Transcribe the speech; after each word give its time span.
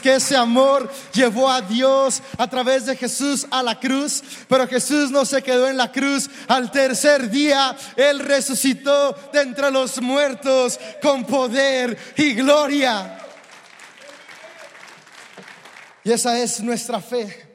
que 0.00 0.14
ese 0.14 0.36
amor 0.36 0.88
llevó 1.12 1.50
a 1.50 1.60
Dios 1.60 2.22
a 2.38 2.48
través 2.48 2.86
de 2.86 2.96
Jesús 2.96 3.48
a 3.50 3.64
la 3.64 3.80
cruz, 3.80 4.22
pero 4.46 4.68
Jesús 4.68 5.10
no 5.10 5.24
se 5.24 5.42
quedó 5.42 5.68
en 5.68 5.76
la 5.76 5.90
cruz. 5.90 6.30
Al 6.46 6.70
tercer 6.70 7.28
día, 7.28 7.76
Él 7.96 8.20
resucitó 8.20 9.12
de 9.32 9.40
entre 9.40 9.72
los 9.72 10.00
muertos 10.00 10.78
con 11.02 11.24
poder 11.24 11.98
y 12.16 12.34
gloria. 12.34 13.18
Y 16.04 16.12
esa 16.12 16.38
es 16.38 16.60
nuestra 16.60 17.00
fe. 17.00 17.51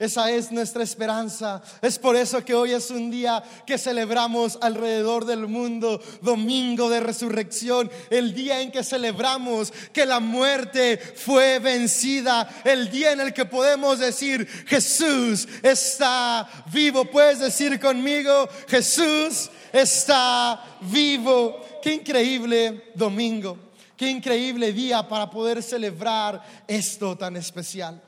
Esa 0.00 0.30
es 0.30 0.50
nuestra 0.50 0.82
esperanza. 0.82 1.60
Es 1.82 1.98
por 1.98 2.16
eso 2.16 2.42
que 2.42 2.54
hoy 2.54 2.72
es 2.72 2.90
un 2.90 3.10
día 3.10 3.44
que 3.66 3.76
celebramos 3.76 4.56
alrededor 4.62 5.26
del 5.26 5.46
mundo, 5.46 6.00
domingo 6.22 6.88
de 6.88 7.00
resurrección, 7.00 7.90
el 8.08 8.32
día 8.32 8.62
en 8.62 8.72
que 8.72 8.82
celebramos 8.82 9.70
que 9.92 10.06
la 10.06 10.18
muerte 10.18 10.96
fue 10.96 11.58
vencida, 11.58 12.48
el 12.64 12.90
día 12.90 13.12
en 13.12 13.20
el 13.20 13.34
que 13.34 13.44
podemos 13.44 13.98
decir, 13.98 14.48
Jesús 14.66 15.46
está 15.62 16.48
vivo. 16.72 17.04
Puedes 17.04 17.38
decir 17.38 17.78
conmigo, 17.78 18.48
Jesús 18.68 19.50
está 19.70 20.64
vivo. 20.80 21.60
Qué 21.82 21.92
increíble 21.92 22.84
domingo, 22.94 23.58
qué 23.98 24.08
increíble 24.08 24.72
día 24.72 25.06
para 25.06 25.28
poder 25.28 25.62
celebrar 25.62 26.42
esto 26.66 27.18
tan 27.18 27.36
especial. 27.36 28.02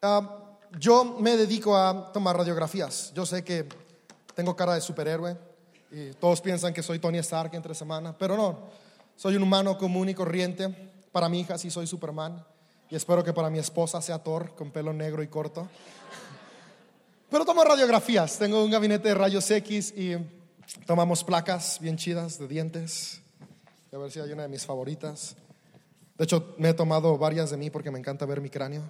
Ah, 0.00 0.45
yo 0.78 1.16
me 1.18 1.36
dedico 1.36 1.76
a 1.76 2.12
tomar 2.12 2.36
radiografías. 2.36 3.12
Yo 3.14 3.24
sé 3.24 3.42
que 3.42 3.66
tengo 4.34 4.54
cara 4.54 4.74
de 4.74 4.80
superhéroe 4.80 5.36
y 5.90 6.10
todos 6.12 6.40
piensan 6.40 6.74
que 6.74 6.82
soy 6.82 6.98
Tony 6.98 7.18
Stark 7.18 7.54
entre 7.54 7.74
semana, 7.74 8.16
pero 8.16 8.36
no. 8.36 8.58
Soy 9.16 9.36
un 9.36 9.42
humano 9.42 9.78
común 9.78 10.08
y 10.08 10.14
corriente. 10.14 10.68
Para 11.10 11.28
mi 11.28 11.40
hija 11.40 11.56
sí 11.56 11.70
soy 11.70 11.86
Superman 11.86 12.44
y 12.90 12.96
espero 12.96 13.24
que 13.24 13.32
para 13.32 13.48
mi 13.48 13.58
esposa 13.58 14.02
sea 14.02 14.18
Thor 14.18 14.54
con 14.54 14.70
pelo 14.70 14.92
negro 14.92 15.22
y 15.22 15.28
corto. 15.28 15.68
Pero 17.30 17.44
tomo 17.44 17.64
radiografías. 17.64 18.38
Tengo 18.38 18.62
un 18.62 18.70
gabinete 18.70 19.08
de 19.08 19.14
rayos 19.14 19.50
X 19.50 19.94
y 19.96 20.16
tomamos 20.84 21.24
placas 21.24 21.80
bien 21.80 21.96
chidas 21.96 22.38
de 22.38 22.46
dientes. 22.46 23.22
A 23.92 23.98
ver 23.98 24.10
si 24.10 24.20
hay 24.20 24.30
una 24.30 24.42
de 24.42 24.48
mis 24.48 24.66
favoritas. 24.66 25.36
De 26.18 26.24
hecho, 26.24 26.54
me 26.58 26.68
he 26.68 26.74
tomado 26.74 27.16
varias 27.16 27.50
de 27.50 27.56
mí 27.56 27.70
porque 27.70 27.90
me 27.90 27.98
encanta 27.98 28.26
ver 28.26 28.42
mi 28.42 28.50
cráneo. 28.50 28.82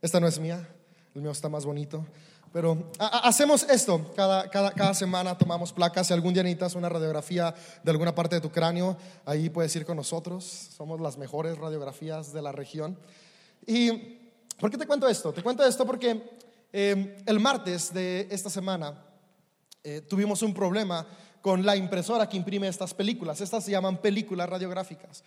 Esta 0.00 0.20
no 0.20 0.28
es 0.28 0.38
mía, 0.38 0.68
el 1.14 1.22
mío 1.22 1.30
está 1.30 1.48
más 1.48 1.64
bonito. 1.64 2.06
Pero 2.52 2.90
hacemos 2.98 3.62
esto 3.64 4.12
cada, 4.16 4.50
cada, 4.50 4.72
cada, 4.72 4.92
semana, 4.94 5.38
tomamos 5.38 5.72
placas. 5.72 6.08
Si 6.08 6.12
algún 6.12 6.34
día 6.34 6.42
necesitas 6.42 6.74
una 6.74 6.88
radiografía 6.88 7.54
de 7.82 7.90
alguna 7.90 8.14
parte 8.14 8.36
de 8.36 8.40
tu 8.40 8.50
cráneo, 8.50 8.96
ahí 9.24 9.48
puedes 9.50 9.74
ir 9.76 9.84
con 9.84 9.96
nosotros. 9.96 10.44
Somos 10.76 11.00
las 11.00 11.16
mejores 11.16 11.56
radiografías 11.58 12.32
de 12.32 12.42
la 12.42 12.50
región. 12.50 12.98
¿Y 13.66 14.18
por 14.58 14.70
qué 14.70 14.78
te 14.78 14.86
cuento 14.86 15.08
esto? 15.08 15.32
Te 15.32 15.42
cuento 15.42 15.64
esto 15.64 15.86
porque 15.86 16.22
eh, 16.72 17.22
el 17.24 17.38
martes 17.38 17.94
de 17.94 18.26
esta 18.30 18.50
semana 18.50 19.04
eh, 19.84 20.00
tuvimos 20.00 20.42
un 20.42 20.52
problema 20.52 21.06
con 21.40 21.64
la 21.64 21.76
impresora 21.76 22.28
que 22.28 22.36
imprime 22.36 22.66
estas 22.66 22.94
películas. 22.94 23.40
Estas 23.40 23.64
se 23.64 23.70
llaman 23.70 23.98
películas 23.98 24.48
radiográficas. 24.48 25.22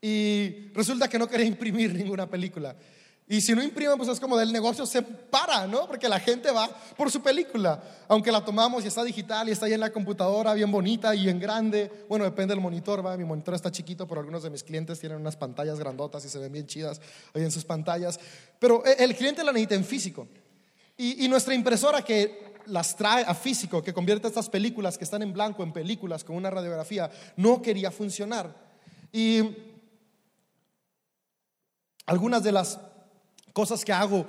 Y 0.00 0.68
resulta 0.74 1.08
que 1.08 1.18
no 1.18 1.28
quería 1.28 1.46
imprimir 1.54 1.94
ninguna 1.94 2.28
película. 2.28 2.76
Y 3.28 3.40
si 3.40 3.56
no 3.56 3.62
imprimen, 3.62 3.96
pues 3.96 4.08
es 4.08 4.20
como 4.20 4.36
del 4.36 4.52
negocio 4.52 4.86
se 4.86 5.02
para, 5.02 5.66
¿no? 5.66 5.88
Porque 5.88 6.08
la 6.08 6.20
gente 6.20 6.52
va 6.52 6.68
por 6.96 7.10
su 7.10 7.20
película. 7.20 7.82
Aunque 8.06 8.30
la 8.30 8.44
tomamos 8.44 8.84
y 8.84 8.86
está 8.86 9.02
digital 9.02 9.48
y 9.48 9.52
está 9.52 9.66
ahí 9.66 9.72
en 9.72 9.80
la 9.80 9.90
computadora, 9.90 10.54
bien 10.54 10.70
bonita 10.70 11.12
y 11.12 11.28
en 11.28 11.40
grande. 11.40 11.90
Bueno, 12.08 12.24
depende 12.24 12.54
del 12.54 12.62
monitor, 12.62 13.04
¿va? 13.04 13.16
Mi 13.16 13.24
monitor 13.24 13.54
está 13.54 13.72
chiquito, 13.72 14.06
pero 14.06 14.20
algunos 14.20 14.44
de 14.44 14.50
mis 14.50 14.62
clientes 14.62 15.00
tienen 15.00 15.18
unas 15.18 15.36
pantallas 15.36 15.80
grandotas 15.80 16.24
y 16.24 16.28
se 16.28 16.38
ven 16.38 16.52
bien 16.52 16.68
chidas 16.68 17.00
ahí 17.34 17.42
en 17.42 17.50
sus 17.50 17.64
pantallas. 17.64 18.20
Pero 18.60 18.86
eh, 18.86 18.94
el 19.00 19.16
cliente 19.16 19.42
la 19.42 19.50
necesita 19.50 19.74
en 19.74 19.84
físico. 19.84 20.28
Y, 20.96 21.24
y 21.24 21.28
nuestra 21.28 21.52
impresora 21.52 22.02
que 22.02 22.54
las 22.66 22.94
trae 22.94 23.24
a 23.24 23.34
físico, 23.34 23.82
que 23.82 23.92
convierte 23.92 24.28
estas 24.28 24.48
películas 24.48 24.96
que 24.96 25.04
están 25.04 25.22
en 25.22 25.32
blanco 25.32 25.64
en 25.64 25.72
películas 25.72 26.22
con 26.22 26.36
una 26.36 26.50
radiografía, 26.50 27.10
no 27.36 27.60
quería 27.60 27.90
funcionar. 27.90 28.54
Y 29.12 29.42
algunas 32.06 32.44
de 32.44 32.52
las 32.52 32.78
cosas 33.56 33.86
que 33.86 33.92
hago 33.94 34.26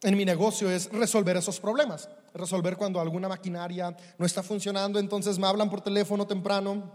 en 0.00 0.16
mi 0.16 0.24
negocio 0.24 0.70
es 0.70 0.92
resolver 0.92 1.36
esos 1.36 1.58
problemas, 1.58 2.08
resolver 2.32 2.76
cuando 2.76 3.00
alguna 3.00 3.28
maquinaria 3.28 3.96
no 4.16 4.24
está 4.24 4.44
funcionando, 4.44 5.00
entonces 5.00 5.40
me 5.40 5.48
hablan 5.48 5.68
por 5.68 5.80
teléfono 5.80 6.24
temprano, 6.24 6.88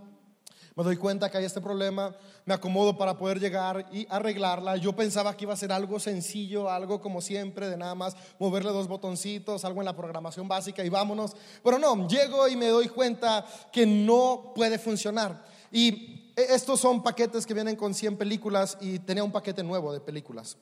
me 0.74 0.84
doy 0.86 0.96
cuenta 0.96 1.30
que 1.30 1.38
hay 1.38 1.44
este 1.44 1.60
problema, 1.60 2.16
me 2.46 2.54
acomodo 2.54 2.98
para 2.98 3.18
poder 3.18 3.42
llegar 3.42 3.88
y 3.92 4.08
arreglarla. 4.10 4.78
Yo 4.78 4.96
pensaba 4.96 5.36
que 5.36 5.44
iba 5.44 5.54
a 5.54 5.58
ser 5.58 5.74
algo 5.74 6.00
sencillo, 6.00 6.70
algo 6.70 7.02
como 7.02 7.20
siempre, 7.20 7.68
de 7.68 7.76
nada 7.76 7.94
más 7.94 8.16
moverle 8.40 8.72
dos 8.72 8.88
botoncitos, 8.88 9.66
algo 9.66 9.82
en 9.82 9.86
la 9.86 9.98
programación 9.98 10.48
básica 10.48 10.82
y 10.82 10.88
vámonos. 10.88 11.36
Pero 11.62 11.78
no, 11.78 12.08
llego 12.08 12.48
y 12.48 12.56
me 12.56 12.68
doy 12.68 12.88
cuenta 12.88 13.46
que 13.74 13.86
no 13.86 14.54
puede 14.56 14.80
funcionar. 14.80 15.44
Y 15.74 16.32
estos 16.38 16.80
son 16.80 17.04
paquetes 17.04 17.46
que 17.46 17.54
vienen 17.54 17.76
con 17.76 17.94
100 17.94 18.16
películas 18.16 18.78
y 18.80 19.00
tenía 19.00 19.26
un 19.26 19.34
paquete 19.34 19.62
nuevo 19.62 19.92
de 19.92 20.00
películas 20.00 20.56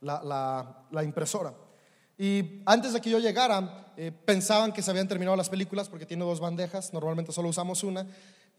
la, 0.00 1.04
impresora. 1.04 1.54
Y 2.18 2.62
antes 2.64 2.92
de 2.92 3.00
que 3.00 3.10
yo 3.10 3.18
llegara, 3.18 3.92
eh, 3.96 4.10
pensaban 4.10 4.72
que 4.72 4.82
se 4.82 4.90
habían 4.90 5.08
terminado 5.08 5.36
las 5.36 5.50
películas 5.50 5.88
porque 5.88 6.06
tiene 6.06 6.24
dos 6.24 6.40
bandejas, 6.40 6.92
normalmente 6.92 7.32
solo 7.32 7.48
usamos 7.48 7.84
una, 7.84 8.06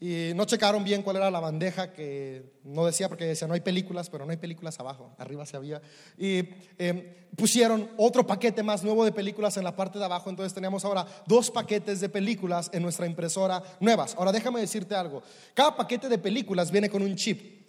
y 0.00 0.32
no 0.36 0.44
checaron 0.44 0.84
bien 0.84 1.02
cuál 1.02 1.16
era 1.16 1.28
la 1.28 1.40
bandeja 1.40 1.92
que 1.92 2.52
no 2.62 2.86
decía, 2.86 3.08
porque 3.08 3.24
decía 3.24 3.48
no 3.48 3.54
hay 3.54 3.60
películas, 3.60 4.08
pero 4.08 4.24
no 4.24 4.30
hay 4.30 4.36
películas 4.36 4.78
abajo, 4.78 5.12
arriba 5.18 5.44
se 5.44 5.56
había. 5.56 5.82
Y 6.16 6.48
em, 6.78 7.02
pusieron 7.36 7.90
otro 7.96 8.24
paquete 8.24 8.62
más 8.62 8.84
nuevo 8.84 9.04
de 9.04 9.10
películas 9.10 9.56
en 9.56 9.64
la 9.64 9.74
parte 9.74 9.98
de 9.98 10.04
abajo, 10.04 10.30
entonces 10.30 10.54
teníamos 10.54 10.84
ahora 10.84 11.04
dos 11.26 11.50
paquetes 11.50 12.00
de 12.00 12.08
películas 12.08 12.70
en 12.72 12.82
nuestra 12.82 13.06
impresora 13.06 13.60
nuevas. 13.80 14.14
Ahora 14.16 14.30
déjame 14.30 14.60
decirte 14.60 14.94
algo, 14.94 15.20
cada 15.52 15.76
paquete 15.76 16.08
de 16.08 16.18
películas 16.18 16.70
viene 16.70 16.88
con 16.88 17.02
un 17.02 17.16
chip. 17.16 17.66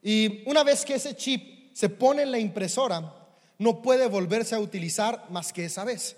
Y 0.00 0.48
una 0.48 0.62
vez 0.62 0.84
que 0.84 0.94
ese 0.94 1.16
chip 1.16 1.63
se 1.74 1.90
pone 1.90 2.22
en 2.22 2.30
la 2.30 2.38
impresora, 2.38 3.12
no 3.58 3.82
puede 3.82 4.06
volverse 4.06 4.54
a 4.54 4.60
utilizar 4.60 5.26
más 5.30 5.52
que 5.52 5.66
esa 5.66 5.84
vez. 5.84 6.16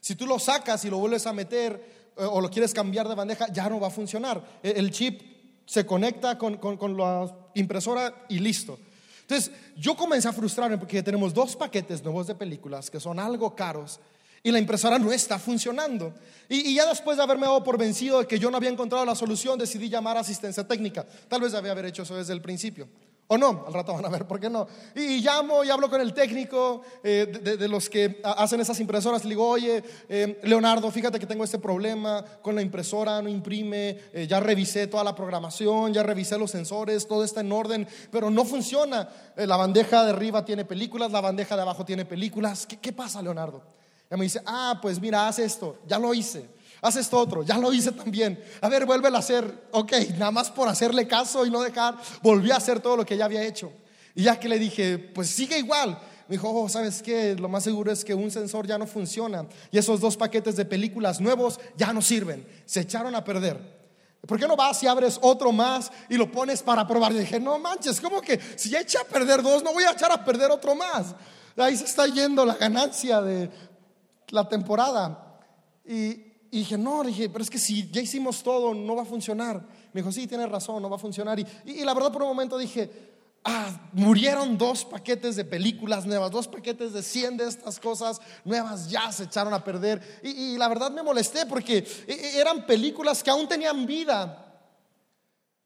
Si 0.00 0.14
tú 0.14 0.26
lo 0.26 0.38
sacas 0.38 0.84
y 0.84 0.90
lo 0.90 0.98
vuelves 0.98 1.26
a 1.26 1.32
meter 1.32 2.12
eh, 2.16 2.24
o 2.24 2.40
lo 2.40 2.50
quieres 2.50 2.74
cambiar 2.74 3.08
de 3.08 3.14
bandeja, 3.14 3.50
ya 3.52 3.70
no 3.70 3.80
va 3.80 3.86
a 3.86 3.90
funcionar. 3.90 4.42
E, 4.62 4.72
el 4.72 4.90
chip 4.90 5.22
se 5.64 5.86
conecta 5.86 6.36
con, 6.36 6.58
la 6.96 7.34
impresora 7.54 8.26
y 8.28 8.40
listo. 8.40 8.78
Entonces, 9.22 9.50
yo 9.76 9.96
comencé 9.96 10.28
a 10.28 10.32
frustrarme 10.32 10.78
porque 10.78 11.02
tenemos 11.02 11.32
dos 11.32 11.56
paquetes 11.56 12.02
nuevos 12.04 12.26
de 12.26 12.34
películas 12.34 12.90
que 12.90 13.00
son 13.00 13.18
algo 13.18 13.54
caros 13.54 13.98
y 14.42 14.52
la 14.52 14.58
impresora 14.58 14.98
no 14.98 15.12
está 15.12 15.38
funcionando. 15.38 16.14
Y, 16.48 16.74
ya 16.74 16.86
después 16.86 17.16
de 17.16 17.22
haberme 17.22 17.46
dado 17.46 17.64
por 17.64 17.78
vencido 17.78 18.20
de 18.20 18.26
que 18.26 18.38
yo 18.38 18.50
no 18.50 18.56
había 18.56 18.70
encontrado 18.70 19.04
la 19.04 19.14
solución, 19.14 19.58
decidí 19.58 19.88
llamar 19.88 20.16
a 20.16 20.20
asistencia 20.20 20.66
técnica. 20.66 21.06
Tal 21.28 21.40
vez 21.40 21.52
debía 21.52 21.72
haber 21.72 21.86
hecho 21.86 22.02
eso 22.02 22.16
desde 22.16 22.32
el 22.32 22.40
principio. 22.40 22.88
O 23.28 23.36
no, 23.36 23.64
al 23.66 23.72
rato 23.72 23.92
van 23.92 24.04
a 24.04 24.08
ver 24.08 24.24
por 24.24 24.38
qué 24.38 24.48
no. 24.48 24.68
Y, 24.94 25.20
llamo 25.20 25.64
y 25.64 25.70
hablo 25.70 25.90
con 25.90 26.00
el 26.00 26.14
técnico 26.14 26.82
eh, 27.02 27.56
de, 27.58 27.68
los 27.68 27.90
que 27.90 28.20
hacen 28.22 28.60
esas 28.60 28.78
impresoras. 28.78 29.24
Le 29.24 29.30
digo, 29.30 29.48
oye, 29.48 29.82
eh, 30.08 30.38
Leonardo, 30.44 30.88
fíjate 30.92 31.18
que 31.18 31.26
tengo 31.26 31.42
este 31.42 31.58
problema 31.58 32.24
con 32.40 32.54
la 32.54 32.62
impresora, 32.62 33.20
no 33.20 33.28
imprime. 33.28 33.98
Eh, 34.12 34.26
ya 34.28 34.38
revisé 34.38 34.86
toda 34.86 35.02
la 35.02 35.16
programación, 35.16 35.92
ya 35.92 36.04
revisé 36.04 36.38
los 36.38 36.52
sensores, 36.52 37.08
todo 37.08 37.24
está 37.24 37.40
en 37.40 37.50
orden, 37.50 37.88
pero 38.12 38.30
no 38.30 38.44
funciona. 38.44 39.08
la 39.34 39.56
bandeja 39.56 40.04
de 40.04 40.10
arriba 40.10 40.44
tiene 40.44 40.64
películas, 40.64 41.10
la 41.10 41.20
bandeja 41.20 41.56
de 41.56 41.62
abajo 41.62 41.84
tiene 41.84 42.04
películas. 42.04 42.64
¿Qué, 42.64 42.76
qué 42.78 42.92
pasa, 42.92 43.20
Leonardo? 43.22 43.60
Y 44.08 44.14
me 44.14 44.22
dice, 44.22 44.40
ah, 44.46 44.78
pues 44.80 45.00
mira, 45.00 45.26
haz 45.26 45.40
esto, 45.40 45.78
ya 45.84 45.98
lo 45.98 46.14
hice 46.14 46.55
haz 46.86 46.96
esto 46.96 47.18
otro, 47.18 47.42
ya 47.42 47.58
lo 47.58 47.72
hice 47.72 47.92
también. 47.92 48.42
A 48.60 48.68
ver, 48.68 48.86
vuelve 48.86 49.08
a 49.08 49.18
hacer. 49.18 49.68
Ok, 49.72 49.92
nada 50.18 50.30
más 50.30 50.50
por 50.50 50.68
hacerle 50.68 51.06
caso 51.06 51.44
y 51.44 51.50
no 51.50 51.62
dejar, 51.62 51.96
volví 52.22 52.50
a 52.50 52.56
hacer 52.56 52.80
todo 52.80 52.96
lo 52.96 53.04
que 53.04 53.16
ya 53.16 53.24
había 53.24 53.42
hecho. 53.42 53.72
Y 54.14 54.24
ya 54.24 54.38
que 54.38 54.48
le 54.48 54.58
dije, 54.58 54.98
pues 54.98 55.28
sigue 55.28 55.58
igual. 55.58 55.98
Me 56.28 56.34
dijo, 56.36 56.50
oh, 56.50 56.68
¿sabes 56.68 57.02
qué? 57.02 57.36
Lo 57.36 57.48
más 57.48 57.62
seguro 57.62 57.92
es 57.92 58.04
que 58.04 58.14
un 58.14 58.30
sensor 58.30 58.66
ya 58.66 58.78
no 58.78 58.86
funciona 58.86 59.46
y 59.70 59.78
esos 59.78 60.00
dos 60.00 60.16
paquetes 60.16 60.56
de 60.56 60.64
películas 60.64 61.20
nuevos 61.20 61.60
ya 61.76 61.92
no 61.92 62.02
sirven. 62.02 62.46
Se 62.64 62.80
echaron 62.80 63.14
a 63.14 63.22
perder. 63.22 63.76
¿Por 64.26 64.40
qué 64.40 64.48
no 64.48 64.56
vas 64.56 64.82
y 64.82 64.88
abres 64.88 65.18
otro 65.22 65.52
más 65.52 65.92
y 66.08 66.16
lo 66.16 66.30
pones 66.32 66.62
para 66.62 66.86
probar? 66.86 67.12
Y 67.12 67.18
dije, 67.18 67.38
no 67.38 67.58
manches, 67.60 68.00
¿cómo 68.00 68.20
que 68.20 68.40
si 68.56 68.70
ya 68.70 68.80
a 68.80 69.04
perder 69.04 69.40
dos, 69.40 69.62
no 69.62 69.72
voy 69.72 69.84
a 69.84 69.92
echar 69.92 70.10
a 70.10 70.24
perder 70.24 70.50
otro 70.50 70.74
más? 70.74 71.14
Ahí 71.56 71.76
se 71.76 71.84
está 71.84 72.06
yendo 72.06 72.44
la 72.44 72.54
ganancia 72.54 73.20
de 73.20 73.48
la 74.28 74.48
temporada. 74.48 75.38
Y, 75.84 76.25
y 76.56 76.60
dije, 76.60 76.78
no, 76.78 77.04
dije, 77.04 77.28
pero 77.28 77.44
es 77.44 77.50
que 77.50 77.58
si 77.58 77.90
ya 77.90 78.00
hicimos 78.00 78.42
todo, 78.42 78.72
no 78.72 78.96
va 78.96 79.02
a 79.02 79.04
funcionar. 79.04 79.62
Me 79.92 80.00
dijo, 80.00 80.10
sí, 80.10 80.26
tienes 80.26 80.48
razón, 80.48 80.80
no 80.80 80.88
va 80.88 80.96
a 80.96 80.98
funcionar. 80.98 81.38
Y, 81.38 81.46
y, 81.66 81.84
la 81.84 81.92
verdad 81.92 82.10
por 82.10 82.22
un 82.22 82.28
momento 82.28 82.56
dije, 82.56 82.90
ah, 83.44 83.90
murieron 83.92 84.56
dos 84.56 84.86
paquetes 84.86 85.36
de 85.36 85.44
películas 85.44 86.06
nuevas, 86.06 86.30
dos 86.30 86.48
paquetes 86.48 86.94
de 86.94 87.02
100 87.02 87.36
de 87.36 87.46
estas 87.46 87.78
cosas 87.78 88.22
nuevas, 88.42 88.88
ya 88.88 89.12
se 89.12 89.24
echaron 89.24 89.52
a 89.52 89.62
perder. 89.62 90.20
Y, 90.22 90.30
y 90.30 90.56
la 90.56 90.68
verdad 90.68 90.90
me 90.90 91.02
molesté 91.02 91.44
porque 91.44 91.86
e, 92.06 92.12
e, 92.14 92.40
eran 92.40 92.64
películas 92.64 93.22
que 93.22 93.28
aún 93.28 93.46
tenían 93.46 93.84
vida, 93.84 94.64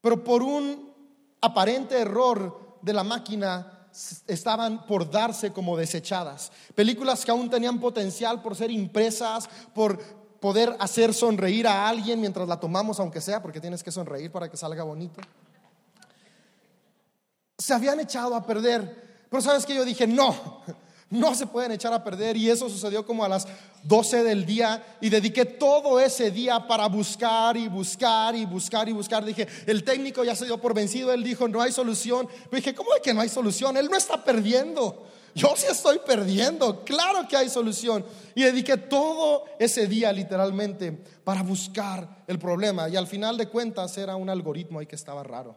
pero 0.01 0.25
por 0.25 0.43
un 0.43 0.93
aparente 1.41 2.01
error 2.01 2.79
de 2.83 2.93
la 2.93 3.05
máquina 3.05 3.87
estaban 4.27 4.87
por 4.87 5.09
darse 5.09 5.53
como 5.53 5.77
desechadas. 5.77 6.51
Películas 6.75 7.25
que 7.25 7.31
aún 7.31 7.49
tenían 7.49 7.79
potencial 7.79 8.43
por 8.43 8.57
ser 8.57 8.73
impresas, 8.73 9.49
por 9.73 10.20
poder 10.41 10.75
hacer 10.81 11.13
sonreír 11.15 11.67
a 11.67 11.89
alguien 11.89 12.21
mientras 12.21 12.49
la 12.49 12.59
tomamos, 12.59 12.99
aunque 12.99 13.21
sea, 13.21 13.43
porque 13.43 13.61
tienes 13.61 13.83
que 13.83 13.93
sonreír 13.93 14.33
para 14.33 14.51
que 14.51 14.57
salga 14.57 14.83
bonito. 14.83 15.21
Se 17.59 17.75
habían 17.75 18.01
echado 18.01 18.35
a 18.35 18.45
perder. 18.45 19.11
Pero 19.29 19.43
sabes 19.43 19.65
que 19.65 19.75
yo 19.75 19.85
dije, 19.85 20.07
no, 20.07 20.35
no 21.11 21.35
se 21.35 21.47
pueden 21.47 21.73
echar 21.73 21.93
a 21.93 22.03
perder 22.03 22.37
y 22.37 22.51
eso 22.51 22.69
sucedió 22.69 23.07
como 23.07 23.25
a 23.25 23.29
las 23.29 23.47
12 23.85 24.25
del 24.25 24.45
día 24.45 24.97
y 25.01 25.09
dediqué 25.09 25.45
todo 25.45 26.01
ese 26.01 26.31
día 26.31 26.67
para 26.67 26.89
buscar 26.89 27.57
y 27.57 27.69
buscar 27.69 28.35
y 28.35 28.45
buscar 28.45 28.89
y 28.89 28.93
buscar. 28.93 29.25
Dije, 29.25 29.47
el 29.67 29.85
técnico 29.85 30.25
ya 30.25 30.35
se 30.35 30.47
dio 30.47 30.59
por 30.59 30.75
vencido, 30.75 31.13
él 31.13 31.23
dijo, 31.23 31.47
no 31.49 31.61
hay 31.61 31.71
solución. 31.71 32.29
Pero 32.29 32.57
dije, 32.57 32.75
¿cómo 32.75 32.95
es 32.95 33.03
que 33.03 33.15
no 33.15 33.21
hay 33.21 33.29
solución? 33.29 33.77
Él 33.77 33.89
no 33.91 33.97
está 33.97 34.25
perdiendo. 34.25 35.07
Yo 35.35 35.55
sí 35.57 35.67
estoy 35.71 36.01
perdiendo, 36.05 36.85
claro 36.85 37.27
que 37.29 37.37
hay 37.37 37.49
solución. 37.49 38.05
Y 38.35 38.43
dediqué 38.43 38.77
todo 38.77 39.45
ese 39.59 39.87
día 39.87 40.13
literalmente 40.13 40.93
para 41.25 41.43
buscar 41.43 42.25
el 42.27 42.39
problema. 42.39 42.89
Y 42.89 42.97
al 42.97 43.07
final 43.07 43.37
de 43.37 43.49
cuentas 43.49 43.97
era 43.99 44.17
un 44.17 44.29
algoritmo 44.29 44.81
ahí 44.81 44.87
que 44.87 44.97
estaba 44.97 45.23
raro. 45.23 45.57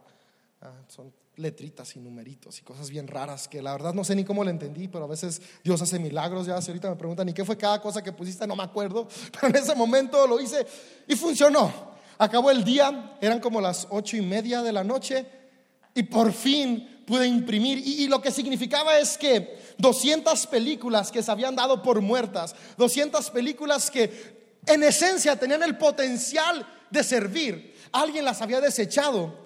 Ah, 0.61 0.71
son 0.87 1.11
letritas 1.35 1.95
y 1.95 1.99
numeritos 1.99 2.59
y 2.59 2.61
cosas 2.61 2.89
bien 2.91 3.07
raras 3.07 3.47
que 3.47 3.61
la 3.61 3.71
verdad 3.71 3.93
no 3.93 4.03
sé 4.03 4.15
ni 4.15 4.23
cómo 4.23 4.43
lo 4.43 4.51
entendí, 4.51 4.87
pero 4.87 5.05
a 5.05 5.07
veces 5.07 5.41
Dios 5.63 5.81
hace 5.81 5.97
milagros. 5.99 6.45
Ya 6.45 6.55
ahorita 6.55 6.89
me 6.89 6.95
preguntan, 6.95 7.27
¿y 7.29 7.33
qué 7.33 7.43
fue 7.43 7.57
cada 7.57 7.81
cosa 7.81 8.03
que 8.03 8.11
pusiste? 8.11 8.45
No 8.45 8.55
me 8.55 8.63
acuerdo, 8.63 9.07
pero 9.31 9.47
en 9.47 9.55
ese 9.55 9.75
momento 9.75 10.27
lo 10.27 10.39
hice 10.39 10.65
y 11.07 11.15
funcionó. 11.15 11.93
Acabó 12.17 12.51
el 12.51 12.63
día, 12.63 13.17
eran 13.19 13.39
como 13.39 13.59
las 13.59 13.87
ocho 13.89 14.15
y 14.15 14.21
media 14.21 14.61
de 14.61 14.71
la 14.71 14.83
noche 14.83 15.25
y 15.95 16.03
por 16.03 16.31
fin 16.31 17.03
pude 17.05 17.27
imprimir. 17.27 17.79
Y, 17.79 18.07
lo 18.07 18.21
que 18.21 18.31
significaba 18.31 18.97
es 18.97 19.17
que 19.17 19.57
200 19.77 20.47
películas 20.47 21.11
que 21.11 21.23
se 21.23 21.31
habían 21.31 21.55
dado 21.55 21.81
por 21.81 22.01
muertas, 22.01 22.55
200 22.77 23.29
películas 23.29 23.89
que 23.89 24.59
en 24.65 24.83
esencia 24.83 25.35
tenían 25.37 25.63
el 25.63 25.77
potencial 25.77 26.65
de 26.89 27.03
servir, 27.03 27.75
alguien 27.91 28.25
las 28.25 28.41
había 28.41 28.61
desechado 28.61 29.43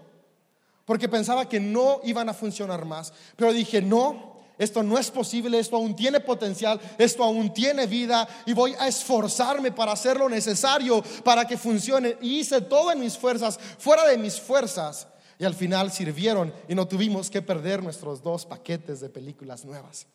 porque 0.88 1.09
pensaba 1.09 1.50
que 1.50 1.59
no 1.59 2.00
iban 2.06 2.29
a 2.29 2.33
funcionar 2.33 2.85
más. 2.85 3.12
Pero 3.35 3.51
dije, 3.51 3.81
no, 3.81 4.38
esto 4.57 4.81
no 4.81 4.97
es 4.97 5.12
posible, 5.12 5.59
esto 5.59 5.75
aún 5.75 5.97
tiene 5.97 6.21
potencial, 6.21 6.80
esto 6.97 7.25
aún 7.25 7.53
tiene 7.53 7.85
vida 7.88 8.25
y 8.45 8.53
voy 8.53 8.73
a 8.80 8.88
esforzarme 8.88 9.73
para 9.73 9.91
hacer 9.91 10.15
lo 10.15 10.30
necesario 10.30 11.03
para 11.25 11.45
que 11.45 11.57
funcione. 11.57 12.15
Y 12.21 12.39
hice 12.39 12.62
todo 12.62 12.89
en 12.94 13.01
mis 13.01 13.18
fuerzas, 13.18 13.59
fuera 13.77 14.07
de 14.07 14.18
mis 14.18 14.39
fuerzas. 14.39 15.07
Y 15.38 15.44
al 15.44 15.53
final 15.53 15.91
sirvieron 15.91 16.53
y 16.69 16.73
no 16.73 16.88
tuvimos 16.88 17.30
que 17.30 17.41
perder 17.41 17.83
nuestros 17.83 18.23
dos 18.23 18.45
paquetes 18.45 19.01
de 19.01 19.09
películas 19.09 19.65
nuevas. 19.65 20.07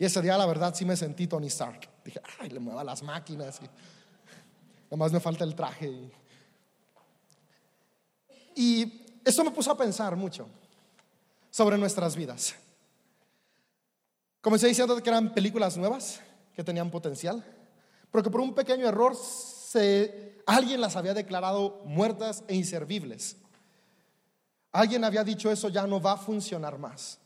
Y 0.00 0.06
ese 0.06 0.22
día 0.22 0.38
la 0.38 0.46
verdad 0.46 0.74
sí 0.74 0.86
me 0.86 0.96
sentí 0.96 1.26
Tony 1.26 1.48
Stark. 1.48 1.86
Dije, 2.02 2.22
ay, 2.38 2.48
le 2.48 2.58
mueva 2.58 2.82
las 2.82 3.02
máquinas. 3.02 3.60
Y, 4.90 4.96
más 4.96 5.12
me 5.12 5.20
falta 5.20 5.44
el 5.44 5.54
traje. 5.54 6.10
y 8.56 9.06
esto 9.22 9.44
me 9.44 9.50
puso 9.50 9.70
a 9.70 9.76
pensar 9.76 10.16
mucho 10.16 10.48
sobre 11.50 11.76
nuestras 11.76 12.16
vidas. 12.16 12.54
Comencé 14.40 14.68
diciendo 14.68 15.00
que 15.02 15.10
eran 15.10 15.34
películas 15.34 15.76
nuevas, 15.76 16.22
que 16.54 16.64
tenían 16.64 16.90
potencial, 16.90 17.44
pero 18.10 18.24
que 18.24 18.30
por 18.30 18.40
un 18.40 18.54
pequeño 18.54 18.88
error 18.88 19.14
alguien 20.46 20.80
las 20.80 20.96
había 20.96 21.12
declarado 21.12 21.82
muertas 21.84 22.42
e 22.48 22.54
inservibles. 22.54 23.36
Alguien 24.72 25.04
había 25.04 25.24
dicho 25.24 25.50
eso 25.50 25.68
ya 25.68 25.86
no 25.86 26.00
va 26.00 26.12
a 26.12 26.16
funcionar 26.16 26.78
más. 26.78 27.18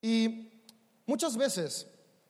Y 0.00 0.49
muchas 1.10 1.36
veces 1.36 1.88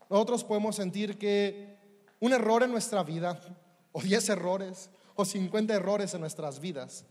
nosotros 0.08 0.42
podemos 0.42 0.74
sentir 0.74 1.18
que 1.18 1.76
un 2.18 2.32
error 2.32 2.62
en 2.62 2.72
nuestra 2.72 3.02
vida, 3.02 3.38
o 3.92 4.00
10 4.00 4.30
errores, 4.30 4.88
o 5.14 5.24
50 5.24 5.74
errores 5.74 6.14
en 6.14 6.20
nuestras 6.20 6.58
vidas, 6.60 7.04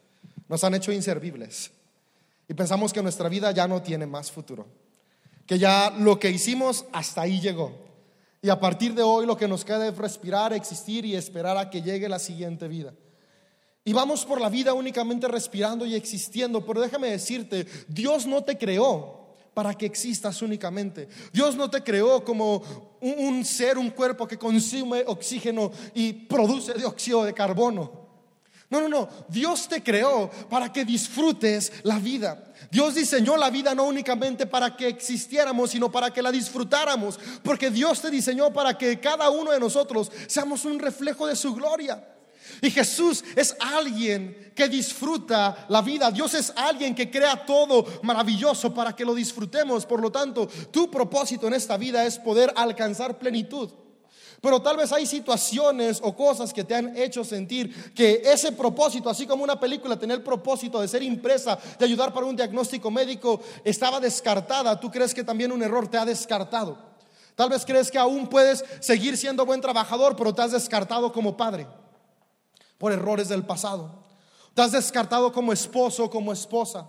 nos 0.47 0.63
han 0.63 0.73
hecho 0.73 0.91
inservibles. 0.91 1.71
Y 2.47 2.55
pensamos 2.55 2.91
que 2.91 3.03
nuestra 3.03 3.29
vida 3.29 3.51
ya 3.51 3.67
no 3.67 3.83
tiene 3.83 4.07
más 4.07 4.31
futuro. 4.31 4.65
Que 5.45 5.59
ya 5.59 5.91
lo 5.91 6.19
que 6.19 6.31
hicimos 6.31 6.85
hasta 6.91 7.21
ahí 7.21 7.39
llegó. 7.39 7.71
Y 8.41 8.49
a 8.49 8.59
partir 8.59 8.95
de 8.95 9.03
hoy 9.03 9.27
lo 9.27 9.37
que 9.37 9.47
nos 9.47 9.63
queda 9.63 9.87
es 9.87 9.95
respirar, 9.95 10.53
existir 10.53 11.05
y 11.05 11.15
esperar 11.15 11.55
a 11.57 11.69
que 11.69 11.83
llegue 11.83 12.09
la 12.09 12.17
siguiente 12.17 12.67
vida. 12.67 12.95
Y 13.85 13.93
vamos 13.93 14.25
por 14.25 14.41
la 14.41 14.49
vida 14.49 14.73
únicamente 14.73 15.27
respirando 15.27 15.85
y 15.85 15.93
existiendo. 15.93 16.65
Pero 16.65 16.81
déjame 16.81 17.11
decirte, 17.11 17.67
Dios 17.87 18.25
no 18.25 18.43
te 18.43 18.57
creó 18.57 19.18
para 19.59 19.73
que 19.73 19.85
existas 19.85 20.41
únicamente. 20.41 21.09
Dios 21.33 21.57
no 21.57 21.69
te 21.69 21.83
creó 21.83 22.23
como 22.23 22.63
un, 23.01 23.43
ser, 23.43 23.77
un 23.77 23.89
cuerpo 23.89 24.25
que 24.25 24.37
consume 24.37 25.03
oxígeno 25.05 25.69
y 25.93 26.13
produce 26.13 26.75
dióxido 26.75 27.25
de 27.25 27.33
carbono. 27.33 27.91
No, 28.69 28.79
no, 28.79 28.87
no. 28.87 29.09
Dios 29.27 29.67
te 29.67 29.83
creó 29.83 30.31
para 30.49 30.71
que 30.71 30.85
disfrutes 30.85 31.73
la 31.83 31.99
vida. 31.99 32.53
Dios 32.71 32.95
diseñó 32.95 33.35
la 33.35 33.49
vida 33.49 33.75
no 33.75 33.83
únicamente 33.83 34.45
para 34.45 34.77
que 34.77 34.87
existiéramos, 34.87 35.71
sino 35.71 35.91
para 35.91 36.09
que 36.13 36.21
la 36.21 36.31
disfrutáramos. 36.31 37.19
Porque 37.43 37.69
Dios 37.69 38.01
te 38.01 38.09
diseñó 38.09 38.53
para 38.53 38.77
que 38.77 38.97
cada 39.01 39.29
uno 39.29 39.51
de 39.51 39.59
nosotros 39.59 40.09
seamos 40.27 40.63
un 40.63 40.79
reflejo 40.79 41.27
de 41.27 41.35
su 41.35 41.53
gloria. 41.53 42.01
Y 42.61 42.71
Jesús 42.71 43.23
es 43.35 43.55
alguien 43.59 44.51
que 44.55 44.67
disfruta 44.67 45.65
la 45.69 45.81
vida. 45.81 46.11
Dios 46.11 46.33
es 46.33 46.51
alguien 46.55 46.93
que 46.93 47.09
crea 47.09 47.45
todo 47.45 47.85
maravilloso 48.03 48.73
para 48.73 48.95
que 48.95 49.05
lo 49.05 49.15
disfrutemos. 49.15 49.85
Por 49.85 50.01
lo 50.01 50.11
tanto, 50.11 50.47
tu 50.71 50.91
propósito 50.91 51.47
en 51.47 51.53
esta 51.53 51.77
vida 51.77 52.05
es 52.05 52.19
poder 52.19 52.51
alcanzar 52.55 53.17
plenitud. 53.17 53.69
Pero 54.41 54.61
tal 54.61 54.77
vez 54.77 54.91
hay 54.91 55.05
situaciones 55.05 55.99
o 56.01 56.15
cosas 56.15 56.53
que 56.53 56.63
te 56.63 56.75
han 56.75 56.95
hecho 56.95 57.23
sentir 57.23 57.93
que 57.93 58.21
ese 58.25 58.51
propósito, 58.51 59.09
así 59.09 59.25
como 59.25 59.43
una 59.43 59.59
película 59.59 59.99
tenía 59.99 60.15
el 60.15 60.23
propósito 60.23 60.79
de 60.79 60.87
ser 60.87 61.03
impresa, 61.03 61.57
de 61.77 61.85
ayudar 61.85 62.13
para 62.13 62.25
un 62.25 62.35
diagnóstico 62.35 62.89
médico, 62.89 63.41
estaba 63.63 63.99
descartada. 63.99 64.79
Tú 64.79 64.89
crees 64.89 65.13
que 65.13 65.23
también 65.23 65.51
un 65.51 65.61
error 65.61 65.89
te 65.89 65.97
ha 65.97 66.05
descartado. 66.05 66.77
Tal 67.35 67.49
vez 67.49 67.65
crees 67.65 67.89
que 67.89 67.97
aún 67.97 68.27
puedes 68.27 68.63
seguir 68.79 69.17
siendo 69.17 69.45
buen 69.45 69.61
trabajador, 69.61 70.15
pero 70.15 70.33
te 70.33 70.41
has 70.41 70.51
descartado 70.51 71.11
como 71.11 71.35
padre 71.35 71.67
por 72.79 72.91
errores 72.91 73.29
del 73.29 73.45
pasado. 73.45 73.91
Te 74.55 74.63
has 74.63 74.71
descartado 74.71 75.31
como 75.31 75.53
esposo, 75.53 76.09
como 76.09 76.33
esposa. 76.33 76.87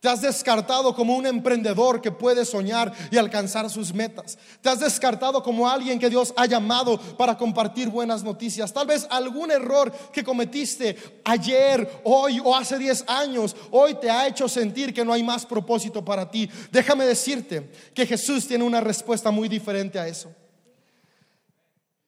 Te 0.00 0.08
has 0.08 0.20
descartado 0.20 0.94
como 0.94 1.16
un 1.16 1.26
emprendedor 1.26 2.00
que 2.00 2.12
puede 2.12 2.44
soñar 2.44 2.92
y 3.10 3.16
alcanzar 3.16 3.68
sus 3.70 3.94
metas. 3.94 4.38
Te 4.60 4.68
has 4.68 4.80
descartado 4.80 5.42
como 5.42 5.68
alguien 5.68 5.98
que 5.98 6.10
Dios 6.10 6.34
ha 6.36 6.46
llamado 6.46 6.98
para 7.16 7.36
compartir 7.36 7.88
buenas 7.88 8.22
noticias. 8.22 8.72
Tal 8.72 8.86
vez 8.86 9.06
algún 9.10 9.50
error 9.50 9.90
que 10.12 10.22
cometiste 10.22 10.96
ayer, 11.24 12.02
hoy 12.04 12.40
o 12.44 12.54
hace 12.54 12.78
10 12.78 13.04
años, 13.08 13.56
hoy 13.70 13.94
te 13.94 14.10
ha 14.10 14.26
hecho 14.28 14.48
sentir 14.48 14.92
que 14.92 15.04
no 15.04 15.12
hay 15.12 15.22
más 15.22 15.46
propósito 15.46 16.04
para 16.04 16.30
ti. 16.30 16.48
Déjame 16.70 17.06
decirte 17.06 17.70
que 17.94 18.06
Jesús 18.06 18.46
tiene 18.46 18.64
una 18.64 18.80
respuesta 18.80 19.30
muy 19.30 19.48
diferente 19.48 19.98
a 19.98 20.06
eso. 20.06 20.30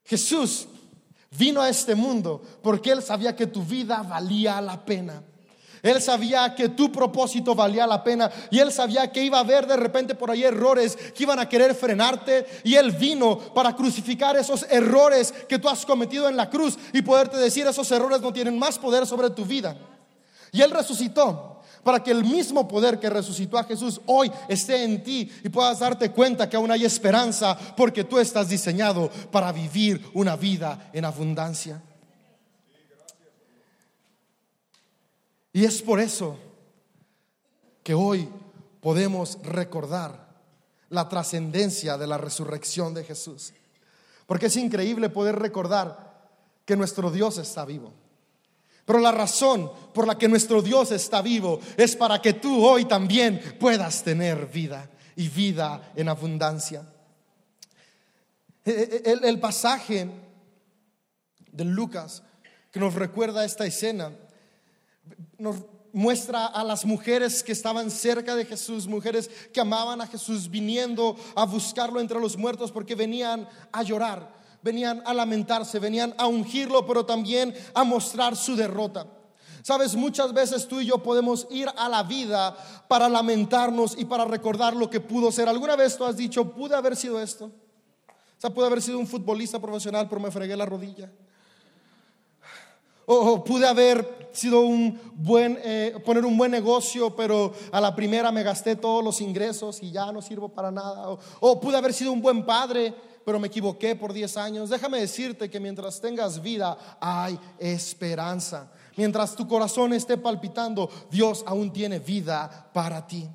Jesús 0.04 0.68
vino 1.30 1.60
a 1.60 1.68
este 1.68 1.94
mundo 1.94 2.42
porque 2.62 2.90
Él 2.90 3.02
sabía 3.02 3.36
que 3.36 3.46
tu 3.46 3.62
vida 3.62 4.02
valía 4.02 4.60
la 4.60 4.84
pena. 4.84 5.22
Él 5.82 6.02
sabía 6.02 6.54
que 6.54 6.70
tu 6.70 6.90
propósito 6.90 7.54
valía 7.54 7.86
la 7.86 8.02
pena 8.02 8.30
y 8.50 8.58
él 8.58 8.72
sabía 8.72 9.10
que 9.12 9.22
iba 9.22 9.38
a 9.38 9.42
haber 9.42 9.66
de 9.66 9.76
repente 9.76 10.14
por 10.14 10.30
ahí 10.30 10.42
errores 10.42 10.96
que 10.96 11.22
iban 11.22 11.38
a 11.38 11.48
querer 11.48 11.74
frenarte 11.74 12.46
y 12.64 12.74
él 12.74 12.90
vino 12.92 13.38
para 13.38 13.74
crucificar 13.76 14.36
esos 14.36 14.66
errores 14.70 15.32
que 15.48 15.58
tú 15.58 15.68
has 15.68 15.86
cometido 15.86 16.28
en 16.28 16.36
la 16.36 16.50
cruz 16.50 16.76
y 16.92 17.02
poderte 17.02 17.36
decir 17.36 17.66
esos 17.66 17.90
errores 17.92 18.20
no 18.20 18.32
tienen 18.32 18.58
más 18.58 18.78
poder 18.78 19.06
sobre 19.06 19.30
tu 19.30 19.44
vida. 19.44 19.76
Y 20.52 20.62
él 20.62 20.70
resucitó 20.70 21.57
para 21.88 22.02
que 22.02 22.10
el 22.10 22.22
mismo 22.22 22.68
poder 22.68 23.00
que 23.00 23.08
resucitó 23.08 23.56
a 23.56 23.64
Jesús 23.64 23.98
hoy 24.04 24.30
esté 24.46 24.84
en 24.84 25.02
ti 25.02 25.32
y 25.42 25.48
puedas 25.48 25.78
darte 25.78 26.10
cuenta 26.10 26.46
que 26.46 26.58
aún 26.58 26.70
hay 26.70 26.84
esperanza 26.84 27.58
porque 27.74 28.04
tú 28.04 28.18
estás 28.18 28.50
diseñado 28.50 29.10
para 29.30 29.50
vivir 29.52 30.10
una 30.12 30.36
vida 30.36 30.90
en 30.92 31.06
abundancia. 31.06 31.82
Y 35.50 35.64
es 35.64 35.80
por 35.80 35.98
eso 35.98 36.36
que 37.82 37.94
hoy 37.94 38.28
podemos 38.82 39.38
recordar 39.42 40.28
la 40.90 41.08
trascendencia 41.08 41.96
de 41.96 42.06
la 42.06 42.18
resurrección 42.18 42.92
de 42.92 43.04
Jesús. 43.04 43.54
Porque 44.26 44.48
es 44.48 44.56
increíble 44.58 45.08
poder 45.08 45.38
recordar 45.38 46.28
que 46.66 46.76
nuestro 46.76 47.10
Dios 47.10 47.38
está 47.38 47.64
vivo. 47.64 47.94
Pero 48.88 49.00
la 49.00 49.12
razón 49.12 49.70
por 49.92 50.06
la 50.06 50.16
que 50.16 50.28
nuestro 50.28 50.62
Dios 50.62 50.92
está 50.92 51.20
vivo 51.20 51.60
es 51.76 51.94
para 51.94 52.22
que 52.22 52.32
tú 52.32 52.64
hoy 52.66 52.86
también 52.86 53.38
puedas 53.60 54.02
tener 54.02 54.46
vida 54.46 54.88
y 55.14 55.28
vida 55.28 55.92
en 55.94 56.08
abundancia. 56.08 56.90
E, 58.64 58.70
e, 59.04 59.10
el, 59.12 59.26
el 59.26 59.38
pasaje 59.40 60.08
de 61.52 61.64
Lucas 61.66 62.22
que 62.70 62.80
nos 62.80 62.94
recuerda 62.94 63.44
esta 63.44 63.66
escena 63.66 64.10
nos 65.36 65.56
muestra 65.92 66.46
a 66.46 66.64
las 66.64 66.86
mujeres 66.86 67.42
que 67.42 67.52
estaban 67.52 67.90
cerca 67.90 68.34
de 68.36 68.46
Jesús, 68.46 68.86
mujeres 68.86 69.28
que 69.52 69.60
amaban 69.60 70.00
a 70.00 70.06
Jesús, 70.06 70.48
viniendo 70.48 71.14
a 71.36 71.44
buscarlo 71.44 72.00
entre 72.00 72.20
los 72.20 72.38
muertos 72.38 72.72
porque 72.72 72.94
venían 72.94 73.46
a 73.70 73.82
llorar, 73.82 74.32
venían 74.62 75.02
a 75.06 75.14
lamentarse, 75.14 75.78
venían 75.78 76.14
a 76.18 76.26
ungirlo, 76.26 76.86
pero 76.86 77.04
también 77.06 77.54
a 77.74 77.84
mostrar 77.84 78.36
su 78.36 78.56
derrota. 78.56 79.06
Sabes, 79.62 79.96
muchas 79.96 80.32
veces 80.32 80.66
tú 80.66 80.80
y 80.80 80.86
yo 80.86 81.02
podemos 81.02 81.46
ir 81.50 81.68
a 81.76 81.88
la 81.88 82.02
vida 82.02 82.56
para 82.88 83.08
lamentarnos 83.08 83.98
y 83.98 84.04
para 84.04 84.24
recordar 84.24 84.74
lo 84.74 84.88
que 84.88 85.00
pudo 85.00 85.30
ser. 85.30 85.48
¿Alguna 85.48 85.76
vez 85.76 85.96
tú 85.96 86.04
has 86.04 86.16
dicho, 86.16 86.52
pude 86.52 86.74
haber 86.74 86.96
sido 86.96 87.20
esto? 87.20 87.46
O 87.46 88.40
sea, 88.40 88.50
pude 88.50 88.66
haber 88.66 88.80
sido 88.80 88.98
un 88.98 89.06
futbolista 89.06 89.60
profesional, 89.60 90.08
pero 90.08 90.20
me 90.20 90.30
fregué 90.30 90.56
la 90.56 90.64
rodilla. 90.64 91.10
O, 93.04 93.42
pude 93.42 93.66
haber 93.66 94.28
sido 94.32 94.60
un 94.60 95.00
buen, 95.14 95.58
eh, 95.64 95.96
poner 96.04 96.24
un 96.24 96.36
buen 96.36 96.50
negocio, 96.50 97.16
pero 97.16 97.52
a 97.72 97.80
la 97.80 97.96
primera 97.96 98.30
me 98.30 98.42
gasté 98.42 98.76
todos 98.76 99.02
los 99.02 99.20
ingresos 99.20 99.82
y 99.82 99.90
ya 99.90 100.12
no 100.12 100.22
sirvo 100.22 100.50
para 100.50 100.70
nada. 100.70 101.10
O, 101.10 101.18
o 101.40 101.60
pude 101.60 101.76
haber 101.76 101.94
sido 101.94 102.12
un 102.12 102.20
buen 102.20 102.44
padre, 102.44 102.94
pero 103.28 103.38
me 103.38 103.48
equivoqué 103.48 103.94
por 103.94 104.14
10 104.14 104.38
años. 104.38 104.70
Déjame 104.70 105.00
decirte 105.00 105.50
que 105.50 105.60
mientras 105.60 106.00
tengas 106.00 106.40
vida 106.40 106.96
hay 106.98 107.38
esperanza. 107.58 108.72
Mientras 108.96 109.36
tu 109.36 109.46
corazón 109.46 109.92
esté 109.92 110.16
palpitando, 110.16 110.88
Dios 111.10 111.44
aún 111.46 111.70
tiene 111.70 111.98
vida 111.98 112.70
para 112.72 113.06
ti. 113.06 113.28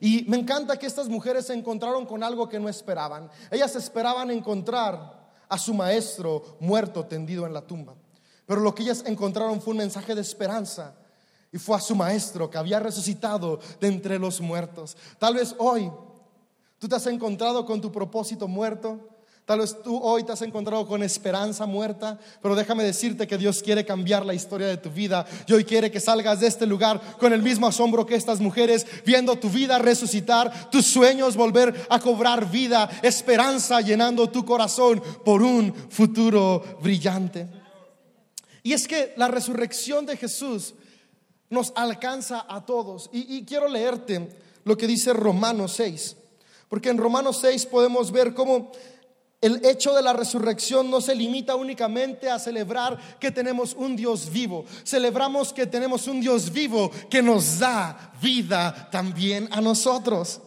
Y 0.00 0.24
me 0.26 0.38
encanta 0.38 0.76
que 0.76 0.86
estas 0.88 1.08
mujeres 1.08 1.46
se 1.46 1.54
encontraron 1.54 2.04
con 2.04 2.24
algo 2.24 2.48
que 2.48 2.58
no 2.58 2.68
esperaban. 2.68 3.30
Ellas 3.48 3.76
esperaban 3.76 4.32
encontrar 4.32 5.22
a 5.48 5.56
su 5.56 5.72
maestro 5.72 6.56
muerto 6.58 7.06
tendido 7.06 7.46
en 7.46 7.52
la 7.52 7.64
tumba. 7.64 7.94
Pero 8.44 8.60
lo 8.60 8.74
que 8.74 8.82
ellas 8.82 9.04
encontraron 9.06 9.60
fue 9.62 9.70
un 9.70 9.78
mensaje 9.78 10.16
de 10.16 10.20
esperanza. 10.20 10.96
Y 11.52 11.58
fue 11.58 11.76
a 11.76 11.80
su 11.80 11.94
maestro 11.94 12.50
que 12.50 12.58
había 12.58 12.80
resucitado 12.80 13.60
de 13.80 13.86
entre 13.86 14.18
los 14.18 14.40
muertos. 14.40 14.96
Tal 15.20 15.34
vez 15.34 15.54
hoy 15.58 15.92
tú 16.84 16.88
te 16.88 16.96
has 16.96 17.06
encontrado 17.06 17.64
con 17.64 17.80
tu 17.80 17.90
propósito 17.90 18.46
muerto. 18.46 19.00
Tal 19.46 19.60
vez 19.60 19.74
tú 19.82 19.98
hoy 20.02 20.22
te 20.22 20.32
has 20.32 20.42
encontrado 20.42 20.86
con 20.86 21.02
esperanza 21.02 21.64
muerta, 21.64 22.18
pero 22.42 22.54
déjame 22.54 22.84
decirte 22.84 23.26
que 23.26 23.38
Dios 23.38 23.62
quiere 23.62 23.86
cambiar 23.86 24.26
la 24.26 24.34
historia 24.34 24.66
de 24.66 24.76
tu 24.76 24.90
vida. 24.90 25.24
Y 25.46 25.54
hoy 25.54 25.64
quiere 25.64 25.90
que 25.90 25.98
salgas 25.98 26.40
de 26.40 26.46
este 26.46 26.66
lugar 26.66 27.00
con 27.18 27.32
el 27.32 27.40
mismo 27.40 27.66
asombro 27.66 28.04
que 28.04 28.16
estas 28.16 28.38
mujeres, 28.38 28.86
viendo 29.06 29.34
tu 29.36 29.48
vida 29.48 29.78
resucitar, 29.78 30.68
tus 30.68 30.84
sueños 30.84 31.36
volver 31.36 31.86
a 31.88 31.98
cobrar 32.00 32.50
vida, 32.50 32.90
esperanza 33.00 33.80
llenando 33.80 34.28
tu 34.28 34.44
corazón 34.44 35.02
por 35.24 35.40
un 35.40 35.72
futuro 35.88 36.62
brillante. 36.82 37.48
Y 38.62 38.74
es 38.74 38.86
que 38.86 39.14
la 39.16 39.28
resurrección 39.28 40.04
de 40.04 40.18
Jesús 40.18 40.74
nos 41.48 41.72
alcanza 41.76 42.44
a 42.46 42.66
todos. 42.66 43.08
Y, 43.10 43.42
quiero 43.46 43.68
leerte 43.68 44.28
lo 44.64 44.76
que 44.76 44.86
dice 44.86 45.14
Romanos 45.14 45.72
6. 45.76 46.16
Porque 46.68 46.90
en 46.90 46.98
Romanos 46.98 47.38
6 47.40 47.66
podemos 47.66 48.10
ver 48.10 48.34
cómo 48.34 48.72
el 49.44 49.64
hecho 49.66 49.92
de 49.92 50.00
la 50.00 50.14
resurrección 50.14 50.90
no 50.90 51.02
se 51.02 51.14
limita 51.14 51.54
únicamente 51.54 52.30
a 52.30 52.38
celebrar 52.38 53.18
que 53.20 53.30
tenemos 53.30 53.74
un 53.74 53.94
Dios 53.94 54.30
vivo. 54.30 54.64
Celebramos 54.84 55.52
que 55.52 55.66
tenemos 55.66 56.08
un 56.08 56.22
Dios 56.22 56.50
vivo 56.50 56.90
que 57.10 57.20
nos 57.20 57.58
da 57.58 58.14
vida 58.22 58.88
también 58.90 59.46
a 59.52 59.60
nosotros. 59.60 60.40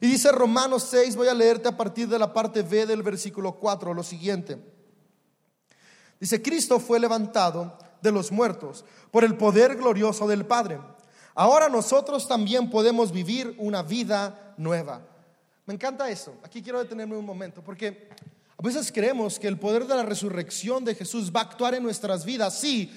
Y 0.00 0.08
dice 0.08 0.32
Romanos 0.32 0.88
6, 0.90 1.14
voy 1.14 1.28
a 1.28 1.34
leerte 1.34 1.68
a 1.68 1.76
partir 1.76 2.08
de 2.08 2.18
la 2.18 2.32
parte 2.32 2.62
B 2.62 2.84
del 2.84 3.04
versículo 3.04 3.52
4 3.52 3.94
lo 3.94 4.02
siguiente. 4.02 4.58
Dice, 6.18 6.42
Cristo 6.42 6.80
fue 6.80 6.98
levantado 6.98 7.78
de 8.00 8.10
los 8.10 8.32
muertos 8.32 8.84
por 9.12 9.22
el 9.22 9.36
poder 9.36 9.76
glorioso 9.76 10.26
del 10.26 10.44
Padre. 10.46 10.80
Ahora 11.36 11.68
nosotros 11.68 12.26
también 12.26 12.70
podemos 12.70 13.12
vivir 13.12 13.54
una 13.58 13.84
vida 13.84 14.54
nueva. 14.56 15.11
Me 15.66 15.74
encanta 15.74 16.10
eso. 16.10 16.34
Aquí 16.42 16.60
quiero 16.60 16.80
detenerme 16.80 17.16
un 17.16 17.24
momento 17.24 17.62
porque 17.62 18.08
a 18.56 18.62
veces 18.62 18.90
creemos 18.90 19.38
que 19.38 19.48
el 19.48 19.58
poder 19.58 19.86
de 19.86 19.94
la 19.94 20.02
resurrección 20.02 20.84
de 20.84 20.94
Jesús 20.94 21.32
va 21.34 21.40
a 21.40 21.44
actuar 21.44 21.74
en 21.74 21.82
nuestras 21.82 22.24
vidas, 22.24 22.58
sí, 22.58 22.90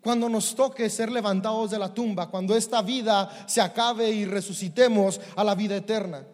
cuando 0.00 0.28
nos 0.28 0.54
toque 0.54 0.90
ser 0.90 1.10
levantados 1.10 1.70
de 1.70 1.78
la 1.78 1.94
tumba, 1.94 2.28
cuando 2.28 2.56
esta 2.56 2.82
vida 2.82 3.44
se 3.46 3.60
acabe 3.60 4.10
y 4.10 4.24
resucitemos 4.24 5.20
a 5.36 5.44
la 5.44 5.54
vida 5.54 5.76
eterna. 5.76 6.26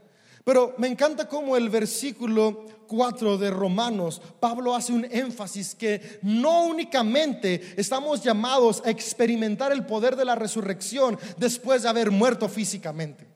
Pero 0.43 0.75
me 0.79 0.89
encanta 0.89 1.29
cómo 1.29 1.57
el 1.57 1.69
versículo 1.69 2.65
4 2.87 3.37
de 3.37 3.51
Romanos, 3.51 4.23
Pablo 4.41 4.75
hace 4.75 4.95
un 4.95 5.07
énfasis 5.11 5.75
que 5.75 6.21
no 6.23 6.65
únicamente 6.65 7.75
estamos 7.77 8.23
llamados 8.23 8.83
a 8.87 8.91
experimentar 8.91 9.73
el 9.73 9.85
poder 9.85 10.17
de 10.17 10.25
la 10.25 10.35
resurrección 10.35 11.19
después 11.37 11.83
de 11.83 11.91
haber 11.91 12.11
muerto 12.11 12.49
físicamente. 12.49 13.28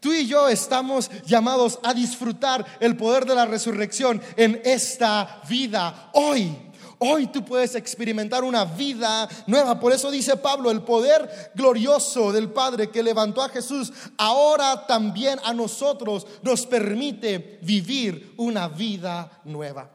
Tú 0.00 0.12
y 0.14 0.26
yo 0.26 0.48
estamos 0.48 1.10
llamados 1.26 1.78
a 1.82 1.92
disfrutar 1.92 2.64
el 2.80 2.96
poder 2.96 3.26
de 3.26 3.34
la 3.34 3.44
resurrección 3.44 4.20
en 4.36 4.60
esta 4.64 5.42
vida 5.46 6.10
hoy. 6.14 6.56
Hoy 7.02 7.28
tú 7.28 7.44
puedes 7.44 7.74
experimentar 7.74 8.44
una 8.44 8.64
vida 8.64 9.28
nueva. 9.46 9.80
Por 9.80 9.92
eso 9.92 10.10
dice 10.10 10.36
Pablo, 10.36 10.70
el 10.70 10.82
poder 10.82 11.50
glorioso 11.54 12.30
del 12.30 12.50
Padre 12.50 12.90
que 12.90 13.02
levantó 13.02 13.42
a 13.42 13.48
Jesús, 13.48 13.90
ahora 14.18 14.86
también 14.86 15.38
a 15.44 15.54
nosotros 15.54 16.26
nos 16.42 16.66
permite 16.66 17.58
vivir 17.62 18.34
una 18.36 18.68
vida 18.68 19.40
nueva. 19.44 19.90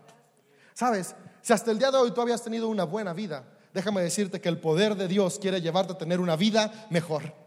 ¿Sabes? 0.74 1.16
Si 1.42 1.54
hasta 1.54 1.70
el 1.70 1.78
día 1.78 1.92
de 1.92 1.98
hoy 1.98 2.12
tú 2.12 2.22
habías 2.22 2.44
tenido 2.44 2.70
una 2.70 2.86
buena 2.86 3.14
vida, 3.14 3.44
déjame 3.72 4.02
decirte 4.02 4.42
que 4.42 4.50
el 4.50 4.60
poder 4.60 4.96
de 4.96 5.08
Dios 5.08 5.38
quiere 5.38 5.62
llevarte 5.62 5.94
a 5.94 5.98
tener 5.98 6.20
una 6.20 6.36
vida 6.36 6.88
mejor. 6.90 7.45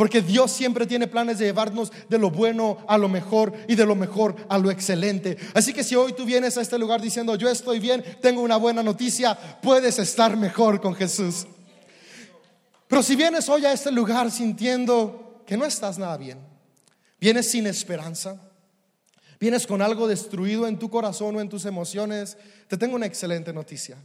Porque 0.00 0.22
Dios 0.22 0.50
siempre 0.50 0.86
tiene 0.86 1.08
planes 1.08 1.38
de 1.38 1.44
llevarnos 1.44 1.92
de 2.08 2.16
lo 2.16 2.30
bueno 2.30 2.78
a 2.88 2.96
lo 2.96 3.06
mejor 3.06 3.52
y 3.68 3.74
de 3.74 3.84
lo 3.84 3.94
mejor 3.94 4.34
a 4.48 4.56
lo 4.56 4.70
excelente. 4.70 5.36
Así 5.52 5.74
que 5.74 5.84
si 5.84 5.94
hoy 5.94 6.14
tú 6.14 6.24
vienes 6.24 6.56
a 6.56 6.62
este 6.62 6.78
lugar 6.78 7.02
diciendo, 7.02 7.34
yo 7.34 7.50
estoy 7.50 7.80
bien, 7.80 8.02
tengo 8.22 8.40
una 8.40 8.56
buena 8.56 8.82
noticia, 8.82 9.36
puedes 9.60 9.98
estar 9.98 10.38
mejor 10.38 10.80
con 10.80 10.94
Jesús. 10.94 11.46
Pero 12.88 13.02
si 13.02 13.14
vienes 13.14 13.46
hoy 13.50 13.66
a 13.66 13.74
este 13.74 13.92
lugar 13.92 14.30
sintiendo 14.30 15.42
que 15.46 15.58
no 15.58 15.66
estás 15.66 15.98
nada 15.98 16.16
bien, 16.16 16.38
vienes 17.20 17.50
sin 17.50 17.66
esperanza, 17.66 18.40
vienes 19.38 19.66
con 19.66 19.82
algo 19.82 20.08
destruido 20.08 20.66
en 20.66 20.78
tu 20.78 20.88
corazón 20.88 21.36
o 21.36 21.42
en 21.42 21.50
tus 21.50 21.66
emociones, 21.66 22.38
te 22.68 22.78
tengo 22.78 22.96
una 22.96 23.04
excelente 23.04 23.52
noticia. 23.52 23.98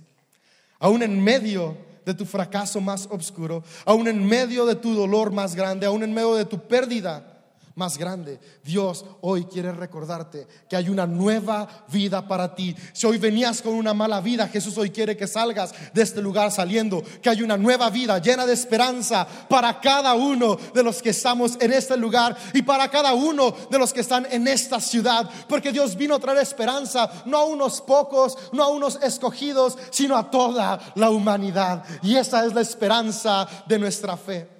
Aún 0.77 1.03
en 1.03 1.23
medio 1.23 1.77
de 2.05 2.13
tu 2.13 2.25
fracaso 2.25 2.79
más 2.81 3.07
oscuro, 3.11 3.63
aún 3.85 4.07
en 4.07 4.25
medio 4.25 4.65
de 4.65 4.75
tu 4.75 4.93
dolor 4.93 5.31
más 5.31 5.55
grande, 5.55 5.85
aún 5.85 6.03
en 6.03 6.13
medio 6.13 6.35
de 6.35 6.45
tu 6.45 6.59
pérdida 6.59 7.34
más 7.75 7.97
grande. 7.97 8.39
Dios 8.63 9.05
hoy 9.21 9.45
quiere 9.45 9.71
recordarte 9.71 10.47
que 10.69 10.75
hay 10.75 10.89
una 10.89 11.05
nueva 11.05 11.67
vida 11.91 12.25
para 12.27 12.55
ti. 12.55 12.75
Si 12.93 13.05
hoy 13.05 13.17
venías 13.17 13.61
con 13.61 13.73
una 13.73 13.93
mala 13.93 14.21
vida, 14.21 14.47
Jesús 14.47 14.77
hoy 14.77 14.89
quiere 14.89 15.17
que 15.17 15.27
salgas 15.27 15.73
de 15.93 16.01
este 16.01 16.21
lugar 16.21 16.51
saliendo, 16.51 17.03
que 17.21 17.29
hay 17.29 17.41
una 17.41 17.57
nueva 17.57 17.89
vida 17.89 18.17
llena 18.19 18.45
de 18.45 18.53
esperanza 18.53 19.27
para 19.49 19.79
cada 19.81 20.13
uno 20.13 20.57
de 20.73 20.83
los 20.83 21.01
que 21.01 21.09
estamos 21.09 21.57
en 21.59 21.73
este 21.73 21.97
lugar 21.97 22.35
y 22.53 22.61
para 22.61 22.89
cada 22.89 23.13
uno 23.13 23.53
de 23.69 23.79
los 23.79 23.91
que 23.91 24.01
están 24.01 24.25
en 24.31 24.47
esta 24.47 24.79
ciudad, 24.79 25.29
porque 25.49 25.71
Dios 25.71 25.95
vino 25.97 26.15
a 26.15 26.19
traer 26.19 26.39
esperanza 26.39 27.11
no 27.25 27.37
a 27.37 27.45
unos 27.45 27.81
pocos, 27.81 28.37
no 28.53 28.63
a 28.63 28.69
unos 28.69 28.99
escogidos, 29.03 29.77
sino 29.91 30.15
a 30.15 30.31
toda 30.31 30.79
la 30.95 31.09
humanidad. 31.09 31.83
Y 32.01 32.15
esa 32.15 32.45
es 32.45 32.53
la 32.53 32.61
esperanza 32.61 33.47
de 33.67 33.79
nuestra 33.79 34.15
fe 34.15 34.54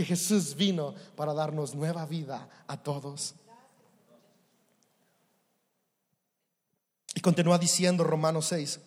que 0.00 0.06
Jesús 0.06 0.54
vino 0.56 0.94
para 1.14 1.34
darnos 1.34 1.74
nueva 1.74 2.06
vida 2.06 2.48
a 2.66 2.78
todos. 2.78 3.34
Y 7.14 7.20
continúa 7.20 7.58
diciendo 7.58 8.02
Romanos 8.02 8.46
6, 8.46 8.80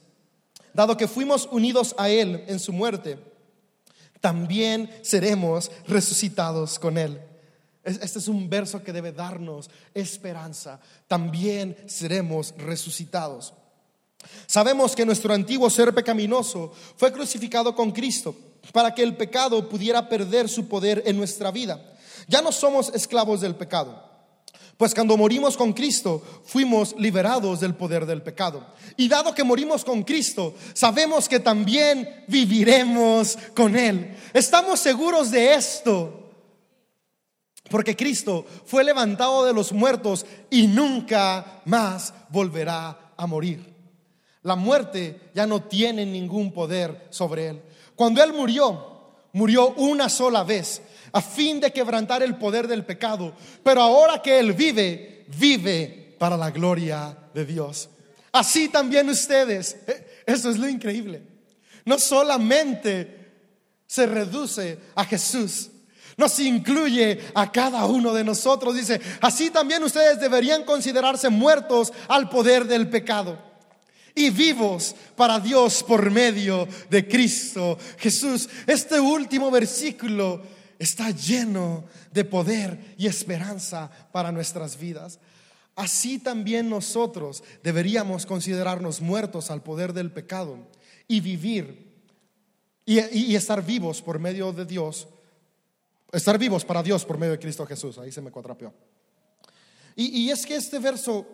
dado 0.73 0.97
que 0.97 1.07
fuimos 1.07 1.47
unidos 1.51 1.93
a 1.99 2.09
Él 2.09 2.43
en 2.47 2.59
su 2.59 2.73
muerte, 2.73 3.19
también 4.21 4.89
seremos 5.03 5.69
resucitados 5.87 6.79
con 6.79 6.97
Él. 6.97 7.21
Este 7.83 8.17
es 8.17 8.27
un 8.27 8.49
verso 8.49 8.81
que 8.81 8.91
debe 8.91 9.11
darnos 9.11 9.69
esperanza. 9.93 10.79
También 11.07 11.77
seremos 11.85 12.55
resucitados. 12.57 13.53
Sabemos 14.47 14.95
que 14.95 15.05
nuestro 15.05 15.33
antiguo 15.33 15.69
ser 15.69 15.93
pecaminoso 15.93 16.71
fue 16.95 17.11
crucificado 17.11 17.75
con 17.75 17.91
Cristo 17.91 18.35
para 18.71 18.93
que 18.93 19.03
el 19.03 19.15
pecado 19.15 19.67
pudiera 19.67 20.07
perder 20.07 20.47
su 20.47 20.67
poder 20.67 21.03
en 21.05 21.17
nuestra 21.17 21.51
vida. 21.51 21.93
Ya 22.27 22.41
no 22.41 22.51
somos 22.51 22.89
esclavos 22.93 23.41
del 23.41 23.55
pecado. 23.55 24.11
Pues 24.77 24.93
cuando 24.93 25.17
morimos 25.17 25.55
con 25.55 25.73
Cristo, 25.73 26.23
fuimos 26.45 26.95
liberados 26.97 27.59
del 27.59 27.75
poder 27.75 28.05
del 28.05 28.23
pecado. 28.23 28.65
Y 28.97 29.07
dado 29.07 29.33
que 29.33 29.43
morimos 29.43 29.85
con 29.85 30.03
Cristo, 30.03 30.55
sabemos 30.73 31.29
que 31.29 31.39
también 31.39 32.25
viviremos 32.27 33.37
con 33.55 33.75
Él. 33.75 34.17
Estamos 34.33 34.79
seguros 34.79 35.29
de 35.29 35.53
esto. 35.53 36.31
Porque 37.69 37.95
Cristo 37.95 38.45
fue 38.65 38.83
levantado 38.83 39.45
de 39.45 39.53
los 39.53 39.71
muertos 39.71 40.25
y 40.49 40.67
nunca 40.67 41.61
más 41.65 42.13
volverá 42.29 43.13
a 43.15 43.27
morir. 43.27 43.72
La 44.43 44.55
muerte 44.57 45.31
ya 45.33 45.47
no 45.47 45.63
tiene 45.63 46.05
ningún 46.05 46.51
poder 46.51 47.07
sobre 47.09 47.47
Él. 47.47 47.61
Cuando 47.95 48.21
Él 48.21 48.33
murió, 48.33 49.03
murió 49.31 49.69
una 49.75 50.09
sola 50.09 50.43
vez 50.43 50.81
a 51.13 51.21
fin 51.21 51.59
de 51.59 51.71
quebrantar 51.71 52.23
el 52.23 52.35
poder 52.35 52.67
del 52.67 52.83
pecado, 52.83 53.33
pero 53.63 53.81
ahora 53.81 54.21
que 54.21 54.39
Él 54.39 54.53
vive, 54.53 55.25
vive 55.39 56.15
para 56.19 56.35
la 56.35 56.51
gloria 56.51 57.17
de 57.33 57.45
Dios. 57.45 57.89
Así 58.33 58.67
también 58.67 59.09
ustedes, 59.09 59.77
eh, 59.87 60.23
eso 60.25 60.49
es 60.49 60.57
lo 60.57 60.67
increíble, 60.67 61.23
no 61.85 61.97
solamente 61.97 63.31
se 63.85 64.07
reduce 64.07 64.77
a 64.95 65.05
Jesús, 65.05 65.69
nos 66.17 66.37
incluye 66.39 67.19
a 67.33 67.51
cada 67.51 67.85
uno 67.85 68.13
de 68.13 68.23
nosotros. 68.23 68.75
Dice, 68.75 68.99
así 69.21 69.49
también 69.51 69.83
ustedes 69.83 70.19
deberían 70.19 70.63
considerarse 70.63 71.29
muertos 71.29 71.93
al 72.07 72.29
poder 72.29 72.65
del 72.65 72.89
pecado 72.89 73.52
y 74.15 74.29
vivos 74.29 74.95
para 75.15 75.39
Dios 75.39 75.83
por 75.83 76.09
medio 76.11 76.67
de 76.89 77.07
Cristo 77.07 77.77
Jesús. 77.97 78.49
Este 78.67 78.99
último 78.99 79.49
versículo 79.49 80.41
está 80.77 81.11
lleno 81.11 81.85
de 82.11 82.25
poder 82.25 82.95
y 82.97 83.07
esperanza 83.07 83.89
para 84.11 84.31
nuestras 84.31 84.77
vidas. 84.77 85.19
Así 85.75 86.19
también 86.19 86.69
nosotros 86.69 87.43
deberíamos 87.63 88.25
considerarnos 88.25 89.01
muertos 89.01 89.49
al 89.49 89.63
poder 89.63 89.93
del 89.93 90.11
pecado 90.11 90.59
y 91.07 91.19
vivir 91.19 91.91
y, 92.85 93.35
estar 93.35 93.65
vivos 93.65 94.01
por 94.01 94.19
medio 94.19 94.51
de 94.51 94.65
Dios, 94.65 95.07
estar 96.11 96.37
vivos 96.37 96.65
para 96.65 96.83
Dios 96.83 97.05
por 97.05 97.17
medio 97.17 97.31
de 97.31 97.39
Cristo 97.39 97.65
Jesús. 97.65 97.97
Ahí 97.97 98.11
se 98.11 98.21
me 98.21 98.29
cuatrapeó. 98.29 98.73
Y, 99.95 100.25
y 100.25 100.31
es 100.31 100.45
que 100.45 100.55
este 100.55 100.79
verso 100.79 101.25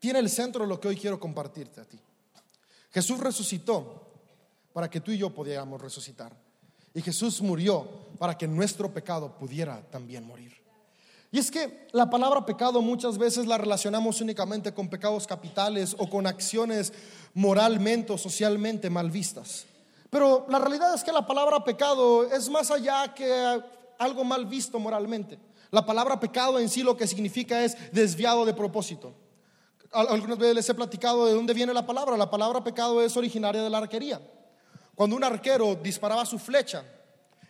tiene 0.00 0.18
el 0.18 0.30
centro 0.30 0.62
de 0.62 0.68
lo 0.68 0.80
que 0.80 0.88
hoy 0.88 0.96
quiero 0.96 1.20
compartirte 1.20 1.80
a 1.80 1.84
ti. 1.84 1.98
Jesús 2.90 3.20
resucitó 3.20 4.08
para 4.72 4.90
que 4.90 5.00
tú 5.00 5.12
y 5.12 5.18
yo 5.18 5.30
pudiéramos 5.30 5.80
resucitar. 5.80 6.32
Y 6.92 7.02
Jesús 7.02 7.40
murió 7.40 7.86
para 8.18 8.36
que 8.36 8.48
nuestro 8.48 8.92
pecado 8.92 9.36
pudiera 9.38 9.80
también 9.90 10.24
morir. 10.24 10.52
Y 11.30 11.38
es 11.38 11.50
que 11.50 11.86
la 11.92 12.10
palabra 12.10 12.44
pecado 12.44 12.82
muchas 12.82 13.16
veces 13.16 13.46
la 13.46 13.56
relacionamos 13.56 14.20
únicamente 14.20 14.74
con 14.74 14.88
pecados 14.88 15.26
capitales 15.26 15.94
o 15.96 16.10
con 16.10 16.26
acciones 16.26 16.92
moralmente 17.34 18.12
o 18.12 18.18
socialmente 18.18 18.90
mal 18.90 19.10
vistas. 19.10 19.66
Pero 20.10 20.46
la 20.48 20.58
realidad 20.58 20.92
es 20.92 21.04
que 21.04 21.12
la 21.12 21.24
palabra 21.24 21.62
pecado 21.62 22.24
es 22.24 22.48
más 22.48 22.72
allá 22.72 23.14
que 23.14 23.62
algo 23.98 24.24
mal 24.24 24.46
visto 24.46 24.80
moralmente. 24.80 25.38
La 25.70 25.86
palabra 25.86 26.18
pecado 26.18 26.58
en 26.58 26.68
sí 26.68 26.82
lo 26.82 26.96
que 26.96 27.06
significa 27.06 27.62
es 27.64 27.76
desviado 27.92 28.44
de 28.44 28.54
propósito. 28.54 29.14
Algunas 29.92 30.38
veces 30.38 30.54
les 30.54 30.68
he 30.68 30.74
platicado 30.74 31.26
de 31.26 31.34
dónde 31.34 31.52
viene 31.52 31.74
la 31.74 31.84
palabra. 31.84 32.16
La 32.16 32.30
palabra 32.30 32.62
pecado 32.62 33.02
es 33.02 33.16
originaria 33.16 33.62
de 33.62 33.70
la 33.70 33.78
arquería. 33.78 34.20
Cuando 34.94 35.16
un 35.16 35.24
arquero 35.24 35.74
disparaba 35.74 36.24
su 36.24 36.38
flecha 36.38 36.84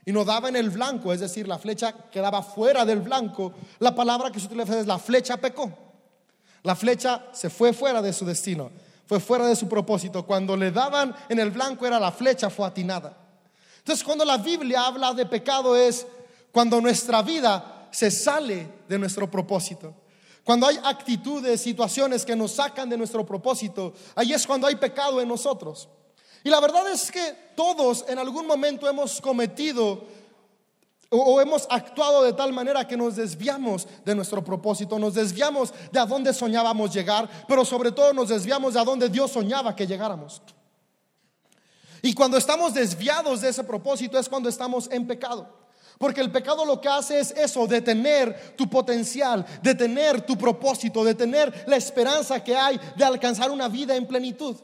y 0.07 0.13
no 0.13 0.25
daba 0.25 0.49
en 0.49 0.57
el 0.57 0.71
blanco, 0.71 1.13
es 1.13 1.21
decir, 1.21 1.47
la 1.47 1.59
flecha 1.59 1.93
quedaba 2.11 2.43
fuera 2.43 2.85
del 2.85 3.01
blanco, 3.01 3.53
la 3.79 3.95
palabra 3.95 4.31
que 4.31 4.41
se 4.41 4.47
utiliza 4.47 4.81
es 4.81 4.87
la 4.87 4.99
flecha 4.99 5.37
pecó. 5.37 5.71
La 6.63 6.75
flecha 6.75 7.27
se 7.33 7.51
fue 7.51 7.73
fuera 7.73 8.01
de 8.01 8.13
su 8.13 8.25
destino, 8.25 8.71
fue 9.07 9.21
fuera 9.21 9.47
de 9.47 9.57
su 9.57 9.69
propósito. 9.69 10.25
Cuando 10.25 10.57
le 10.57 10.71
daban 10.71 11.15
en 11.29 11.39
el 11.39 11.51
blanco 11.51 11.87
era 11.87 12.01
la 12.01 12.13
flecha 12.13 12.49
fue 12.49 12.67
atinada. 12.67 13.17
Entonces, 13.79 14.05
cuando 14.05 14.25
la 14.25 14.39
Biblia 14.39 14.87
habla 14.87 15.13
de 15.13 15.27
pecado 15.27 15.75
es 15.77 16.07
cuando 16.53 16.81
nuestra 16.81 17.23
vida 17.23 17.89
se 17.91 18.11
sale 18.11 18.69
de 18.89 18.99
nuestro 18.99 19.31
propósito. 19.31 19.95
Cuando 20.45 20.67
hay 20.67 20.79
actitudes, 20.83 21.61
situaciones 21.61 22.25
que 22.25 22.35
nos 22.35 22.53
sacan 22.53 22.89
de 22.89 22.97
nuestro 22.97 23.25
propósito, 23.25 23.93
ahí 24.15 24.33
es 24.33 24.47
cuando 24.47 24.67
hay 24.67 24.77
pecado 24.77 25.21
en 25.21 25.29
nosotros. 25.29 25.89
Y 26.43 26.49
la 26.49 26.61
verdad 26.61 26.91
es 26.91 27.11
que 27.11 27.53
todos 27.55 28.05
en 28.09 28.19
algún 28.19 28.47
momento 28.47 28.89
hemos 28.89 29.21
cometido 29.21 30.05
o, 31.13 31.41
hemos 31.41 31.67
actuado 31.69 32.23
de 32.23 32.33
tal 32.33 32.53
manera 32.53 32.87
que 32.87 32.97
nos 32.97 33.17
desviamos 33.17 33.87
de 34.05 34.15
nuestro 34.15 34.45
propósito, 34.45 34.97
nos 34.99 35.15
desviamos 35.15 35.75
de 35.91 35.99
a 35.99 36.07
dónde 36.07 36.33
soñábamos 36.33 36.95
llegar, 36.95 37.29
pero 37.49 37.65
sobre 37.65 37.91
todo 37.91 38.13
nos 38.13 38.29
desviamos 38.29 38.75
de 38.75 38.81
a 38.81 38.85
dónde 38.85 39.09
Dios 39.09 39.33
soñaba 39.33 39.75
que 39.75 39.89
llegáramos. 39.89 40.41
Y 42.01 42.15
cuando 42.15 42.39
estamos 42.39 42.75
desviados 42.75 43.41
de 43.41 43.49
ese 43.49 43.65
propósito 43.65 44.19
es 44.19 44.29
cuando 44.29 44.49
estamos 44.49 44.89
en 44.91 45.07
pecado. 45.07 45.60
Porque 46.01 46.23
el 46.23 46.33
pecado 46.33 46.65
lo 46.65 46.81
que 46.81 46.89
hace 46.89 47.21
es 47.21 47.31
eso, 47.33 47.67
detener 47.67 48.57
tu 48.57 48.71
potencial, 48.71 49.45
detener 49.63 50.25
tu 50.25 50.35
propósito, 50.39 51.05
detener 51.05 51.67
la 51.67 51.77
esperanza 51.77 52.43
que 52.43 52.57
hay 52.57 52.81
de 52.97 53.05
alcanzar 53.05 53.51
una 53.51 53.69
vida 53.69 53.95
en 53.95 54.07
plenitud. 54.07 54.57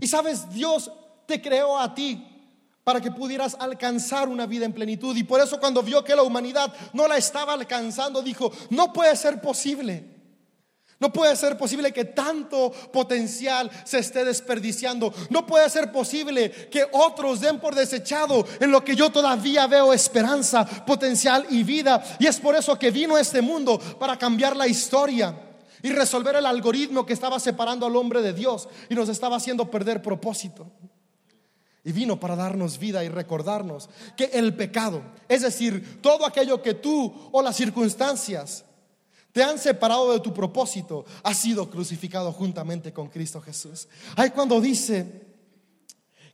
Y 0.00 0.06
sabes, 0.06 0.48
Dios 0.48 0.90
te 1.26 1.42
creó 1.42 1.78
a 1.78 1.94
ti 1.94 2.26
para 2.82 2.98
que 2.98 3.10
pudieras 3.10 3.58
alcanzar 3.60 4.30
una 4.30 4.46
vida 4.46 4.64
en 4.64 4.72
plenitud. 4.72 5.14
Y 5.14 5.22
por 5.22 5.38
eso 5.38 5.60
cuando 5.60 5.82
vio 5.82 6.02
que 6.02 6.16
la 6.16 6.22
humanidad 6.22 6.72
no 6.94 7.06
la 7.06 7.18
estaba 7.18 7.52
alcanzando, 7.52 8.22
dijo, 8.22 8.50
no 8.70 8.90
puede 8.90 9.14
ser 9.16 9.38
posible. 9.38 10.11
No 11.02 11.12
puede 11.12 11.34
ser 11.34 11.58
posible 11.58 11.92
que 11.92 12.04
tanto 12.04 12.70
potencial 12.70 13.68
se 13.82 13.98
esté 13.98 14.24
desperdiciando. 14.24 15.12
No 15.30 15.44
puede 15.44 15.68
ser 15.68 15.90
posible 15.90 16.48
que 16.70 16.86
otros 16.92 17.40
den 17.40 17.58
por 17.58 17.74
desechado 17.74 18.46
en 18.60 18.70
lo 18.70 18.84
que 18.84 18.94
yo 18.94 19.10
todavía 19.10 19.66
veo 19.66 19.92
esperanza, 19.92 20.64
potencial 20.64 21.44
y 21.50 21.64
vida. 21.64 22.04
Y 22.20 22.28
es 22.28 22.38
por 22.38 22.54
eso 22.54 22.78
que 22.78 22.92
vino 22.92 23.16
a 23.16 23.20
este 23.20 23.42
mundo 23.42 23.80
para 23.98 24.16
cambiar 24.16 24.54
la 24.54 24.68
historia 24.68 25.34
y 25.82 25.90
resolver 25.90 26.36
el 26.36 26.46
algoritmo 26.46 27.04
que 27.04 27.14
estaba 27.14 27.40
separando 27.40 27.84
al 27.84 27.96
hombre 27.96 28.22
de 28.22 28.32
Dios 28.32 28.68
y 28.88 28.94
nos 28.94 29.08
estaba 29.08 29.38
haciendo 29.38 29.68
perder 29.68 30.02
propósito. 30.02 30.70
Y 31.82 31.90
vino 31.90 32.20
para 32.20 32.36
darnos 32.36 32.78
vida 32.78 33.02
y 33.02 33.08
recordarnos 33.08 33.90
que 34.16 34.26
el 34.26 34.54
pecado, 34.54 35.02
es 35.28 35.42
decir, 35.42 36.00
todo 36.00 36.24
aquello 36.24 36.62
que 36.62 36.74
tú 36.74 37.12
o 37.32 37.42
las 37.42 37.56
circunstancias 37.56 38.66
te 39.32 39.42
han 39.42 39.58
separado 39.58 40.12
de 40.12 40.20
tu 40.20 40.32
propósito, 40.32 41.04
ha 41.22 41.34
sido 41.34 41.68
crucificado 41.70 42.32
juntamente 42.32 42.92
con 42.92 43.08
Cristo 43.08 43.40
Jesús. 43.40 43.88
Hay 44.16 44.30
cuando 44.30 44.60
dice 44.60 45.26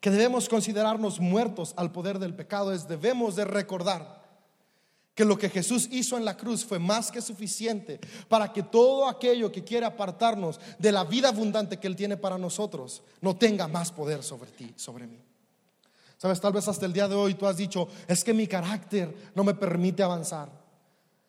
que 0.01 0.11
debemos 0.11 0.49
considerarnos 0.49 1.21
muertos 1.21 1.75
al 1.77 1.93
poder 1.93 2.19
del 2.19 2.35
pecado, 2.35 2.73
es 2.73 2.87
debemos 2.87 3.37
de 3.37 3.45
recordar 3.45 4.19
que 5.15 5.25
lo 5.25 5.37
que 5.37 5.51
Jesús 5.51 5.89
hizo 5.91 6.17
en 6.17 6.25
la 6.25 6.37
cruz 6.37 6.65
fue 6.65 6.79
más 6.79 7.11
que 7.11 7.21
suficiente 7.21 7.99
para 8.29 8.53
que 8.53 8.63
todo 8.63 9.09
aquello 9.09 9.51
que 9.51 9.65
quiere 9.65 9.85
apartarnos 9.85 10.61
de 10.79 10.93
la 10.93 11.03
vida 11.03 11.31
abundante 11.31 11.79
que 11.79 11.89
Él 11.89 11.97
tiene 11.97 12.17
para 12.17 12.39
nosotros 12.39 13.03
no 13.21 13.37
tenga 13.37 13.67
más 13.67 13.91
poder 13.91 14.23
sobre 14.23 14.51
ti, 14.53 14.73
sobre 14.77 15.09
mí. 15.09 15.19
Sabes, 16.19 16.41
tal 16.41 16.53
vez 16.53 16.67
hasta 16.67 16.87
el 16.87 16.93
día 16.93 17.09
de 17.09 17.17
hoy 17.17 17.35
tú 17.35 17.47
has 17.47 17.57
dicho, 17.57 17.89
es 18.07 18.23
que 18.23 18.35
mi 18.35 18.47
carácter 18.47 19.33
no 19.35 19.43
me 19.43 19.55
permite 19.55 20.03
avanzar. 20.05 20.58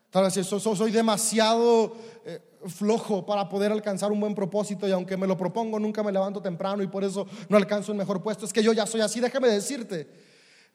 Tal 0.10 0.24
vez 0.24 0.48
soy, 0.48 0.91
demasiado 0.91 1.95
eh, 2.26 2.41
flojo 2.65 3.26
para 3.26 3.48
poder 3.48 3.72
alcanzar 3.72 4.12
un 4.12 4.19
buen 4.19 4.34
propósito 4.34 4.88
y 4.88 4.91
aunque 4.91 5.15
me 5.15 5.28
lo 5.28 5.38
propongo 5.38 5.80
nunca 5.80 6.02
me 6.02 6.12
levanto 6.12 6.41
temprano 6.41 6.82
y 6.82 6.88
por 6.88 7.04
eso 7.04 7.28
no 7.48 7.58
alcanzo 7.58 7.91
un 7.91 8.00
mejor 8.00 8.24
puesto. 8.24 8.45
Es 8.45 8.54
que 8.54 8.63
yo 8.63 8.74
ya 8.74 8.88
soy 8.88 9.02
así, 9.02 9.19
déjame 9.19 9.50
decirte 9.50 10.08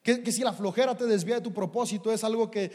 que, 0.05 0.31
si 0.31 0.43
la 0.43 0.53
flojera 0.53 0.97
te 0.97 1.07
desvía 1.07 1.37
de 1.37 1.41
tu 1.41 1.53
propósito 1.53 2.13
es 2.13 2.23
algo 2.23 2.49
que, 2.51 2.69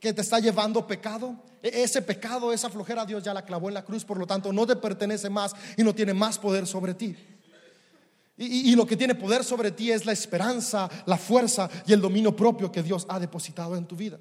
te 0.00 0.20
está 0.20 0.38
llevando 0.38 0.86
pecado. 0.86 1.34
E, 1.62 1.82
ese 1.82 2.02
pecado, 2.02 2.52
esa 2.52 2.68
flojera 2.68 3.06
Dios 3.06 3.22
ya 3.22 3.32
la 3.32 3.44
clavó 3.44 3.68
en 3.68 3.74
la 3.74 3.84
cruz, 3.84 4.04
por 4.04 4.18
lo 4.18 4.26
tanto 4.26 4.52
no 4.52 4.66
te 4.66 4.76
pertenece 4.76 5.30
más 5.30 5.54
y 5.78 5.82
no 5.82 5.94
tiene 5.94 6.12
más 6.12 6.38
poder 6.38 6.66
sobre 6.66 6.92
ti. 6.92 7.16
y, 8.36 8.74
lo 8.76 8.84
que 8.84 8.98
tiene 8.98 9.14
poder 9.14 9.44
sobre 9.44 9.70
ti 9.70 9.92
es 9.92 10.04
la 10.04 10.12
esperanza, 10.12 10.90
la 11.06 11.16
fuerza 11.16 11.70
y 11.86 11.94
el 11.94 12.02
dominio 12.02 12.36
propio 12.36 12.70
que 12.70 12.82
Dios 12.82 13.06
ha 13.08 13.18
depositado 13.18 13.76
en 13.76 13.86
tu 13.86 13.96
vida. 13.96 14.18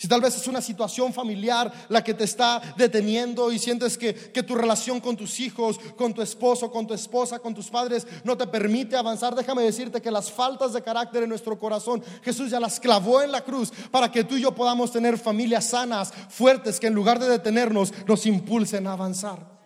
Si 0.00 0.06
tal 0.06 0.20
vez 0.20 0.36
es 0.36 0.46
una 0.46 0.62
situación 0.62 1.12
familiar 1.12 1.72
la 1.88 2.04
que 2.04 2.14
te 2.14 2.22
está 2.22 2.62
deteniendo 2.76 3.50
y 3.50 3.58
sientes 3.58 3.98
que, 3.98 4.12
tu 4.14 4.54
relación 4.54 5.00
con 5.00 5.16
tus 5.16 5.40
hijos, 5.40 5.76
con 5.96 6.14
tu 6.14 6.22
esposo, 6.22 6.70
con 6.70 6.86
tu 6.86 6.94
esposa, 6.94 7.40
con 7.40 7.52
tus 7.52 7.68
padres 7.68 8.06
no 8.22 8.36
te 8.36 8.46
permite 8.46 8.96
avanzar, 8.96 9.34
déjame 9.34 9.64
decirte 9.64 10.00
que 10.00 10.12
las 10.12 10.30
faltas 10.30 10.72
de 10.72 10.82
carácter 10.82 11.24
en 11.24 11.28
nuestro 11.28 11.58
corazón, 11.58 12.00
Jesús 12.22 12.48
ya 12.52 12.60
las 12.60 12.78
clavó 12.78 13.22
en 13.22 13.32
la 13.32 13.42
cruz 13.42 13.72
para 13.90 14.12
que 14.12 14.22
tú 14.22 14.36
y 14.36 14.42
yo 14.42 14.54
podamos 14.54 14.92
tener 14.92 15.18
familias 15.18 15.70
sanas, 15.70 16.12
fuertes, 16.28 16.78
que 16.78 16.86
en 16.86 16.94
lugar 16.94 17.18
de 17.18 17.28
detenernos 17.28 17.92
nos 18.06 18.24
impulsen 18.24 18.86
a 18.86 18.92
avanzar. 18.92 19.58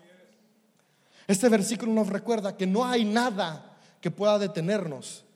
Este 1.26 1.50
versículo 1.50 1.92
nos 1.92 2.08
recuerda 2.08 2.56
que 2.56 2.66
no 2.66 2.86
hay 2.86 3.04
nada 3.04 3.76
que 4.00 4.10
pueda 4.10 4.38
detenernos, 4.38 5.26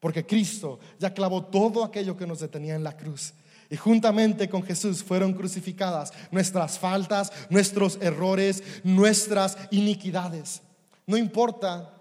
porque 0.00 0.26
Cristo 0.26 0.78
ya 0.98 1.14
clavó 1.14 1.46
todo 1.46 1.82
aquello 1.82 2.14
que 2.14 2.26
nos 2.26 2.40
detenía 2.40 2.74
en 2.74 2.84
la 2.84 2.94
cruz. 2.94 3.32
Y 3.70 3.76
juntamente 3.76 4.48
con 4.48 4.62
Jesús 4.62 5.04
fueron 5.04 5.34
crucificadas 5.34 6.12
nuestras 6.30 6.78
faltas, 6.78 7.32
nuestros 7.50 7.98
errores, 8.00 8.62
nuestras 8.82 9.58
iniquidades. 9.70 10.62
No 11.06 11.16
importa 11.16 11.94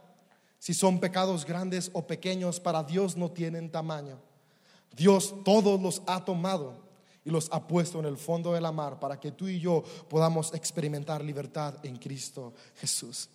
si 0.60 0.74
son 0.74 1.00
pecados 1.00 1.46
grandes 1.46 1.90
o 1.94 2.08
pequeños, 2.08 2.60
para 2.60 2.84
Dios 2.84 3.18
no 3.18 3.32
tienen 3.32 3.70
tamaño. 3.70 4.20
Dios 4.96 5.36
todos 5.44 5.82
los 5.82 6.02
ha 6.08 6.24
tomado 6.24 6.88
y 7.24 7.30
los 7.30 7.50
ha 7.52 7.68
puesto 7.68 8.00
en 8.00 8.06
el 8.06 8.18
fondo 8.18 8.54
de 8.54 8.62
la 8.62 8.72
mar 8.72 9.00
para 9.00 9.20
que 9.20 9.32
tú 9.32 9.48
y 9.48 9.60
yo 9.60 9.84
podamos 10.10 10.54
experimentar 10.54 11.24
libertad 11.24 11.76
en 11.84 11.98
Cristo 11.98 12.54
Jesús. 12.76 13.30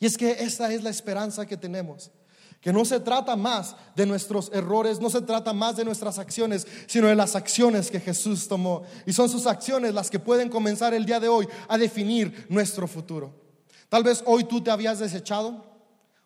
Y 0.00 0.06
es 0.06 0.16
que 0.16 0.30
esta 0.30 0.72
es 0.72 0.82
la 0.82 0.90
esperanza 0.90 1.44
que 1.46 1.56
tenemos 1.56 2.10
Que 2.60 2.72
no 2.72 2.84
se 2.84 3.00
trata 3.00 3.36
más 3.36 3.76
de 3.94 4.04
nuestros 4.04 4.50
errores, 4.52 5.00
no 5.00 5.10
se 5.10 5.20
trata 5.22 5.52
más 5.52 5.76
de 5.76 5.84
nuestras 5.84 6.18
acciones, 6.18 6.66
sino 6.86 7.06
de 7.06 7.14
las 7.14 7.36
acciones 7.36 7.90
que 7.90 8.00
Jesús 8.00 8.48
tomó. 8.48 8.82
Y 9.06 9.12
son 9.12 9.28
sus 9.28 9.46
acciones 9.46 9.94
las 9.94 10.10
que 10.10 10.18
pueden 10.18 10.48
comenzar 10.48 10.92
el 10.92 11.06
día 11.06 11.20
de 11.20 11.28
hoy 11.28 11.48
a 11.68 11.78
definir 11.78 12.46
nuestro 12.48 12.88
futuro. 12.88 13.32
Tal 13.88 14.02
vez 14.02 14.22
hoy 14.26 14.44
tú 14.44 14.60
te 14.60 14.70
habías 14.70 14.98
desechado. 14.98 15.64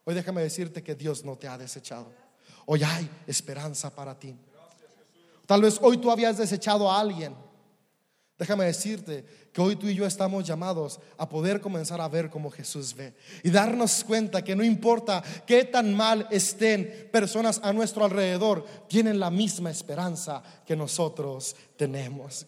Hoy 0.05 0.15
déjame 0.15 0.43
decirte 0.43 0.83
que 0.83 0.95
Dios 0.95 1.25
no 1.25 1.37
te 1.37 1.49
ha 1.49 1.59
desechado. 1.59 2.07
Hoy 2.67 2.83
hay 2.83 3.09
esperanza 3.27 3.95
para 3.95 4.19
ti. 4.19 4.37
Tal 5.47 5.61
vez 5.61 5.79
hoy 5.83 5.99
tú 5.99 6.11
habías 6.11 6.39
desechado 6.39 6.91
a 6.91 6.99
alguien. 6.99 7.35
Déjame 8.39 8.65
decirte 8.65 9.25
que 9.53 9.61
hoy 9.61 9.77
tú 9.77 9.87
y 9.87 9.95
yo 9.95 10.07
estamos 10.07 10.45
llamados 10.45 10.99
a 11.19 11.29
poder 11.29 11.61
comenzar 11.61 12.01
a 12.01 12.09
ver 12.09 12.31
como 12.31 12.51
Jesús 12.51 12.95
ve 12.95 13.15
y 13.45 13.51
darnos 13.51 14.03
cuenta 14.05 14.43
que 14.43 14.57
no 14.57 14.65
importa 14.65 15.23
qué 15.47 15.65
tan 15.65 15.95
mal 15.95 16.27
estén 16.31 17.09
personas 17.13 17.61
a 17.63 17.73
nuestro 17.73 18.05
alrededor, 18.05 18.65
tienen 18.89 19.21
la 19.21 19.31
misma 19.31 19.71
esperanza 19.71 20.43
que 20.67 20.75
nosotros 20.75 21.55
tenemos. 21.77 22.47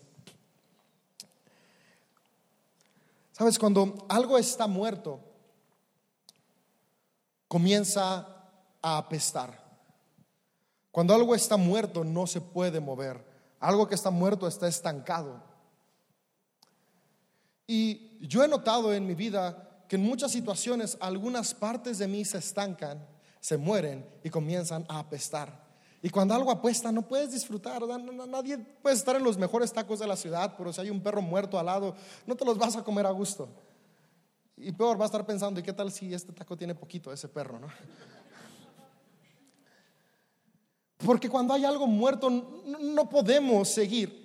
Sabes, 3.33 3.59
cuando 3.59 4.07
algo 4.09 4.39
está 4.39 4.67
muerto, 4.67 5.21
comienza 7.49 8.27
a 8.81 8.99
apestar. 8.99 9.63
Cuando 10.91 11.15
algo 11.15 11.35
está 11.35 11.57
muerto, 11.57 12.05
no 12.05 12.27
se 12.27 12.41
puede 12.41 12.81
mover. 12.81 13.25
Algo 13.59 13.89
que 13.89 13.97
está 13.97 14.11
muerto 14.11 14.47
está 14.47 14.69
estancado. 14.69 15.54
Y 17.67 18.19
yo 18.27 18.45
he 18.45 18.49
notado 18.49 18.93
en 18.93 19.07
mi 19.07 19.15
vida 19.15 19.85
que 19.89 19.97
en 19.97 20.03
muchas 20.03 20.33
situaciones 20.33 20.97
algunas 21.01 21.55
partes 21.55 21.99
de 21.99 22.09
mí 22.09 22.25
se 22.25 22.39
estancan, 22.39 23.07
se 23.41 23.57
mueren 23.57 24.07
y 24.23 24.31
comienzan 24.31 24.85
a 24.89 24.99
apestar. 24.99 25.65
Y 26.03 26.11
cuando 26.11 26.35
algo 26.35 26.51
apuesta 26.51 26.93
no 26.93 27.09
puedes 27.09 27.33
disfrutar. 27.33 27.83
Nadie 27.83 28.59
puede 28.59 28.95
estar 28.95 29.17
en 29.17 29.25
los 29.25 29.39
mejores 29.39 29.73
tacos 29.73 29.99
de 29.99 30.07
la 30.07 30.17
ciudad, 30.17 30.55
pero 30.59 30.71
si 30.71 30.83
hay 30.83 30.91
un 30.91 31.01
perro 31.01 31.23
muerto 31.23 31.59
al 31.59 31.65
lado, 31.65 31.95
no 32.27 32.37
te 32.37 32.45
los 32.45 32.59
vas 32.59 32.77
a 32.77 32.85
comer 32.85 33.07
a 33.07 33.11
gusto. 33.11 33.49
Y 34.57 34.71
peor, 34.73 35.01
va 35.01 35.05
a 35.05 35.07
estar 35.07 35.25
pensando, 35.25 35.61
¿y 35.61 35.63
qué 35.63 35.73
tal 35.73 35.91
si 35.91 36.13
este 36.13 36.33
taco 36.33 36.59
tiene 36.59 36.75
poquito 36.75 37.11
ese 37.11 37.27
perro? 37.27 37.59
¿no? 37.59 37.69
Porque 40.99 41.29
cuando 41.29 41.55
hay 41.55 41.65
algo 41.65 41.87
muerto 41.87 42.31
no 42.31 43.09
podemos 43.09 43.69
seguir. 43.69 44.24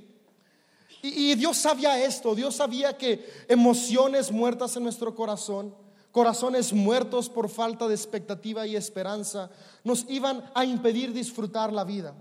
Y, 1.02 1.36
Dios 1.36 1.58
sabía 1.58 2.04
esto, 2.04 2.36
Dios 2.36 2.56
sabía 2.56 2.98
que 2.98 3.26
emociones 3.48 4.32
muertas 4.32 4.76
en 4.76 4.84
nuestro 4.84 5.16
corazón, 5.16 5.74
corazones 6.12 6.74
muertos 6.74 7.30
por 7.30 7.50
falta 7.50 7.88
de 7.88 7.96
expectativa 7.96 8.68
y 8.68 8.76
esperanza, 8.76 9.50
nos 9.84 10.06
iban 10.10 10.44
a 10.54 10.66
impedir 10.66 11.14
disfrutar 11.14 11.72
la 11.72 11.84
vida. 11.84 12.14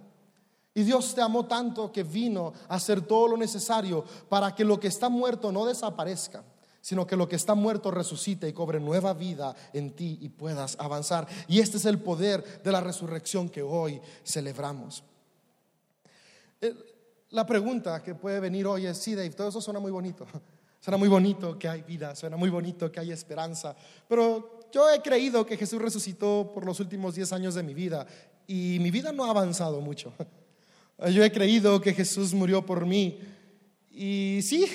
Y 0.74 0.84
Dios 0.84 1.12
te 1.12 1.20
amó 1.20 1.46
tanto 1.46 1.90
que 1.90 2.04
vino 2.04 2.52
a 2.68 2.76
hacer 2.76 3.00
todo 3.00 3.28
lo 3.28 3.36
necesario 3.36 4.04
para 4.28 4.54
que 4.54 4.64
lo 4.64 4.78
que 4.78 4.86
está 4.86 5.08
muerto 5.08 5.50
no 5.50 5.66
desaparezca, 5.66 6.44
sino 6.80 7.04
que 7.04 7.16
lo 7.16 7.28
que 7.28 7.34
está 7.34 7.56
muerto 7.56 7.90
resucite 7.90 8.48
y 8.48 8.52
cobre 8.52 8.78
nueva 8.78 9.12
vida 9.12 9.56
en 9.72 9.90
ti 9.90 10.18
y 10.20 10.28
puedas 10.28 10.76
avanzar. 10.78 11.26
Y 11.48 11.58
este 11.58 11.78
es 11.78 11.84
el 11.84 11.98
poder 11.98 12.62
de 12.62 12.70
la 12.70 12.80
resurrección 12.80 13.48
que 13.48 13.62
hoy 13.62 14.00
celebramos. 14.24 15.02
La 17.30 17.44
pregunta 17.44 18.02
que 18.02 18.14
puede 18.14 18.40
venir 18.40 18.66
hoy 18.66 18.86
es, 18.86 18.96
sí, 18.96 19.14
Dave, 19.14 19.30
todo 19.30 19.48
eso 19.48 19.60
suena 19.60 19.80
muy 19.80 19.90
bonito. 19.90 20.26
Suena 20.80 20.96
muy 20.96 21.08
bonito 21.08 21.58
que 21.58 21.68
hay 21.68 21.82
vida, 21.82 22.14
suena 22.14 22.36
muy 22.36 22.50
bonito 22.50 22.90
que 22.92 23.00
hay 23.00 23.10
esperanza. 23.10 23.74
Pero 24.08 24.60
yo 24.72 24.88
he 24.88 25.02
creído 25.02 25.44
que 25.44 25.56
Jesús 25.56 25.82
resucitó 25.82 26.52
por 26.54 26.64
los 26.64 26.78
últimos 26.78 27.16
10 27.16 27.32
años 27.32 27.56
de 27.56 27.64
mi 27.64 27.74
vida 27.74 28.06
y 28.46 28.78
mi 28.80 28.92
vida 28.92 29.10
no 29.10 29.24
ha 29.24 29.30
avanzado 29.30 29.80
mucho. 29.80 30.12
Yo 31.12 31.24
he 31.24 31.32
creído 31.32 31.80
que 31.80 31.94
Jesús 31.94 32.32
murió 32.32 32.64
por 32.64 32.86
mí 32.86 33.18
y 33.90 34.38
sí, 34.42 34.66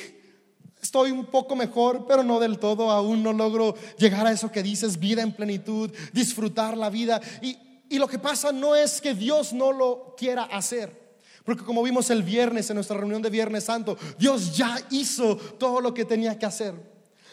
estoy 0.82 1.12
un 1.12 1.26
poco 1.26 1.56
mejor, 1.56 2.06
pero 2.06 2.22
no 2.22 2.40
del 2.40 2.60
todo. 2.60 2.92
Aún 2.92 3.24
no 3.24 3.32
logro 3.32 3.76
llegar 3.98 4.28
a 4.28 4.32
eso 4.32 4.52
que 4.52 4.62
dices, 4.62 5.00
vida 5.00 5.22
en 5.22 5.32
plenitud, 5.32 5.90
disfrutar 6.12 6.78
la 6.78 6.90
vida. 6.90 7.22
Y, 7.42 7.58
y 7.90 7.98
lo 7.98 8.08
que 8.08 8.20
pasa 8.20 8.52
no 8.52 8.76
es 8.76 9.00
que 9.00 9.14
Dios 9.14 9.54
no 9.54 9.72
lo 9.72 10.16
quiera 10.18 10.44
hacer. 10.44 11.03
Porque 11.44 11.64
como 11.64 11.84
vimos 11.84 12.10
el 12.10 12.24
viernes 12.24 12.70
en 12.70 12.76
nuestra 12.76 12.98
reunión 12.98 13.22
de 13.22 13.30
Viernes 13.30 13.66
Santo, 13.66 13.98
Dios 14.18 14.56
ya 14.56 14.78
hizo 14.92 15.36
todo 15.36 15.82
lo 15.82 15.94
que 15.94 16.06
tenía 16.06 16.40
que 16.40 16.46
hacer. 16.46 16.74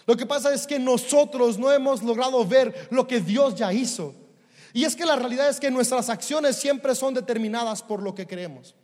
Lo 0.07 0.17
que 0.17 0.27
pasa 0.27 0.53
es 0.53 0.67
que 0.67 0.79
nosotros 0.79 1.59
no 1.59 1.71
hemos 1.71 2.03
logrado 2.03 2.45
ver 2.45 2.89
lo 2.91 3.07
que 3.07 3.21
Dios 3.21 3.55
ya 3.55 3.73
hizo. 3.73 4.15
Y 4.73 4.85
es 4.85 4.97
que 4.97 5.05
la 5.07 5.17
realidad 5.17 5.49
es 5.49 5.61
que 5.61 5.71
nuestras 5.71 6.09
acciones 6.09 6.57
siempre 6.57 6.95
son 6.95 7.15
determinadas 7.15 7.83
por 7.83 8.03
lo 8.03 8.15
que 8.15 8.27
creemos. 8.27 8.75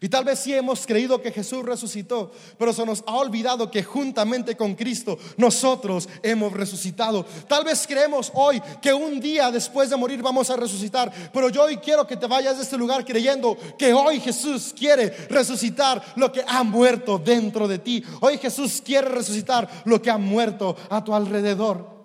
Y 0.00 0.08
tal 0.08 0.24
vez 0.24 0.38
sí 0.38 0.54
hemos 0.54 0.86
creído 0.86 1.20
que 1.20 1.32
Jesús 1.32 1.64
resucitó, 1.64 2.30
pero 2.56 2.72
se 2.72 2.86
nos 2.86 3.02
ha 3.06 3.16
olvidado 3.16 3.70
que 3.70 3.82
juntamente 3.82 4.56
con 4.56 4.74
Cristo 4.74 5.18
nosotros 5.36 6.08
hemos 6.22 6.52
resucitado. 6.52 7.24
Tal 7.48 7.64
vez 7.64 7.86
creemos 7.86 8.30
hoy 8.34 8.62
que 8.80 8.92
un 8.94 9.18
día 9.20 9.50
después 9.50 9.90
de 9.90 9.96
morir 9.96 10.22
vamos 10.22 10.50
a 10.50 10.56
resucitar, 10.56 11.12
pero 11.32 11.48
yo 11.48 11.64
hoy 11.64 11.78
quiero 11.78 12.06
que 12.06 12.16
te 12.16 12.26
vayas 12.26 12.56
de 12.56 12.62
este 12.62 12.76
lugar 12.76 13.04
creyendo 13.04 13.56
que 13.76 13.92
hoy 13.92 14.20
Jesús 14.20 14.74
quiere 14.76 15.10
resucitar 15.28 16.02
lo 16.16 16.30
que 16.30 16.44
ha 16.46 16.62
muerto 16.62 17.18
dentro 17.18 17.66
de 17.66 17.78
ti. 17.78 18.04
Hoy 18.20 18.38
Jesús 18.38 18.80
quiere 18.84 19.08
resucitar 19.08 19.68
lo 19.84 20.00
que 20.00 20.10
ha 20.10 20.18
muerto 20.18 20.76
a 20.90 21.02
tu 21.02 21.14
alrededor. 21.14 21.97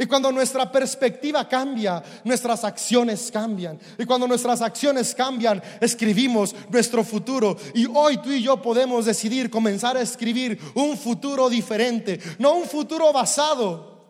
Y 0.00 0.06
cuando 0.06 0.32
nuestra 0.32 0.72
perspectiva 0.72 1.46
cambia, 1.46 2.02
nuestras 2.24 2.64
acciones 2.64 3.30
cambian. 3.30 3.78
Y 3.98 4.06
cuando 4.06 4.26
nuestras 4.26 4.62
acciones 4.62 5.14
cambian, 5.14 5.62
escribimos 5.78 6.56
nuestro 6.70 7.04
futuro. 7.04 7.54
Y 7.74 7.84
hoy 7.84 8.16
tú 8.16 8.32
y 8.32 8.42
yo 8.42 8.62
podemos 8.62 9.04
decidir 9.04 9.50
comenzar 9.50 9.98
a 9.98 10.00
escribir 10.00 10.58
un 10.74 10.96
futuro 10.96 11.50
diferente. 11.50 12.18
No 12.38 12.54
un 12.54 12.64
futuro 12.64 13.12
basado 13.12 14.00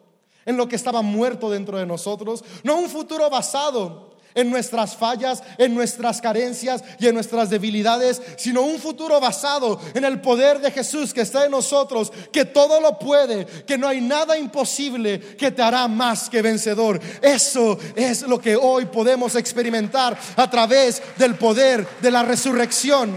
en 0.46 0.56
lo 0.56 0.68
que 0.68 0.76
estaba 0.76 1.02
muerto 1.02 1.50
dentro 1.50 1.76
de 1.76 1.86
nosotros. 1.86 2.44
No 2.62 2.76
un 2.76 2.88
futuro 2.88 3.28
basado 3.28 4.10
en 4.34 4.50
nuestras 4.50 4.96
fallas, 4.96 5.42
en 5.58 5.74
nuestras 5.74 6.20
carencias 6.20 6.82
y 6.98 7.06
en 7.06 7.14
nuestras 7.14 7.50
debilidades, 7.50 8.20
sino 8.36 8.62
un 8.62 8.78
futuro 8.78 9.20
basado 9.20 9.80
en 9.94 10.04
el 10.04 10.20
poder 10.20 10.60
de 10.60 10.70
Jesús 10.70 11.12
que 11.12 11.22
está 11.22 11.44
en 11.44 11.50
nosotros, 11.50 12.12
que 12.32 12.44
todo 12.44 12.80
lo 12.80 12.98
puede, 12.98 13.46
que 13.66 13.78
no 13.78 13.88
hay 13.88 14.00
nada 14.00 14.38
imposible 14.38 15.20
que 15.36 15.50
te 15.50 15.62
hará 15.62 15.88
más 15.88 16.28
que 16.28 16.42
vencedor. 16.42 17.00
Eso 17.22 17.78
es 17.94 18.22
lo 18.22 18.40
que 18.40 18.56
hoy 18.56 18.86
podemos 18.86 19.34
experimentar 19.34 20.16
a 20.36 20.50
través 20.50 21.02
del 21.16 21.34
poder 21.36 21.86
de 22.00 22.10
la 22.10 22.22
resurrección. 22.22 23.14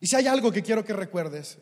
Y 0.00 0.06
si 0.06 0.16
hay 0.16 0.26
algo 0.26 0.52
que 0.52 0.62
quiero 0.62 0.84
que 0.84 0.92
recuerdes, 0.92 1.56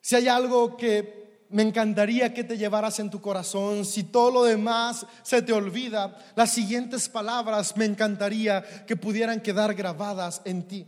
si 0.00 0.16
hay 0.16 0.28
algo 0.28 0.78
que 0.78 1.27
me 1.50 1.62
encantaría 1.62 2.34
que 2.34 2.44
te 2.44 2.58
llevaras 2.58 2.98
en 2.98 3.10
tu 3.10 3.20
corazón. 3.20 3.84
Si 3.84 4.04
todo 4.04 4.30
lo 4.30 4.44
demás 4.44 5.06
se 5.22 5.42
te 5.42 5.52
olvida, 5.52 6.18
las 6.36 6.52
siguientes 6.52 7.08
palabras 7.08 7.76
me 7.76 7.86
encantaría 7.86 8.62
que 8.86 8.96
pudieran 8.96 9.40
quedar 9.40 9.74
grabadas 9.74 10.42
en 10.44 10.66
ti. 10.68 10.86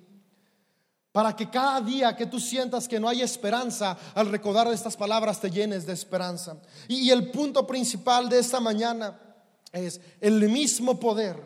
Para 1.12 1.34
que 1.34 1.50
cada 1.50 1.80
día 1.80 2.14
que 2.14 2.26
tú 2.26 2.38
sientas 2.38 2.86
que 2.86 3.00
no 3.00 3.08
hay 3.08 3.22
esperanza, 3.22 3.98
al 4.14 4.30
recordar 4.30 4.68
estas 4.68 4.96
palabras 4.96 5.40
te 5.40 5.50
llenes 5.50 5.84
de 5.84 5.92
esperanza. 5.92 6.56
Y, 6.86 7.10
el 7.10 7.30
punto 7.30 7.66
principal 7.66 8.28
de 8.28 8.38
esta 8.38 8.60
mañana 8.60 9.18
es 9.72 10.00
el 10.20 10.48
mismo 10.48 11.00
poder 11.00 11.36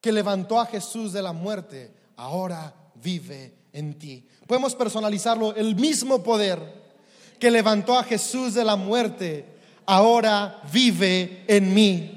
que 0.00 0.10
levantó 0.10 0.58
a 0.58 0.66
Jesús 0.66 1.12
de 1.12 1.22
la 1.22 1.32
muerte, 1.32 1.94
ahora 2.16 2.74
vive 2.94 3.68
en 3.72 3.98
ti. 3.98 4.26
Podemos 4.46 4.74
personalizarlo, 4.74 5.54
el 5.54 5.76
mismo 5.76 6.22
poder 6.22 6.85
que 7.38 7.50
levantó 7.50 7.98
a 7.98 8.04
Jesús 8.04 8.54
de 8.54 8.64
la 8.64 8.76
muerte, 8.76 9.44
ahora 9.86 10.60
vive 10.72 11.44
en 11.46 11.74
mí. 11.74 12.16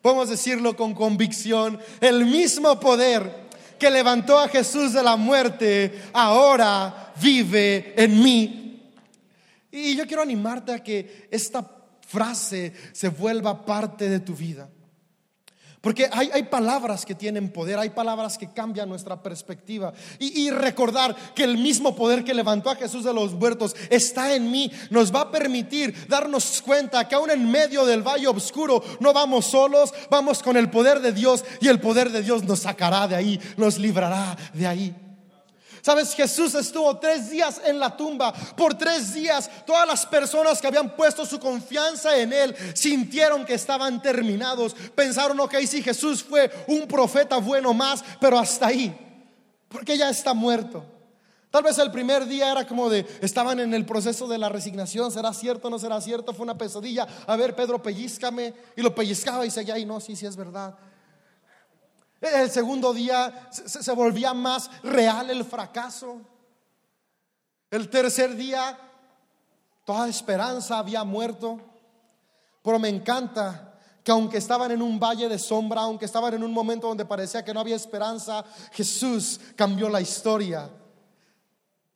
Podemos 0.00 0.28
decirlo 0.28 0.76
con 0.76 0.94
convicción, 0.94 1.80
el 2.00 2.26
mismo 2.26 2.78
poder 2.78 3.44
que 3.78 3.90
levantó 3.90 4.38
a 4.38 4.48
Jesús 4.48 4.92
de 4.92 5.02
la 5.02 5.16
muerte, 5.16 6.02
ahora 6.12 7.12
vive 7.20 7.94
en 7.96 8.22
mí. 8.22 8.90
Y 9.70 9.96
yo 9.96 10.06
quiero 10.06 10.22
animarte 10.22 10.72
a 10.72 10.82
que 10.82 11.28
esta 11.30 11.68
frase 12.06 12.72
se 12.92 13.08
vuelva 13.08 13.64
parte 13.64 14.08
de 14.08 14.20
tu 14.20 14.34
vida. 14.34 14.68
Porque 15.84 16.08
hay, 16.10 16.44
palabras 16.44 17.04
que 17.04 17.14
tienen 17.14 17.50
poder, 17.50 17.78
hay 17.78 17.90
palabras 17.90 18.38
que 18.38 18.50
cambian 18.50 18.88
nuestra 18.88 19.22
perspectiva. 19.22 19.92
Y, 20.18 20.48
recordar 20.48 21.14
que 21.34 21.44
el 21.44 21.58
mismo 21.58 21.94
poder 21.94 22.24
que 22.24 22.32
levantó 22.32 22.70
a 22.70 22.76
Jesús 22.76 23.04
de 23.04 23.12
los 23.12 23.34
muertos 23.34 23.76
está 23.90 24.34
en 24.34 24.50
mí, 24.50 24.72
nos 24.88 25.14
va 25.14 25.20
a 25.20 25.30
permitir 25.30 26.08
darnos 26.08 26.62
cuenta 26.62 27.06
que 27.06 27.14
aún 27.14 27.30
en 27.30 27.50
medio 27.50 27.84
del 27.84 28.02
valle 28.02 28.28
oscuro 28.28 28.82
no 28.98 29.12
vamos 29.12 29.44
solos, 29.44 29.92
vamos 30.08 30.42
con 30.42 30.56
el 30.56 30.70
poder 30.70 31.00
de 31.00 31.12
Dios 31.12 31.44
y 31.60 31.68
el 31.68 31.78
poder 31.78 32.10
de 32.10 32.22
Dios 32.22 32.44
nos 32.44 32.60
sacará 32.60 33.06
de 33.06 33.16
ahí, 33.16 33.38
nos 33.58 33.78
librará 33.78 34.38
de 34.54 34.66
ahí. 34.66 35.03
Sabes, 35.84 36.14
Jesús 36.14 36.54
estuvo 36.54 36.96
tres 36.96 37.28
días 37.28 37.60
en 37.62 37.78
la 37.78 37.94
tumba. 37.94 38.32
Por 38.32 38.72
tres 38.72 39.12
días, 39.12 39.50
todas 39.66 39.86
las 39.86 40.06
personas 40.06 40.58
que 40.58 40.66
habían 40.66 40.96
puesto 40.96 41.26
su 41.26 41.38
confianza 41.38 42.16
en 42.16 42.32
Él 42.32 42.56
sintieron 42.72 43.44
que 43.44 43.52
estaban 43.52 44.00
terminados. 44.00 44.74
Pensaron, 44.94 45.38
ok, 45.40 45.56
si 45.66 45.82
Jesús 45.82 46.24
fue 46.24 46.50
un 46.68 46.88
profeta 46.88 47.36
bueno 47.36 47.74
más, 47.74 48.02
pero 48.18 48.38
hasta 48.38 48.68
ahí. 48.68 48.98
Porque 49.68 49.98
ya 49.98 50.08
está 50.08 50.32
muerto. 50.32 50.82
Tal 51.50 51.62
vez 51.62 51.76
el 51.76 51.90
primer 51.90 52.24
día 52.24 52.50
era 52.50 52.66
como 52.66 52.88
de, 52.88 53.04
estaban 53.20 53.60
en 53.60 53.74
el 53.74 53.84
proceso 53.84 54.26
de 54.26 54.38
la 54.38 54.48
resignación, 54.48 55.12
¿será 55.12 55.34
cierto 55.34 55.68
no 55.68 55.78
será 55.78 56.00
cierto? 56.00 56.32
Fue 56.32 56.44
una 56.44 56.56
pesadilla. 56.56 57.06
A 57.26 57.36
ver, 57.36 57.54
Pedro, 57.54 57.82
pellizcame. 57.82 58.54
Y 58.74 58.80
lo 58.80 58.94
pellizcaba 58.94 59.44
y 59.44 59.50
seguía, 59.50 59.78
y 59.78 59.84
no, 59.84 60.00
sí, 60.00 60.16
sí 60.16 60.24
es 60.24 60.34
verdad. 60.34 60.78
El 62.32 62.50
segundo 62.50 62.92
día 62.92 63.48
se, 63.50 63.92
volvía 63.92 64.32
más 64.32 64.70
real 64.82 65.30
el 65.30 65.44
fracaso. 65.44 66.20
El 67.70 67.90
tercer 67.90 68.34
día, 68.34 68.78
toda 69.84 70.08
esperanza 70.08 70.78
había 70.78 71.04
muerto. 71.04 71.60
Pero 72.62 72.78
me 72.78 72.88
encanta 72.88 73.74
que 74.02 74.10
aunque 74.10 74.38
estaban 74.38 74.70
en 74.70 74.80
un 74.82 74.98
valle 74.98 75.28
de 75.28 75.38
sombra, 75.38 75.82
aunque 75.82 76.04
estaban 76.04 76.34
en 76.34 76.44
un 76.44 76.52
momento 76.52 76.88
donde 76.88 77.04
parecía 77.04 77.44
que 77.44 77.52
no 77.52 77.60
había 77.60 77.76
esperanza, 77.76 78.44
Jesús 78.72 79.40
cambió 79.56 79.88
la 79.88 80.00
historia 80.00 80.70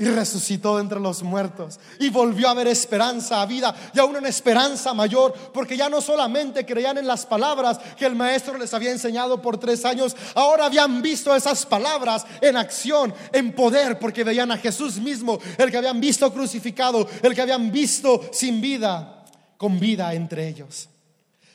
y 0.00 0.04
resucitó 0.04 0.78
entre 0.78 1.00
los 1.00 1.24
muertos 1.24 1.80
y 1.98 2.08
volvió 2.08 2.46
a 2.46 2.52
haber 2.52 2.68
esperanza, 2.68 3.42
a 3.42 3.46
vida 3.46 3.74
y 3.92 3.98
aún 3.98 4.14
una 4.14 4.28
esperanza 4.28 4.94
mayor, 4.94 5.34
porque 5.52 5.76
ya 5.76 5.88
no 5.88 6.00
solamente 6.00 6.64
creían 6.64 6.98
en 6.98 7.06
las 7.08 7.26
palabras 7.26 7.78
que 7.96 8.06
el 8.06 8.14
maestro 8.14 8.56
les 8.56 8.72
había 8.72 8.92
enseñado 8.92 9.42
por 9.42 9.58
tres 9.58 9.84
años, 9.84 10.16
ahora 10.36 10.66
habían 10.66 11.02
visto 11.02 11.34
esas 11.34 11.66
palabras 11.66 12.24
en 12.40 12.56
acción, 12.56 13.12
en 13.32 13.52
poder, 13.52 13.98
porque 13.98 14.22
veían 14.22 14.52
a 14.52 14.58
Jesús 14.58 14.98
mismo, 14.98 15.40
el 15.58 15.68
que 15.68 15.78
habían 15.78 16.00
visto 16.00 16.32
crucificado, 16.32 17.08
el 17.20 17.34
que 17.34 17.42
habían 17.42 17.72
visto 17.72 18.20
sin 18.32 18.60
vida, 18.60 19.24
con 19.56 19.80
vida 19.80 20.14
entre 20.14 20.46
ellos. 20.46 20.88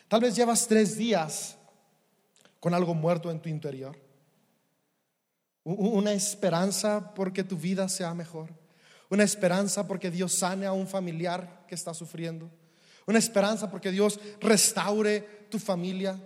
Tal 0.09 0.19
vez 0.19 0.35
llevas 0.35 0.67
tres 0.67 0.97
días 0.97 1.55
con 2.59 2.73
algo 2.73 2.93
muerto 2.93 3.31
en 3.31 3.39
tu 3.39 3.47
interior 3.47 4.02
una 5.63 6.11
esperanza 6.11 7.13
porque 7.13 7.43
tu 7.43 7.57
vida 7.57 7.87
sea 7.87 8.13
mejor, 8.13 8.49
una 9.09 9.23
esperanza 9.23 9.87
porque 9.87 10.11
Dios 10.11 10.33
sane 10.33 10.65
a 10.65 10.73
un 10.73 10.87
familiar 10.87 11.65
que 11.67 11.75
está 11.75 11.93
sufriendo, 11.93 12.49
una 13.05 13.19
esperanza 13.19 13.69
porque 13.69 13.91
Dios 13.91 14.19
restaure 14.39 15.47
tu 15.49 15.59
familia, 15.59 16.19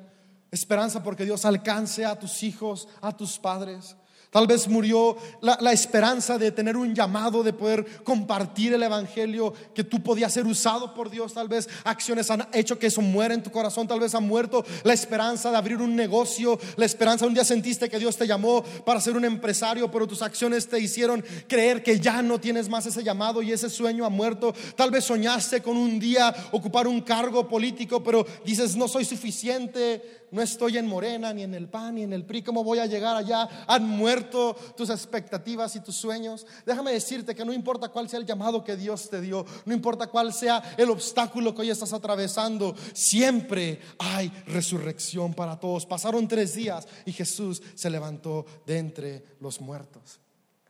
esperanza 0.52 1.04
porque 1.04 1.26
Dios 1.26 1.46
alcance 1.46 2.06
a 2.06 2.18
tus 2.18 2.44
hijos, 2.44 2.88
a 3.02 3.16
tus 3.16 3.38
padres. 3.38 3.96
Tal 4.30 4.46
vez 4.46 4.68
murió 4.68 5.16
la, 5.42 5.72
esperanza 5.72 6.38
de 6.38 6.52
tener 6.52 6.76
un 6.76 6.94
llamado, 6.94 7.44
de 7.44 7.54
poder 7.54 8.04
compartir 8.04 8.74
el 8.74 8.84
Evangelio, 8.84 9.54
que 9.74 9.86
tú 9.86 10.04
podías 10.04 10.34
ser 10.34 10.46
usado 10.46 10.94
por 10.94 11.10
Dios. 11.10 11.34
Tal 11.34 11.48
vez 11.48 11.70
acciones 11.86 12.30
han 12.30 12.46
hecho 12.52 12.78
que 12.78 12.88
eso 12.88 13.02
muera 13.02 13.34
en 13.34 13.42
tu 13.42 13.52
corazón. 13.52 13.88
Tal 13.88 14.02
vez 14.02 14.14
ha 14.16 14.20
muerto 14.20 14.66
la 14.84 14.94
esperanza 14.94 15.50
de 15.50 15.58
abrir 15.58 15.78
un 15.78 15.96
negocio. 15.96 16.60
La 16.76 16.86
esperanza, 16.86 17.26
un 17.26 17.34
día 17.34 17.46
sentiste 17.46 17.90
que 17.90 18.00
Dios 18.00 18.18
te 18.18 18.28
llamó 18.28 18.64
para 18.86 19.00
ser 19.00 19.16
un 19.16 19.24
empresario, 19.24 19.90
pero 19.90 20.08
tus 20.08 20.22
acciones 20.22 20.68
te 20.68 20.80
hicieron 20.80 21.24
creer 21.48 21.82
que 21.82 22.00
ya 22.00 22.22
no 22.22 22.40
tienes 22.40 22.68
más 22.68 22.86
ese 22.86 23.04
llamado 23.04 23.42
y 23.42 23.54
ese 23.54 23.70
sueño 23.70 24.06
ha 24.06 24.10
muerto. 24.10 24.54
Tal 24.76 24.92
vez 24.92 25.06
soñaste 25.06 25.62
con 25.62 25.78
un 25.78 26.00
día 26.00 26.36
ocupar 26.52 26.86
un 26.88 27.00
cargo 27.00 27.48
político, 27.48 28.04
pero 28.04 28.26
dices, 28.46 28.76
no 28.76 28.90
soy 28.90 29.06
suficiente 29.06 30.27
no 30.30 30.42
estoy 30.42 30.78
en 30.78 30.88
Morena, 30.88 31.34
ni 31.34 31.44
en 31.44 31.54
el 31.54 31.70
PAN, 31.70 31.96
ni 31.96 32.04
en 32.04 32.12
el 32.12 32.26
PRI, 32.26 32.44
¿cómo 32.44 32.64
voy 32.64 32.80
a 32.80 32.86
llegar 32.86 33.16
allá? 33.16 33.48
Han 33.68 33.88
muerto 33.88 34.56
tus 34.76 34.90
expectativas 34.90 35.76
y 35.76 35.80
tus 35.80 35.96
sueños. 35.96 36.46
Déjame 36.66 36.92
decirte 36.92 37.34
que 37.34 37.46
no 37.46 37.54
importa 37.54 37.90
cuál 37.90 38.10
sea 38.10 38.20
el 38.20 38.26
llamado 38.26 38.64
que 38.64 38.76
Dios 38.76 39.10
te 39.10 39.22
dio, 39.22 39.46
no 39.66 39.74
importa 39.74 40.08
cuál 40.08 40.34
sea 40.34 40.76
el 40.78 40.90
obstáculo 40.90 41.56
que 41.56 41.62
hoy 41.62 41.70
estás 41.70 41.94
atravesando, 41.94 42.76
siempre 42.94 43.80
hay 44.00 44.30
resurrección 44.48 45.34
para 45.34 45.60
todos. 45.60 45.86
Pasaron 45.86 46.28
tres 46.28 46.56
días 46.56 46.88
y 47.06 47.14
Jesús 47.14 47.62
se 47.76 47.90
levantó 47.90 48.46
de 48.66 48.78
entre 48.80 49.38
los 49.40 49.62
muertos 49.62 50.20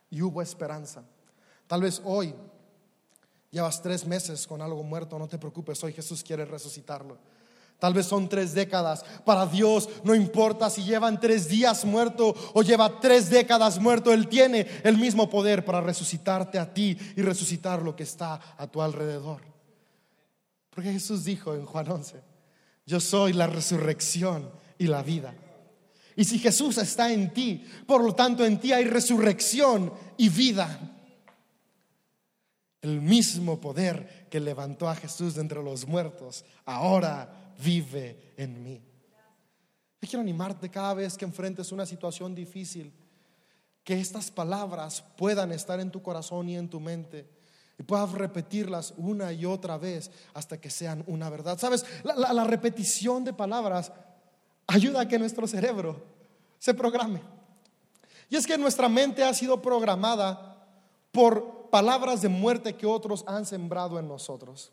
y 0.10 0.22
hubo 0.22 0.42
esperanza. 0.42 1.04
Tal 1.66 1.82
vez 1.82 2.02
hoy 2.06 2.34
llevas 3.50 3.82
tres 3.82 4.06
meses 4.06 4.46
con 4.46 4.62
algo 4.62 4.84
muerto, 4.84 5.18
no 5.18 5.28
te 5.28 5.38
preocupes, 5.38 5.84
hoy 5.84 5.94
Jesús 5.94 6.24
quiere 6.24 6.46
resucitarlo. 6.46 7.18
Tal 7.80 7.94
vez 7.94 8.08
son 8.08 8.28
tres 8.28 8.54
décadas. 8.54 9.06
Para 9.24 9.46
Dios 9.46 9.88
no 10.04 10.16
importa 10.16 10.70
si 10.70 10.84
llevan 10.84 11.20
tres 11.20 11.48
días 11.48 11.86
muerto 11.86 12.36
o 12.54 12.64
lleva 12.64 13.00
tres 13.00 13.30
décadas 13.30 13.80
muerto. 13.80 14.12
Él 14.12 14.28
tiene 14.28 14.68
el 14.84 14.98
mismo 14.98 15.30
poder 15.30 15.64
para 15.64 15.82
resucitarte 15.82 16.58
a 16.58 16.74
ti 16.74 16.98
y 17.16 17.22
resucitar 17.22 17.84
lo 17.84 17.96
que 17.96 18.04
está 18.04 18.40
a 18.58 18.68
tu 18.68 18.82
alrededor. 18.82 19.42
Porque 20.72 20.92
Jesús 20.92 21.24
dijo 21.24 21.54
en 21.54 21.66
Juan 21.66 21.90
11, 21.90 22.22
yo 22.86 23.00
soy 23.00 23.34
la 23.34 23.48
resurrección 23.48 24.50
y 24.80 24.88
la 24.88 25.04
vida. 25.04 25.36
Y 26.16 26.24
si 26.24 26.40
Jesús 26.40 26.80
está 26.80 27.12
en 27.12 27.32
ti, 27.32 27.64
por 27.86 28.04
lo 28.04 28.16
tanto 28.16 28.44
en 28.44 28.60
ti 28.60 28.74
hay 28.74 28.86
resurrección 28.86 29.94
y 30.18 30.30
vida. 30.30 30.96
El 32.82 33.02
mismo 33.02 33.60
poder 33.60 34.28
que 34.32 34.40
levantó 34.40 34.90
a 34.90 34.96
Jesús 34.96 35.36
de 35.36 35.42
entre 35.42 35.62
los 35.62 35.88
muertos, 35.88 36.44
ahora 36.66 37.47
vive 37.58 38.34
en 38.38 38.62
mí. 38.64 38.82
Yo 40.02 40.08
quiero 40.08 40.22
animarte 40.22 40.70
cada 40.70 40.94
vez 40.94 41.18
que 41.18 41.26
enfrentes 41.26 41.72
una 41.72 41.86
situación 41.86 42.36
difícil, 42.36 42.94
que 43.84 44.00
estas 44.00 44.30
palabras 44.30 45.04
puedan 45.18 45.52
estar 45.52 45.80
en 45.80 45.92
tu 45.92 46.02
corazón 46.02 46.50
y 46.50 46.58
en 46.58 46.70
tu 46.70 46.80
mente 46.80 47.28
y 47.80 47.84
puedas 47.84 48.12
repetirlas 48.12 48.94
una 48.98 49.32
y 49.32 49.46
otra 49.46 49.78
vez 49.78 50.12
hasta 50.34 50.60
que 50.60 50.70
sean 50.70 51.04
una 51.08 51.30
verdad. 51.30 51.58
Sabes, 51.60 51.86
la, 52.04 52.34
la 52.34 52.44
repetición 52.44 53.24
de 53.24 53.34
palabras 53.34 53.92
ayuda 54.66 55.02
a 55.02 55.08
que 55.08 55.20
nuestro 55.20 55.48
cerebro 55.48 56.04
se 56.58 56.74
programe. 56.74 57.22
Y 58.30 58.36
es 58.36 58.46
que 58.46 58.58
nuestra 58.58 58.90
mente 58.90 59.24
ha 59.24 59.34
sido 59.34 59.62
programada 59.62 60.68
por 61.12 61.70
palabras 61.70 62.22
de 62.22 62.30
muerte 62.30 62.76
que 62.76 62.86
otros 62.86 63.24
han 63.28 63.46
sembrado 63.46 64.00
en 64.00 64.08
nosotros. 64.08 64.72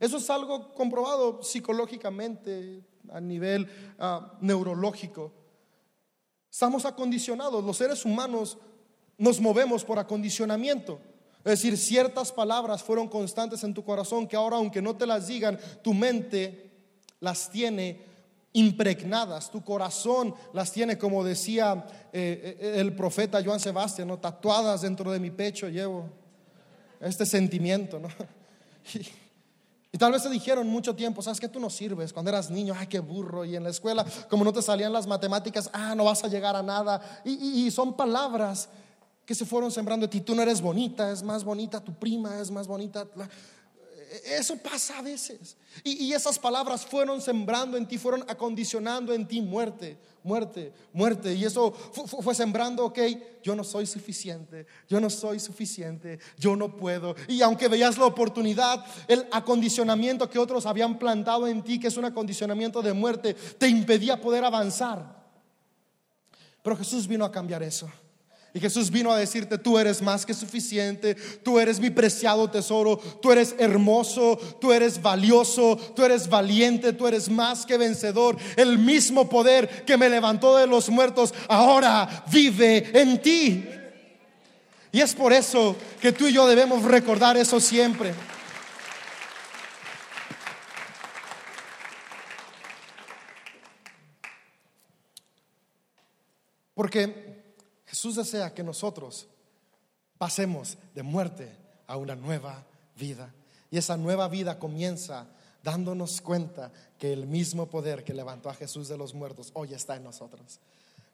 Eso 0.00 0.16
es 0.16 0.30
algo 0.30 0.72
comprobado 0.74 1.42
psicológicamente, 1.42 2.82
a 3.12 3.20
nivel 3.20 3.68
ah, 3.98 4.32
neurológico. 4.40 5.30
Estamos 6.50 6.86
acondicionados, 6.86 7.62
los 7.62 7.76
seres 7.76 8.04
humanos 8.06 8.56
nos 9.18 9.38
movemos 9.40 9.84
por 9.84 9.98
acondicionamiento. 9.98 10.98
Es 11.44 11.52
decir, 11.52 11.76
ciertas 11.76 12.32
palabras 12.32 12.82
fueron 12.82 13.08
constantes 13.08 13.62
en 13.62 13.74
tu 13.74 13.84
corazón 13.84 14.26
que 14.26 14.36
ahora, 14.36 14.56
aunque 14.56 14.80
no 14.80 14.96
te 14.96 15.06
las 15.06 15.26
digan, 15.26 15.58
tu 15.82 15.92
mente 15.92 16.70
las 17.20 17.50
tiene 17.50 18.00
impregnadas, 18.52 19.50
tu 19.50 19.62
corazón 19.62 20.34
las 20.52 20.72
tiene, 20.72 20.98
como 20.98 21.22
decía 21.22 21.86
eh, 22.12 22.58
eh, 22.58 22.74
el 22.80 22.94
profeta 22.94 23.42
Joan 23.44 23.60
Sebastián, 23.60 24.08
¿no? 24.08 24.18
tatuadas 24.18 24.80
dentro 24.80 25.12
de 25.12 25.20
mi 25.20 25.30
pecho 25.30 25.68
llevo 25.68 26.08
este 27.00 27.24
sentimiento. 27.24 27.98
¿no? 27.98 28.08
Y 29.92 29.98
tal 29.98 30.12
vez 30.12 30.22
te 30.22 30.28
dijeron 30.28 30.68
mucho 30.68 30.94
tiempo, 30.94 31.20
sabes 31.20 31.40
que 31.40 31.48
tú 31.48 31.58
no 31.58 31.68
sirves. 31.68 32.12
Cuando 32.12 32.30
eras 32.30 32.50
niño, 32.50 32.74
ay, 32.76 32.86
qué 32.86 33.00
burro. 33.00 33.44
Y 33.44 33.56
en 33.56 33.64
la 33.64 33.70
escuela, 33.70 34.06
como 34.28 34.44
no 34.44 34.52
te 34.52 34.62
salían 34.62 34.92
las 34.92 35.06
matemáticas, 35.06 35.68
ah, 35.72 35.94
no 35.96 36.04
vas 36.04 36.22
a 36.22 36.28
llegar 36.28 36.54
a 36.54 36.62
nada. 36.62 37.22
Y, 37.24 37.66
y 37.66 37.70
son 37.70 37.96
palabras 37.96 38.68
que 39.26 39.34
se 39.34 39.44
fueron 39.44 39.72
sembrando 39.72 40.06
de 40.06 40.10
ti. 40.10 40.20
Tú 40.20 40.34
no 40.34 40.42
eres 40.42 40.60
bonita, 40.60 41.10
es 41.10 41.22
más 41.22 41.42
bonita 41.42 41.82
tu 41.82 41.92
prima, 41.92 42.40
es 42.40 42.50
más 42.50 42.68
bonita. 42.68 43.06
Eso 44.10 44.56
pasa 44.56 44.98
a 44.98 45.02
veces. 45.02 45.56
Y, 45.84 46.12
esas 46.12 46.36
palabras 46.36 46.84
fueron 46.84 47.20
sembrando 47.20 47.76
en 47.76 47.86
ti, 47.86 47.96
fueron 47.96 48.24
acondicionando 48.28 49.12
en 49.14 49.26
ti 49.28 49.40
muerte, 49.40 49.96
muerte, 50.24 50.72
muerte. 50.92 51.32
Y 51.34 51.44
eso 51.44 51.70
fue, 51.70 52.34
sembrando, 52.34 52.86
ok, 52.86 52.98
yo 53.40 53.54
no 53.54 53.62
soy 53.62 53.86
suficiente, 53.86 54.66
yo 54.88 55.00
no 55.00 55.08
soy 55.10 55.38
suficiente, 55.38 56.18
yo 56.36 56.56
no 56.56 56.76
puedo. 56.76 57.14
Y 57.28 57.40
aunque 57.42 57.68
veías 57.68 57.98
la 57.98 58.06
oportunidad, 58.06 58.84
el 59.06 59.28
acondicionamiento 59.30 60.28
que 60.28 60.40
otros 60.40 60.66
habían 60.66 60.98
plantado 60.98 61.46
en 61.46 61.62
ti, 61.62 61.78
que 61.78 61.86
es 61.86 61.96
un 61.96 62.04
acondicionamiento 62.04 62.82
de 62.82 62.92
muerte, 62.92 63.34
te 63.34 63.68
impedía 63.68 64.20
poder 64.20 64.44
avanzar. 64.44 65.20
Pero 66.62 66.76
Jesús 66.76 67.06
vino 67.06 67.24
a 67.24 67.30
cambiar 67.30 67.62
eso. 67.62 67.88
Y 68.52 68.58
Jesús 68.58 68.90
vino 68.90 69.12
a 69.12 69.18
decirte, 69.18 69.58
tú 69.58 69.78
eres 69.78 70.02
más 70.02 70.26
que 70.26 70.34
suficiente, 70.34 71.14
tú 71.14 71.60
eres 71.60 71.78
mi 71.78 71.90
preciado 71.90 72.50
tesoro, 72.50 72.96
tú 72.96 73.30
eres 73.30 73.54
hermoso, 73.58 74.36
tú 74.60 74.72
eres 74.72 75.00
valioso, 75.00 75.76
tú 75.94 76.04
eres 76.04 76.28
valiente, 76.28 76.92
tú 76.92 77.06
eres 77.06 77.28
más 77.28 77.64
que 77.64 77.78
vencedor. 77.78 78.36
El 78.56 78.78
mismo 78.78 79.28
poder 79.28 79.84
que 79.84 79.96
me 79.96 80.08
levantó 80.08 80.56
de 80.56 80.66
los 80.66 80.90
muertos 80.90 81.32
ahora 81.48 82.24
vive 82.32 82.90
en 82.92 83.22
ti. 83.22 83.64
Y 84.90 85.00
es 85.00 85.14
por 85.14 85.32
eso 85.32 85.76
que 86.00 86.10
tú 86.10 86.26
y 86.26 86.32
yo 86.32 86.48
debemos 86.48 86.82
recordar 86.82 87.36
eso 87.36 87.60
siempre. 87.60 88.12
Porque 96.74 97.29
Jesús 98.00 98.16
desea 98.16 98.54
que 98.54 98.62
nosotros 98.62 99.26
pasemos 100.16 100.78
de 100.94 101.02
muerte 101.02 101.54
a 101.86 101.98
una 101.98 102.16
nueva 102.16 102.64
vida. 102.96 103.34
Y 103.70 103.76
esa 103.76 103.98
nueva 103.98 104.26
vida 104.26 104.58
comienza 104.58 105.26
dándonos 105.62 106.22
cuenta 106.22 106.72
que 106.98 107.12
el 107.12 107.26
mismo 107.26 107.68
poder 107.68 108.02
que 108.02 108.14
levantó 108.14 108.48
a 108.48 108.54
Jesús 108.54 108.88
de 108.88 108.96
los 108.96 109.12
muertos 109.12 109.50
hoy 109.52 109.74
está 109.74 109.96
en 109.96 110.04
nosotros. 110.04 110.60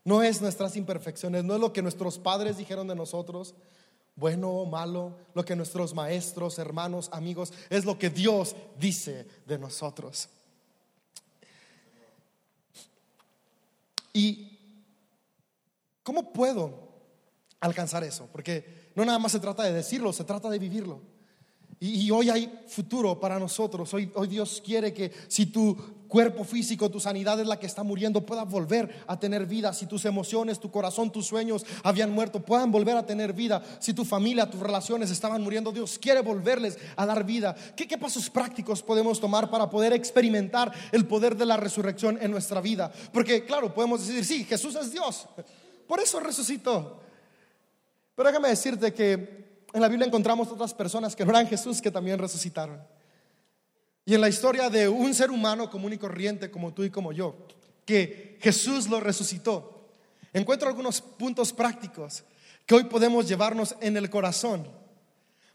No 0.05 0.23
es 0.23 0.41
nuestras 0.41 0.77
imperfecciones, 0.77 1.43
no 1.43 1.57
es 1.57 1.61
lo 1.61 1.73
que 1.73 1.83
nuestros 1.83 2.21
padres 2.21 2.57
dijeron 2.57 2.87
de 2.87 2.95
nosotros, 2.95 3.57
bueno 4.15 4.49
o 4.51 4.65
malo, 4.65 5.17
lo 5.35 5.45
que 5.45 5.57
nuestros 5.57 5.93
maestros, 5.93 6.57
hermanos, 6.61 7.09
amigos, 7.11 7.53
es 7.69 7.85
lo 7.85 7.99
que 7.99 8.11
Dios 8.11 8.55
dice 8.79 9.27
de 9.45 9.59
nosotros. 9.59 10.29
¿Y 14.13 14.56
cómo 16.07 16.33
puedo 16.33 16.71
alcanzar 17.59 18.05
eso? 18.05 18.29
Porque 18.31 18.93
no 18.95 19.05
nada 19.05 19.19
más 19.19 19.33
se 19.33 19.41
trata 19.41 19.65
de 19.65 19.73
decirlo, 19.73 20.13
se 20.13 20.23
trata 20.23 20.49
de 20.49 20.61
vivirlo. 20.61 21.03
Y, 21.79 22.11
hoy 22.11 22.31
hay 22.31 22.61
futuro 22.69 23.21
para 23.21 23.39
nosotros. 23.39 23.93
Hoy, 23.93 24.11
hoy 24.15 24.29
Dios 24.29 24.63
quiere 24.65 24.95
que 24.95 25.13
si 25.29 25.47
tu 25.47 25.77
cuerpo 26.09 26.45
físico, 26.45 26.91
tu 26.91 27.01
sanidad 27.01 27.39
es 27.39 27.47
la 27.47 27.59
que 27.59 27.67
está 27.67 27.83
muriendo, 27.83 28.25
pueda 28.25 28.45
volver 28.45 29.05
a 29.07 29.19
tener 29.19 29.45
vida. 29.45 29.75
Si 29.75 29.85
tus 29.85 30.07
emociones, 30.07 30.59
tu 30.59 30.71
corazón, 30.71 31.13
tus 31.13 31.27
sueños 31.27 31.67
habían 31.83 32.13
muerto, 32.13 32.41
puedan 32.41 32.71
volver 32.71 32.97
a 32.97 33.05
tener 33.05 33.35
vida. 33.35 33.63
Si 33.81 33.93
tu 33.93 34.07
familia, 34.07 34.49
tus 34.49 34.61
relaciones 34.61 35.11
estaban 35.11 35.43
muriendo, 35.43 35.71
Dios 35.71 35.99
quiere 35.99 36.21
volverles 36.21 36.79
a 36.97 37.05
dar 37.05 37.25
vida. 37.25 37.55
¿Qué, 37.77 37.87
qué 37.87 37.99
pasos 37.99 38.31
prácticos 38.31 38.83
podemos 38.83 39.21
tomar 39.21 39.51
para 39.51 39.69
poder 39.69 39.93
experimentar 39.93 40.73
el 40.93 41.07
poder 41.07 41.37
de 41.37 41.45
la 41.45 41.59
resurrección 41.59 42.17
en 42.23 42.31
nuestra 42.31 42.63
vida? 42.63 42.91
Porque 43.13 43.45
claro, 43.45 43.75
podemos 43.75 44.07
decir, 44.07 44.25
sí, 44.25 44.45
Jesús 44.45 44.77
es 44.77 44.93
Dios. 44.93 45.29
Por 45.87 46.01
eso 46.01 46.21
resucitó. 46.21 47.01
Pero 48.15 48.29
déjame 48.29 48.49
decirte 48.49 48.93
que 48.93 49.63
en 49.73 49.81
la 49.81 49.89
Biblia 49.89 50.07
encontramos 50.07 50.49
otras 50.49 50.73
personas 50.73 51.15
que 51.15 51.25
no 51.25 51.31
eran 51.31 51.47
Jesús 51.47 51.83
que 51.83 51.91
también 51.91 52.19
resucitaron. 52.19 52.83
Y 54.05 54.15
en 54.15 54.21
la 54.21 54.29
historia 54.29 54.71
de 54.71 54.89
un 54.89 55.15
ser 55.15 55.31
humano 55.31 55.71
común 55.71 55.93
y 55.93 55.99
corriente 55.99 56.51
como 56.51 56.73
tú 56.73 56.85
y 56.85 56.91
como 56.91 57.13
yo, 57.13 57.37
que 57.85 58.39
Jesús 58.41 58.89
lo 58.89 59.01
resucitó, 59.01 59.91
encuentro 60.33 60.69
algunos 60.69 61.01
puntos 61.01 61.53
prácticos 61.53 62.25
que 62.65 62.75
hoy 62.75 62.85
podemos 62.85 63.29
llevarnos 63.29 63.77
en 63.81 63.97
el 63.97 64.09
corazón 64.09 64.69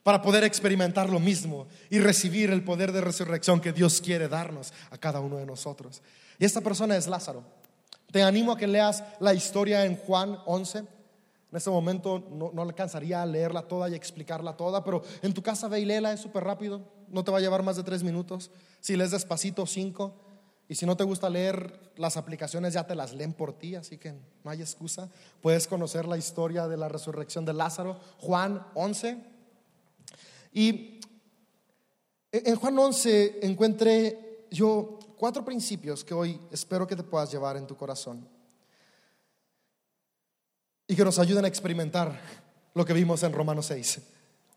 para 0.04 0.22
poder 0.22 0.44
experimentar 0.44 1.10
lo 1.10 1.20
mismo 1.20 1.67
y 1.89 2.00
recibir 2.00 2.50
el 2.50 2.63
poder 2.63 2.91
de 2.91 3.02
resurrección 3.02 3.62
que 3.62 3.72
Dios 3.72 4.02
quiere 4.02 4.28
darnos 4.28 4.74
a 4.89 4.98
cada 4.98 5.20
uno 5.20 5.38
de 5.38 5.46
nosotros. 5.46 6.02
Y 6.39 6.46
esta 6.46 6.62
persona 6.62 6.98
es 6.98 7.08
Lázaro. 7.08 7.44
Te 8.12 8.24
animo 8.24 8.52
a 8.52 8.58
que 8.58 8.67
leas 8.67 9.04
la 9.19 9.34
historia 9.34 9.86
en 9.86 9.97
Juan 9.97 10.38
11 10.45 10.86
en 11.52 11.58
este 11.58 11.69
momento 11.69 12.24
no, 12.32 12.62
alcanzaría 12.62 13.21
a 13.21 13.26
leerla 13.26 13.63
toda 13.63 13.89
y 13.89 13.93
explicarla 13.93 14.56
toda, 14.56 14.86
pero 14.86 15.04
en 15.21 15.34
tu 15.34 15.43
casa 15.43 15.67
ve 15.67 15.82
y 15.82 15.86
léela, 15.86 16.13
es 16.13 16.21
súper 16.21 16.45
rápido, 16.45 16.82
no 17.10 17.26
te 17.26 17.32
va 17.32 17.39
a 17.39 17.41
llevar 17.41 17.62
más 17.62 17.76
de 17.76 17.84
tres 17.84 18.04
minutos. 18.04 18.52
Si 18.80 18.95
lees 18.95 19.12
despacito, 19.12 19.65
cinco. 19.65 20.13
Y 20.69 20.76
si 20.76 20.86
no 20.86 20.95
te 20.95 21.04
gusta 21.04 21.30
leer, 21.30 21.91
las 21.97 22.15
aplicaciones 22.15 22.74
ya 22.74 22.88
te 22.88 22.95
las 22.95 23.13
leen 23.13 23.34
por 23.34 23.52
ti, 23.52 23.76
así 23.76 23.97
que 23.97 24.13
no 24.45 24.50
hay 24.50 24.62
excusa. 24.62 25.10
Puedes 25.41 25.67
conocer 25.67 26.08
la 26.08 26.17
historia 26.17 26.69
de 26.69 26.78
la 26.78 26.88
resurrección 26.88 27.43
de 27.43 27.52
Lázaro, 27.52 28.00
Juan 28.19 28.65
11. 28.74 29.17
Y 30.54 31.02
en 32.32 32.56
Juan 32.56 32.80
11 32.80 33.39
encuentré 33.41 34.45
yo 34.52 35.00
cuatro 35.21 35.45
principios 35.45 36.03
que 36.03 36.15
hoy 36.15 36.41
espero 36.49 36.88
que 36.88 36.95
te 36.95 37.03
puedas 37.03 37.31
llevar 37.31 37.55
en 37.55 37.67
tu 37.67 37.77
corazón 37.77 38.27
y 40.88 40.95
que 40.95 41.05
nos 41.05 41.19
ayuden 41.19 41.45
a 41.45 41.47
experimentar 41.47 42.19
lo 42.73 42.84
que 42.84 42.91
vimos 42.91 43.21
en 43.21 43.31
Romanos 43.31 43.67
6. 43.67 44.01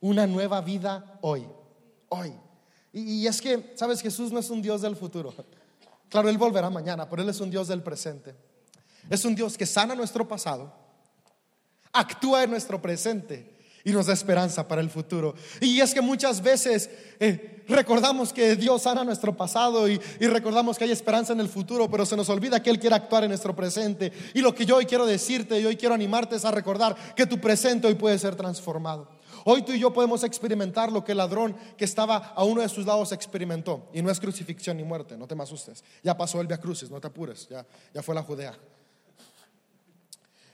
Una 0.00 0.26
nueva 0.26 0.62
vida 0.62 1.18
hoy, 1.20 1.46
hoy. 2.08 2.32
Y, 2.94 3.26
es 3.26 3.42
que, 3.42 3.74
sabes, 3.76 4.00
Jesús 4.00 4.32
no 4.32 4.40
es 4.40 4.48
un 4.48 4.62
Dios 4.62 4.80
del 4.80 4.96
futuro. 4.96 5.34
Claro, 6.08 6.30
Él 6.30 6.38
volverá 6.38 6.70
mañana, 6.70 7.10
pero 7.10 7.20
Él 7.20 7.28
es 7.28 7.40
un 7.40 7.50
Dios 7.50 7.68
del 7.68 7.82
presente. 7.82 8.34
Es 9.10 9.22
un 9.26 9.34
Dios 9.34 9.58
que 9.58 9.66
sana 9.66 9.94
nuestro 9.94 10.26
pasado, 10.26 10.72
actúa 11.92 12.42
en 12.42 12.50
nuestro 12.50 12.80
presente 12.80 13.54
y 13.84 13.92
nos 13.92 14.06
da 14.06 14.14
esperanza 14.14 14.66
para 14.66 14.80
el 14.80 14.88
futuro. 14.88 15.34
Y 15.60 15.78
es 15.82 15.92
que 15.92 16.00
muchas 16.00 16.42
veces 16.42 16.88
eh, 17.20 17.53
recordamos 17.68 18.32
que 18.32 18.56
Dios 18.56 18.82
sana 18.82 19.04
nuestro 19.04 19.36
pasado 19.36 19.88
y, 19.88 20.00
y, 20.20 20.26
recordamos 20.26 20.76
que 20.76 20.84
hay 20.84 20.90
esperanza 20.90 21.32
en 21.32 21.40
el 21.40 21.48
futuro, 21.48 21.90
pero 21.90 22.04
se 22.04 22.16
nos 22.16 22.28
olvida 22.28 22.62
que 22.62 22.70
Él 22.70 22.78
quiere 22.78 22.96
actuar 22.96 23.24
en 23.24 23.30
nuestro 23.30 23.54
presente. 23.54 24.12
Y 24.34 24.40
lo 24.40 24.54
que 24.54 24.66
yo 24.66 24.76
hoy 24.76 24.86
quiero 24.86 25.06
decirte 25.06 25.60
y 25.60 25.66
hoy 25.66 25.76
quiero 25.76 25.94
animarte 25.94 26.36
es 26.36 26.44
a 26.44 26.50
recordar 26.50 26.96
que 27.14 27.26
tu 27.26 27.40
presente 27.40 27.86
hoy 27.86 27.94
puede 27.94 28.18
ser 28.18 28.34
transformado. 28.36 29.08
Hoy 29.46 29.62
tú 29.62 29.72
y 29.72 29.78
yo 29.78 29.92
podemos 29.92 30.24
experimentar 30.24 30.90
lo 30.90 31.04
que 31.04 31.12
el 31.12 31.18
ladrón 31.18 31.54
que 31.76 31.84
estaba 31.84 32.16
a 32.34 32.44
uno 32.44 32.62
de 32.62 32.68
sus 32.68 32.86
lados 32.86 33.12
experimentó. 33.12 33.88
Y 33.92 34.00
no 34.00 34.10
es 34.10 34.18
crucifixión 34.18 34.78
ni 34.78 34.84
muerte, 34.84 35.16
no 35.18 35.26
te 35.26 35.34
me 35.34 35.42
asustes. 35.42 35.84
Ya 36.02 36.16
pasó 36.16 36.40
el 36.40 36.46
Via 36.46 36.58
Crucis, 36.58 36.90
no 36.90 37.00
te 37.00 37.08
apures, 37.08 37.48
ya, 37.48 37.64
ya 37.92 38.02
fue 38.02 38.14
la 38.14 38.22
Judea. 38.22 38.58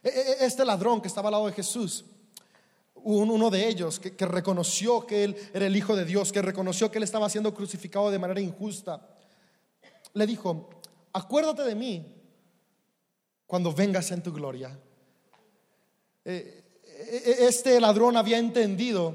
E, 0.03 0.09
e, 0.09 0.45
este 0.45 0.65
ladrón 0.65 1.01
que 1.01 1.09
estaba 1.09 1.29
al 1.29 1.33
lado 1.33 1.47
de 1.47 1.53
Jesús 1.53 2.05
uno 3.05 3.51
de 3.51 3.69
ellos 3.69 3.99
que, 3.99 4.27
reconoció 4.27 5.07
que 5.07 5.25
él 5.25 5.37
era 5.53 5.67
el 5.67 5.77
Hijo 5.77 5.97
de 5.97 6.05
Dios, 6.05 6.33
que 6.33 6.43
reconoció 6.43 6.91
que 6.91 6.99
él 6.99 7.05
estaba 7.05 7.29
siendo 7.29 7.55
crucificado 7.55 8.11
de 8.11 8.19
manera 8.19 8.41
injusta, 8.41 9.09
le 10.15 10.27
dijo, 10.27 10.71
acuérdate 11.13 11.63
de 11.65 11.75
mí 11.75 12.17
cuando 13.47 13.73
vengas 13.73 14.11
en 14.11 14.23
tu 14.23 14.33
gloria. 14.33 14.79
Eh, 16.25 16.63
eh, 16.85 17.37
este 17.41 17.81
ladrón 17.81 18.17
había 18.17 18.39
entendido 18.39 19.15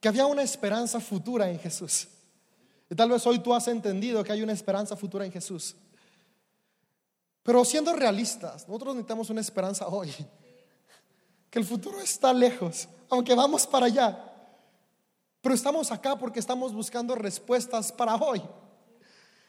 que 0.00 0.08
había 0.08 0.26
una 0.26 0.42
esperanza 0.42 1.00
futura 1.00 1.50
en 1.50 1.58
Jesús. 1.58 2.08
Y 2.88 2.94
tal 2.94 3.10
vez 3.10 3.26
hoy 3.26 3.38
tú 3.40 3.54
has 3.54 3.68
entendido 3.68 4.22
que 4.22 4.32
hay 4.32 4.42
una 4.42 4.52
esperanza 4.52 4.96
futura 4.96 5.24
en 5.24 5.32
Jesús. 5.32 5.74
Pero 7.42 7.64
siendo 7.64 7.92
realistas, 7.92 8.66
nosotros 8.68 8.94
necesitamos 8.94 9.30
una 9.30 9.40
esperanza 9.40 9.88
hoy 9.88 10.12
el 11.58 11.64
futuro 11.64 12.00
está 12.00 12.32
lejos, 12.32 12.88
aunque 13.08 13.34
vamos 13.34 13.66
para 13.66 13.86
allá. 13.86 14.18
Pero 15.40 15.54
estamos 15.54 15.90
acá 15.92 16.16
porque 16.18 16.40
estamos 16.40 16.72
buscando 16.72 17.14
respuestas 17.14 17.92
para 17.92 18.16
hoy. 18.16 18.42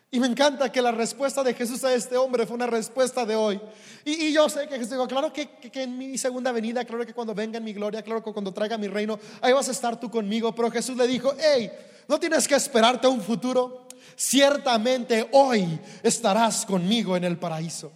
Y 0.10 0.20
me 0.20 0.28
encanta 0.28 0.72
que 0.72 0.82
la 0.82 0.92
respuesta 0.92 1.44
de 1.44 1.54
Jesús 1.54 1.84
a 1.84 1.94
este 1.94 2.16
hombre 2.16 2.46
fue 2.46 2.56
una 2.56 2.68
respuesta 2.68 3.26
de 3.26 3.36
hoy. 3.36 3.60
Y, 4.06 4.32
yo 4.32 4.48
sé 4.48 4.68
que 4.68 4.76
Jesús 4.76 4.92
dijo, 4.92 5.08
claro 5.08 5.34
que, 5.34 5.50
que, 5.50 5.84
en 5.84 5.98
mi 5.98 6.18
segunda 6.18 6.54
venida, 6.54 6.86
claro 6.86 7.06
que 7.06 7.14
cuando 7.14 7.36
venga 7.36 7.58
en 7.58 7.64
mi 7.64 7.74
gloria, 7.74 8.02
claro 8.02 8.24
que 8.24 8.32
cuando 8.32 8.54
traiga 8.54 8.78
mi 8.78 8.88
reino, 8.88 9.20
ahí 9.42 9.52
vas 9.52 9.68
a 9.68 9.72
estar 9.72 10.00
tú 10.00 10.10
conmigo. 10.10 10.56
Pero 10.56 10.72
Jesús 10.72 10.96
le 10.96 11.08
dijo, 11.08 11.34
hey, 11.38 11.70
no 12.08 12.18
tienes 12.20 12.48
que 12.48 12.56
esperarte 12.56 13.08
a 13.08 13.10
un 13.10 13.22
futuro. 13.22 13.86
Ciertamente 14.16 15.28
hoy 15.34 15.80
estarás 16.02 16.66
conmigo 16.66 17.18
en 17.18 17.26
el 17.26 17.38
paraíso. 17.38 17.92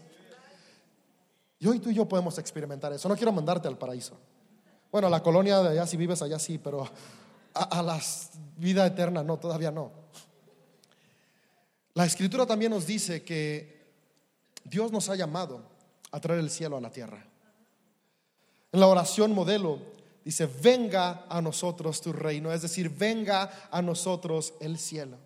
Y 1.61 1.67
hoy 1.67 1.79
tú 1.79 1.91
y 1.91 1.93
yo 1.93 2.09
podemos 2.09 2.39
experimentar 2.39 2.91
eso. 2.91 3.07
No 3.07 3.15
quiero 3.15 3.31
mandarte 3.31 3.67
al 3.67 3.77
paraíso. 3.77 4.17
Bueno, 4.91 5.07
a 5.07 5.11
la 5.11 5.21
colonia 5.21 5.59
de 5.59 5.69
allá, 5.69 5.85
si 5.85 5.95
vives 5.95 6.19
allá, 6.23 6.39
sí, 6.39 6.57
pero 6.57 6.89
a, 7.53 7.83
la 7.83 8.01
vida 8.57 8.83
eterna, 8.87 9.23
no, 9.23 9.37
todavía 9.37 9.69
no. 9.69 9.91
La 11.93 12.05
escritura 12.05 12.47
también 12.47 12.71
nos 12.71 12.87
dice 12.87 13.23
que 13.23 13.79
Dios 14.63 14.91
nos 14.91 15.07
ha 15.09 15.15
llamado 15.15 15.61
a 16.11 16.19
traer 16.19 16.39
el 16.39 16.49
cielo 16.49 16.77
a 16.77 16.81
la 16.81 16.89
tierra. 16.89 17.23
En 18.71 18.79
la 18.79 18.87
oración 18.87 19.31
modelo 19.31 19.77
dice, 20.25 20.49
venga 20.63 21.25
a 21.29 21.43
nosotros 21.43 22.01
tu 22.01 22.11
reino, 22.11 22.51
es 22.51 22.63
decir, 22.63 22.89
venga 22.89 23.69
a 23.69 23.83
nosotros 23.83 24.55
el 24.61 24.79
cielo. 24.79 25.17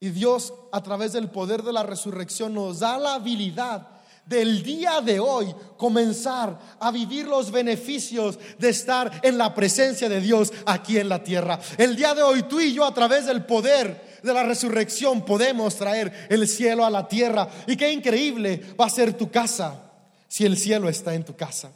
Y 0.00 0.10
Dios 0.10 0.52
a 0.70 0.82
través 0.82 1.14
del 1.14 1.30
poder 1.30 1.62
de 1.62 1.72
la 1.72 1.82
resurrección 1.82 2.52
nos 2.52 2.80
da 2.80 2.98
la 2.98 3.14
habilidad 3.14 3.93
del 4.26 4.62
día 4.62 5.00
de 5.00 5.20
hoy 5.20 5.54
comenzar 5.76 6.58
a 6.80 6.90
vivir 6.90 7.26
los 7.26 7.50
beneficios 7.50 8.38
de 8.58 8.70
estar 8.70 9.20
en 9.22 9.36
la 9.36 9.54
presencia 9.54 10.08
de 10.08 10.20
Dios 10.20 10.52
aquí 10.66 10.98
en 10.98 11.08
la 11.08 11.22
tierra. 11.22 11.60
El 11.76 11.96
día 11.96 12.14
de 12.14 12.22
hoy 12.22 12.44
tú 12.44 12.60
y 12.60 12.72
yo 12.72 12.84
a 12.84 12.94
través 12.94 13.26
del 13.26 13.44
poder 13.44 14.20
de 14.22 14.32
la 14.32 14.42
resurrección 14.42 15.24
podemos 15.24 15.76
traer 15.76 16.26
el 16.30 16.48
cielo 16.48 16.84
a 16.84 16.90
la 16.90 17.06
tierra. 17.06 17.48
Y 17.66 17.76
qué 17.76 17.92
increíble 17.92 18.74
va 18.80 18.86
a 18.86 18.90
ser 18.90 19.12
tu 19.12 19.30
casa 19.30 19.82
si 20.26 20.44
el 20.44 20.56
cielo 20.56 20.88
está 20.88 21.14
en 21.14 21.24
tu 21.24 21.36
casa. 21.36 21.70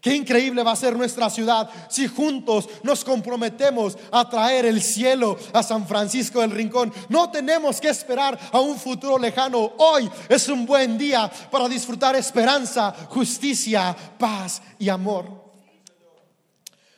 Qué 0.00 0.14
increíble 0.14 0.62
va 0.62 0.72
a 0.72 0.76
ser 0.76 0.96
nuestra 0.96 1.30
ciudad 1.30 1.68
si 1.88 2.06
juntos 2.06 2.68
nos 2.82 3.04
comprometemos 3.04 3.96
a 4.10 4.28
traer 4.28 4.66
el 4.66 4.82
cielo 4.82 5.36
a 5.52 5.62
San 5.62 5.86
Francisco 5.86 6.40
del 6.40 6.50
Rincón. 6.50 6.92
No 7.08 7.30
tenemos 7.30 7.80
que 7.80 7.88
esperar 7.88 8.38
a 8.52 8.60
un 8.60 8.76
futuro 8.76 9.18
lejano. 9.18 9.72
Hoy 9.78 10.10
es 10.28 10.48
un 10.48 10.66
buen 10.66 10.96
día 10.98 11.30
para 11.50 11.68
disfrutar 11.68 12.14
esperanza, 12.16 12.94
justicia, 13.08 13.96
paz 14.18 14.62
y 14.78 14.88
amor. 14.88 15.46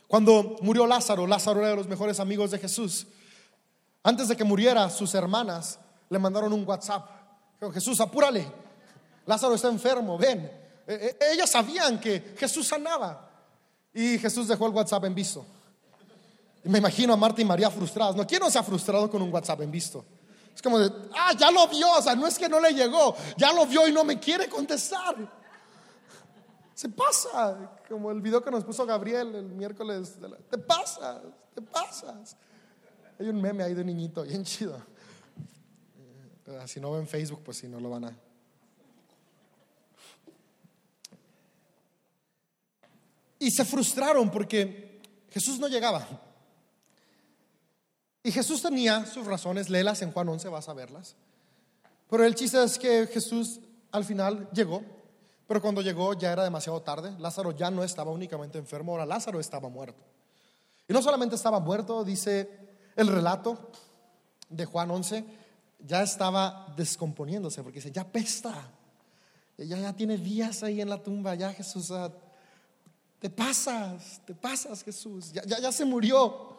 Cuando 0.07 0.57
murió 0.63 0.87
Lázaro, 0.87 1.27
Lázaro 1.27 1.61
era 1.61 1.71
de 1.71 1.77
los 1.77 1.89
mejores 1.89 2.19
amigos 2.19 2.51
de 2.51 2.59
Jesús. 2.59 3.07
Antes 4.03 4.29
de 4.29 4.37
que 4.37 4.45
muriera, 4.45 4.89
sus 4.91 5.15
hermanas 5.15 5.79
le 6.09 6.19
mandaron 6.19 6.53
un 6.53 6.67
WhatsApp. 6.67 7.07
Jesús, 7.73 8.01
apúrale. 8.01 8.47
Lázaro 9.27 9.55
está 9.55 9.69
enfermo, 9.69 10.17
ven. 10.17 10.68
Eh, 10.89 11.17
eh, 11.21 11.33
ellas 11.35 11.51
sabían 11.51 12.01
que 12.01 12.35
Jesús 12.39 12.67
sanaba. 12.67 13.31
Y 13.93 14.19
Jesús 14.19 14.49
dejó 14.49 14.67
el 14.67 14.73
WhatsApp 14.73 15.05
en 15.05 15.15
visto. 15.15 15.45
Me 16.65 16.79
imagino 16.79 17.13
a 17.13 17.17
Marta 17.17 17.43
y 17.43 17.45
María 17.45 17.71
frustradas. 17.71 18.17
¿No? 18.17 18.27
¿Quién 18.27 18.41
no 18.41 18.47
ha 18.47 18.63
frustrado 18.63 19.11
con 19.11 19.21
un 19.21 19.33
WhatsApp 19.33 19.61
en 19.61 19.71
visto? 19.71 20.05
Es 20.55 20.63
como 20.63 20.79
de, 20.79 20.91
ah, 21.15 21.33
ya 21.39 21.51
lo 21.51 21.69
vio, 21.69 21.89
o 21.99 22.03
sea, 22.03 22.17
no 22.17 22.27
es 22.27 22.37
que 22.37 22.49
no 22.49 22.59
le 22.59 22.73
llegó, 22.73 23.15
ya 23.37 23.53
lo 23.53 23.65
vio 23.65 23.87
y 23.87 23.93
no 23.93 24.03
me 24.03 24.19
quiere 24.19 24.49
contestar. 24.49 25.15
Se 26.75 26.89
pasa, 26.89 27.79
como 27.89 28.11
el 28.11 28.21
video 28.21 28.43
que 28.43 28.51
nos 28.51 28.65
puso 28.65 28.85
Gabriel 28.85 29.37
el 29.37 29.45
miércoles. 29.45 30.17
te 30.51 30.59
pasas, 30.59 31.21
te 31.55 31.63
pasas. 31.63 32.37
Hay 33.21 33.29
un 33.29 33.41
meme 33.41 33.63
ahí 33.63 33.75
de 33.75 33.83
un 33.83 33.87
niñito 33.87 34.23
bien 34.23 34.43
chido. 34.43 34.81
Eh, 36.47 36.63
si 36.67 36.81
no 36.81 36.91
ven 36.93 37.07
Facebook, 37.07 37.43
pues 37.45 37.59
si 37.59 37.69
no 37.69 37.79
lo 37.79 37.91
van 37.91 38.07
a. 38.07 38.28
Y 43.39 43.51
se 43.51 43.65
frustraron 43.65 44.31
porque 44.31 45.01
Jesús 45.31 45.59
no 45.59 45.69
llegaba. 45.69 46.07
Y 48.23 48.33
Jesús 48.33 48.63
tenía 48.63 49.07
sus 49.07 49.27
razones, 49.27 49.71
léelas 49.71 50.03
en 50.03 50.13
Juan 50.13 50.29
11, 50.29 50.49
vas 50.49 50.69
a 50.69 50.75
verlas. 50.75 51.17
Pero 52.11 52.25
el 52.25 52.35
chiste 52.35 52.63
es 52.63 52.79
que 52.79 53.07
Jesús 53.07 53.61
al 53.93 54.05
final 54.05 54.49
llegó, 54.53 54.83
pero 55.47 55.63
cuando 55.63 55.81
llegó 55.81 56.15
ya 56.15 56.33
era 56.33 56.45
demasiado 56.45 56.83
tarde. 56.83 57.15
Lázaro 57.19 57.53
ya 57.53 57.71
no 57.71 57.85
estaba 57.85 58.11
únicamente 58.11 58.59
enfermo, 58.59 58.93
ahora 58.93 59.07
Lázaro 59.07 59.41
estaba 59.41 59.69
muerto. 59.69 60.05
Y 60.87 60.93
no 60.93 61.03
solamente 61.03 61.37
estaba 61.37 61.61
muerto, 61.61 62.05
dice 62.05 62.51
el 62.97 63.09
relato 63.09 63.71
de 64.49 64.65
Juan 64.65 64.91
11, 64.91 65.25
ya 65.79 66.03
estaba 66.03 66.75
descomponiéndose, 66.77 67.63
porque 67.63 67.79
dice, 67.79 67.93
ya 67.93 68.05
pesta, 68.05 68.71
ya, 69.57 69.79
ya 69.79 69.93
tiene 69.95 70.17
días 70.17 70.63
ahí 70.63 70.81
en 70.81 70.89
la 70.89 71.03
tumba, 71.03 71.35
ya 71.35 71.53
Jesús, 71.53 71.93
te 73.19 73.31
pasas, 73.31 74.21
te 74.25 74.35
pasas 74.35 74.83
Jesús, 74.85 75.33
ya, 75.33 75.45
ya, 75.45 75.59
ya 75.59 75.73
se 75.73 75.85
murió. 75.85 76.57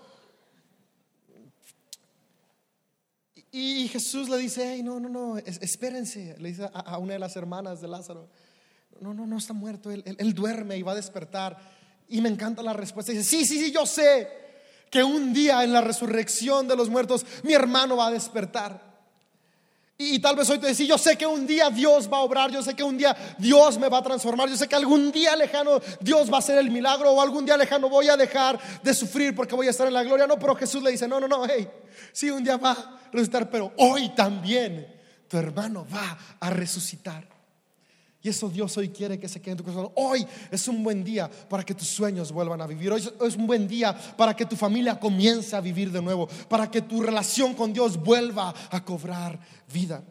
Y 3.51 3.88
Jesús 3.88 4.30
le 4.30 4.38
dice, 4.38 4.84
no, 4.84 4.99
no, 4.99 5.10
no, 5.10 5.38
espérense, 5.38 6.36
le 6.38 6.49
dice 6.49 6.70
a, 6.72 6.97
una 6.99 7.14
de 7.14 7.20
las 7.20 7.36
hermanas 7.36 7.82
de 7.82 7.88
Lázaro, 7.88 8.30
no, 8.99 9.14
no, 9.14 9.26
no 9.26 9.38
está 9.38 9.53
muerto, 9.53 9.89
él, 9.89 10.03
él, 10.05 10.34
duerme 10.34 10.78
y 10.78 10.84
va 10.84 10.91
a 10.91 10.95
despertar. 10.95 11.57
Y 12.07 12.22
me 12.22 12.30
encanta 12.30 12.62
la 12.62 12.74
respuesta, 12.74 13.12
dice, 13.12 13.24
sí, 13.24 13.45
sí, 13.45 13.57
sí, 13.57 13.72
yo 13.72 13.86
sé 13.86 14.28
que 14.91 15.03
un 15.03 15.34
día 15.34 15.64
en 15.64 15.74
la 15.74 15.82
resurrección 15.82 16.68
de 16.68 16.76
los 16.76 16.89
muertos 16.89 17.26
mi 17.43 17.53
hermano 17.53 17.97
va 17.97 18.07
a 18.07 18.12
despertar. 18.12 18.88
Y, 20.02 20.20
tal 20.20 20.38
vez 20.38 20.50
hoy 20.50 20.60
te 20.60 20.68
decís, 20.68 20.88
yo 20.88 20.97
sé 20.97 21.18
que 21.18 21.28
un 21.28 21.45
día 21.45 21.70
Dios 21.70 22.10
va 22.10 22.20
a 22.20 22.22
obrar, 22.22 22.50
yo 22.50 22.64
sé 22.64 22.74
que 22.74 22.84
un 22.84 22.97
día 22.97 23.14
Dios 23.38 23.78
me 23.78 23.89
va 23.89 23.97
a 23.97 24.02
transformar, 24.02 24.47
yo 24.47 24.56
sé 24.56 24.66
que 24.66 24.76
algún 24.76 25.12
día 25.12 25.36
lejano 25.36 25.82
Dios 26.00 26.32
va 26.32 26.38
a 26.38 26.39
hacer 26.39 26.58
el 26.58 26.72
milagro 26.72 27.12
o 27.12 27.22
algún 27.22 27.45
día 27.45 27.58
lejano 27.58 27.89
voy 27.89 28.08
a 28.08 28.16
dejar 28.16 28.58
de 28.82 28.93
sufrir 28.93 29.36
porque 29.36 29.56
voy 29.56 29.68
a 29.68 29.72
estar 29.72 29.86
en 29.88 29.93
la 29.93 30.04
gloria. 30.04 30.26
No, 30.26 30.39
pero 30.39 30.56
Jesús 30.56 30.82
le 30.82 30.91
dice, 30.91 31.06
no, 31.06 31.20
no, 31.20 31.28
no, 31.28 31.45
hey, 31.45 31.68
sí, 32.14 32.30
un 32.30 32.45
día 32.45 32.56
va 32.56 32.72
a 32.72 33.00
resucitar, 33.12 33.50
pero 33.50 33.74
hoy 33.76 34.08
también 34.16 34.88
tu 35.28 35.36
hermano 35.36 35.86
va 35.93 36.18
a 36.39 36.50
resucitar. 36.50 37.28
Y 38.22 38.28
eso 38.28 38.49
Dios 38.49 38.76
hoy 38.78 38.89
quiere 38.89 39.17
que 39.17 39.30
se 39.30 39.41
quede 39.41 39.51
en 39.51 39.57
tu 39.57 39.63
corazón. 39.63 39.91
Hoy 39.95 40.28
es 40.51 40.67
un 40.67 40.84
buen 40.84 41.03
día 41.03 41.30
para 41.47 41.63
que 41.63 41.74
tus 41.74 41.88
sueños 41.88 42.32
vuelvan 42.32 42.59
a 42.61 42.67
vivir. 42.67 42.91
Hoy 42.91 43.09
es 43.22 43.36
un 43.36 43.47
buen 43.47 43.65
día 43.67 43.97
para 44.17 44.36
que 44.36 44.45
tu 44.45 44.57
familia 44.57 44.99
comience 44.99 45.55
a 45.55 45.61
vivir 45.61 45.89
de 45.91 46.01
nuevo. 46.01 46.28
Para 46.49 46.70
que 46.70 46.82
tu 46.82 47.01
relación 47.01 47.53
con 47.53 47.72
Dios 47.72 47.97
vuelva 47.97 48.53
a 48.72 48.84
cobrar 48.84 49.39
vida. 49.72 50.03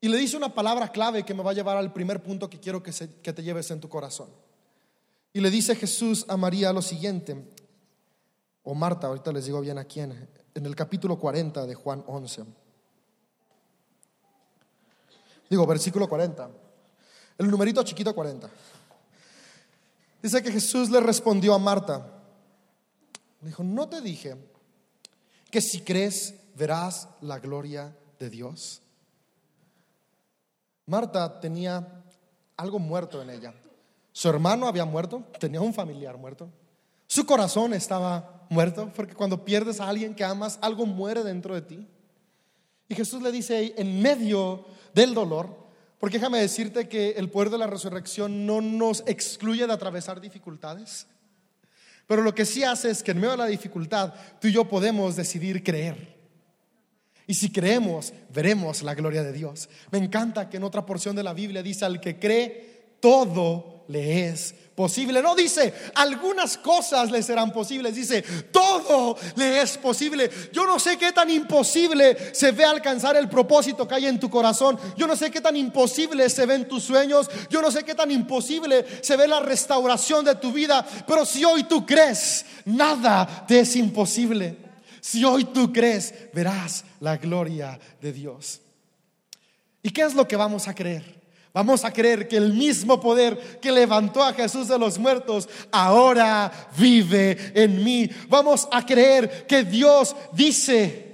Y 0.00 0.08
le 0.08 0.16
dice 0.16 0.38
una 0.38 0.54
palabra 0.54 0.90
clave 0.90 1.24
que 1.24 1.34
me 1.34 1.42
va 1.42 1.50
a 1.50 1.54
llevar 1.54 1.76
al 1.76 1.92
primer 1.92 2.22
punto 2.22 2.48
que 2.48 2.60
quiero 2.60 2.82
que, 2.82 2.92
te 2.92 3.42
lleves 3.42 3.70
en 3.70 3.80
tu 3.80 3.90
corazón. 3.90 4.30
Y 5.34 5.40
le 5.40 5.50
dice 5.50 5.76
Jesús 5.76 6.24
a 6.28 6.38
María 6.38 6.72
lo 6.72 6.80
siguiente. 6.80 7.36
O 8.62 8.74
Marta, 8.74 9.08
ahorita 9.08 9.32
les 9.32 9.44
digo 9.44 9.60
bien 9.60 9.76
a 9.76 9.84
quién. 9.84 10.28
En 10.54 10.64
el 10.64 10.74
capítulo 10.74 11.18
40 11.18 11.66
de 11.66 11.74
Juan 11.74 12.04
11. 12.06 12.67
Digo, 15.48 15.66
versículo 15.66 16.08
40. 16.08 16.50
El 17.38 17.50
numerito 17.50 17.82
chiquito 17.82 18.14
40. 18.14 18.48
Dice 20.22 20.42
que 20.42 20.52
Jesús 20.52 20.90
le 20.90 21.00
respondió 21.00 21.54
a 21.54 21.58
Marta. 21.58 22.06
Dijo, 23.40 23.62
no 23.62 23.88
te 23.88 24.00
dije 24.00 24.36
que 25.50 25.60
si 25.60 25.80
crees 25.80 26.34
verás 26.56 27.08
la 27.20 27.38
gloria 27.38 27.96
de 28.18 28.28
Dios. 28.28 28.82
Marta 30.86 31.40
tenía 31.40 32.02
algo 32.56 32.78
muerto 32.78 33.22
en 33.22 33.30
ella. 33.30 33.54
Su 34.12 34.28
hermano 34.28 34.66
había 34.66 34.84
muerto, 34.84 35.22
tenía 35.38 35.60
un 35.60 35.72
familiar 35.72 36.18
muerto. 36.18 36.50
Su 37.06 37.24
corazón 37.24 37.72
estaba 37.72 38.46
muerto, 38.50 38.90
porque 38.96 39.14
cuando 39.14 39.44
pierdes 39.44 39.80
a 39.80 39.88
alguien 39.88 40.14
que 40.14 40.24
amas, 40.24 40.58
algo 40.60 40.84
muere 40.84 41.22
dentro 41.22 41.54
de 41.54 41.62
ti. 41.62 41.86
Y 42.88 42.94
Jesús 42.94 43.22
le 43.22 43.30
dice, 43.30 43.74
en 43.76 44.02
medio 44.02 44.64
del 44.98 45.14
dolor, 45.14 45.56
porque 46.00 46.18
déjame 46.18 46.40
decirte 46.40 46.88
que 46.88 47.10
el 47.10 47.30
poder 47.30 47.50
de 47.50 47.58
la 47.58 47.68
resurrección 47.68 48.46
no 48.46 48.60
nos 48.60 49.04
excluye 49.06 49.66
de 49.66 49.72
atravesar 49.72 50.20
dificultades, 50.20 51.06
pero 52.08 52.22
lo 52.22 52.34
que 52.34 52.44
sí 52.44 52.64
hace 52.64 52.90
es 52.90 53.02
que 53.02 53.12
en 53.12 53.18
medio 53.18 53.32
de 53.32 53.36
la 53.36 53.46
dificultad 53.46 54.12
tú 54.40 54.48
y 54.48 54.52
yo 54.52 54.68
podemos 54.68 55.14
decidir 55.14 55.62
creer. 55.62 56.16
Y 57.28 57.34
si 57.34 57.52
creemos, 57.52 58.12
veremos 58.32 58.82
la 58.82 58.94
gloria 58.94 59.22
de 59.22 59.32
Dios. 59.32 59.68
Me 59.92 59.98
encanta 59.98 60.48
que 60.48 60.56
en 60.56 60.64
otra 60.64 60.86
porción 60.86 61.14
de 61.14 61.22
la 61.22 61.34
Biblia 61.34 61.62
dice, 61.62 61.84
al 61.84 62.00
que 62.00 62.18
cree, 62.18 62.96
todo 63.00 63.77
le 63.88 64.28
es 64.28 64.54
posible. 64.74 65.20
No 65.20 65.34
dice, 65.34 65.74
algunas 65.96 66.56
cosas 66.56 67.10
le 67.10 67.22
serán 67.22 67.52
posibles, 67.52 67.96
dice, 67.96 68.22
todo 68.52 69.16
le 69.34 69.60
es 69.60 69.76
posible. 69.76 70.30
Yo 70.52 70.66
no 70.66 70.78
sé 70.78 70.96
qué 70.96 71.12
tan 71.12 71.28
imposible 71.30 72.16
se 72.32 72.52
ve 72.52 72.64
alcanzar 72.64 73.16
el 73.16 73.28
propósito 73.28 73.88
que 73.88 73.96
hay 73.96 74.06
en 74.06 74.20
tu 74.20 74.30
corazón. 74.30 74.78
Yo 74.96 75.06
no 75.06 75.16
sé 75.16 75.30
qué 75.30 75.40
tan 75.40 75.56
imposible 75.56 76.30
se 76.30 76.46
ven 76.46 76.68
tus 76.68 76.84
sueños. 76.84 77.28
Yo 77.50 77.60
no 77.60 77.72
sé 77.72 77.82
qué 77.82 77.94
tan 77.94 78.10
imposible 78.10 78.86
se 79.02 79.16
ve 79.16 79.26
la 79.26 79.40
restauración 79.40 80.24
de 80.24 80.36
tu 80.36 80.52
vida. 80.52 80.86
Pero 81.06 81.26
si 81.26 81.44
hoy 81.44 81.64
tú 81.64 81.84
crees, 81.84 82.46
nada 82.64 83.46
te 83.48 83.60
es 83.60 83.74
imposible. 83.74 84.56
Si 85.00 85.24
hoy 85.24 85.44
tú 85.44 85.72
crees, 85.72 86.14
verás 86.32 86.84
la 87.00 87.16
gloria 87.16 87.78
de 88.00 88.12
Dios. 88.12 88.60
¿Y 89.82 89.90
qué 89.90 90.02
es 90.02 90.14
lo 90.14 90.28
que 90.28 90.36
vamos 90.36 90.68
a 90.68 90.74
creer? 90.74 91.18
Vamos 91.52 91.84
a 91.84 91.92
creer 91.92 92.28
que 92.28 92.36
el 92.36 92.52
mismo 92.52 93.00
poder 93.00 93.58
que 93.60 93.72
levantó 93.72 94.22
a 94.22 94.32
Jesús 94.32 94.68
de 94.68 94.78
los 94.78 94.98
muertos 94.98 95.48
ahora 95.72 96.68
vive 96.76 97.52
en 97.54 97.82
mí. 97.82 98.08
Vamos 98.28 98.68
a 98.70 98.84
creer 98.84 99.46
que 99.46 99.64
Dios 99.64 100.14
dice 100.32 101.08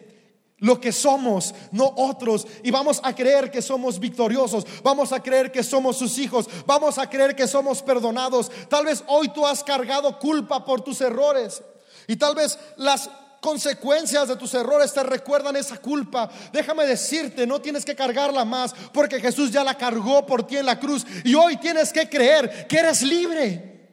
lo 0.58 0.80
que 0.80 0.92
somos, 0.92 1.54
no 1.72 1.92
otros. 1.96 2.46
Y 2.62 2.70
vamos 2.70 3.00
a 3.02 3.14
creer 3.14 3.50
que 3.50 3.62
somos 3.62 4.00
victoriosos. 4.00 4.66
Vamos 4.82 5.12
a 5.12 5.22
creer 5.22 5.52
que 5.52 5.62
somos 5.62 5.98
sus 5.98 6.18
hijos. 6.18 6.48
Vamos 6.66 6.98
a 6.98 7.08
creer 7.08 7.36
que 7.36 7.46
somos 7.46 7.82
perdonados. 7.82 8.50
Tal 8.68 8.86
vez 8.86 9.04
hoy 9.06 9.28
tú 9.28 9.46
has 9.46 9.62
cargado 9.62 10.18
culpa 10.18 10.64
por 10.64 10.80
tus 10.80 11.00
errores. 11.00 11.62
Y 12.06 12.16
tal 12.16 12.34
vez 12.34 12.58
las 12.76 13.10
consecuencias 13.44 14.26
de 14.26 14.36
tus 14.36 14.54
errores 14.54 14.94
te 14.94 15.02
recuerdan 15.02 15.54
esa 15.54 15.76
culpa. 15.76 16.30
Déjame 16.50 16.86
decirte, 16.86 17.46
no 17.46 17.60
tienes 17.60 17.84
que 17.84 17.94
cargarla 17.94 18.42
más 18.42 18.74
porque 18.90 19.20
Jesús 19.20 19.50
ya 19.50 19.62
la 19.62 19.76
cargó 19.76 20.24
por 20.24 20.46
ti 20.46 20.56
en 20.56 20.64
la 20.64 20.80
cruz 20.80 21.04
y 21.24 21.34
hoy 21.34 21.58
tienes 21.58 21.92
que 21.92 22.08
creer 22.08 22.66
que 22.66 22.78
eres 22.78 23.02
libre. 23.02 23.90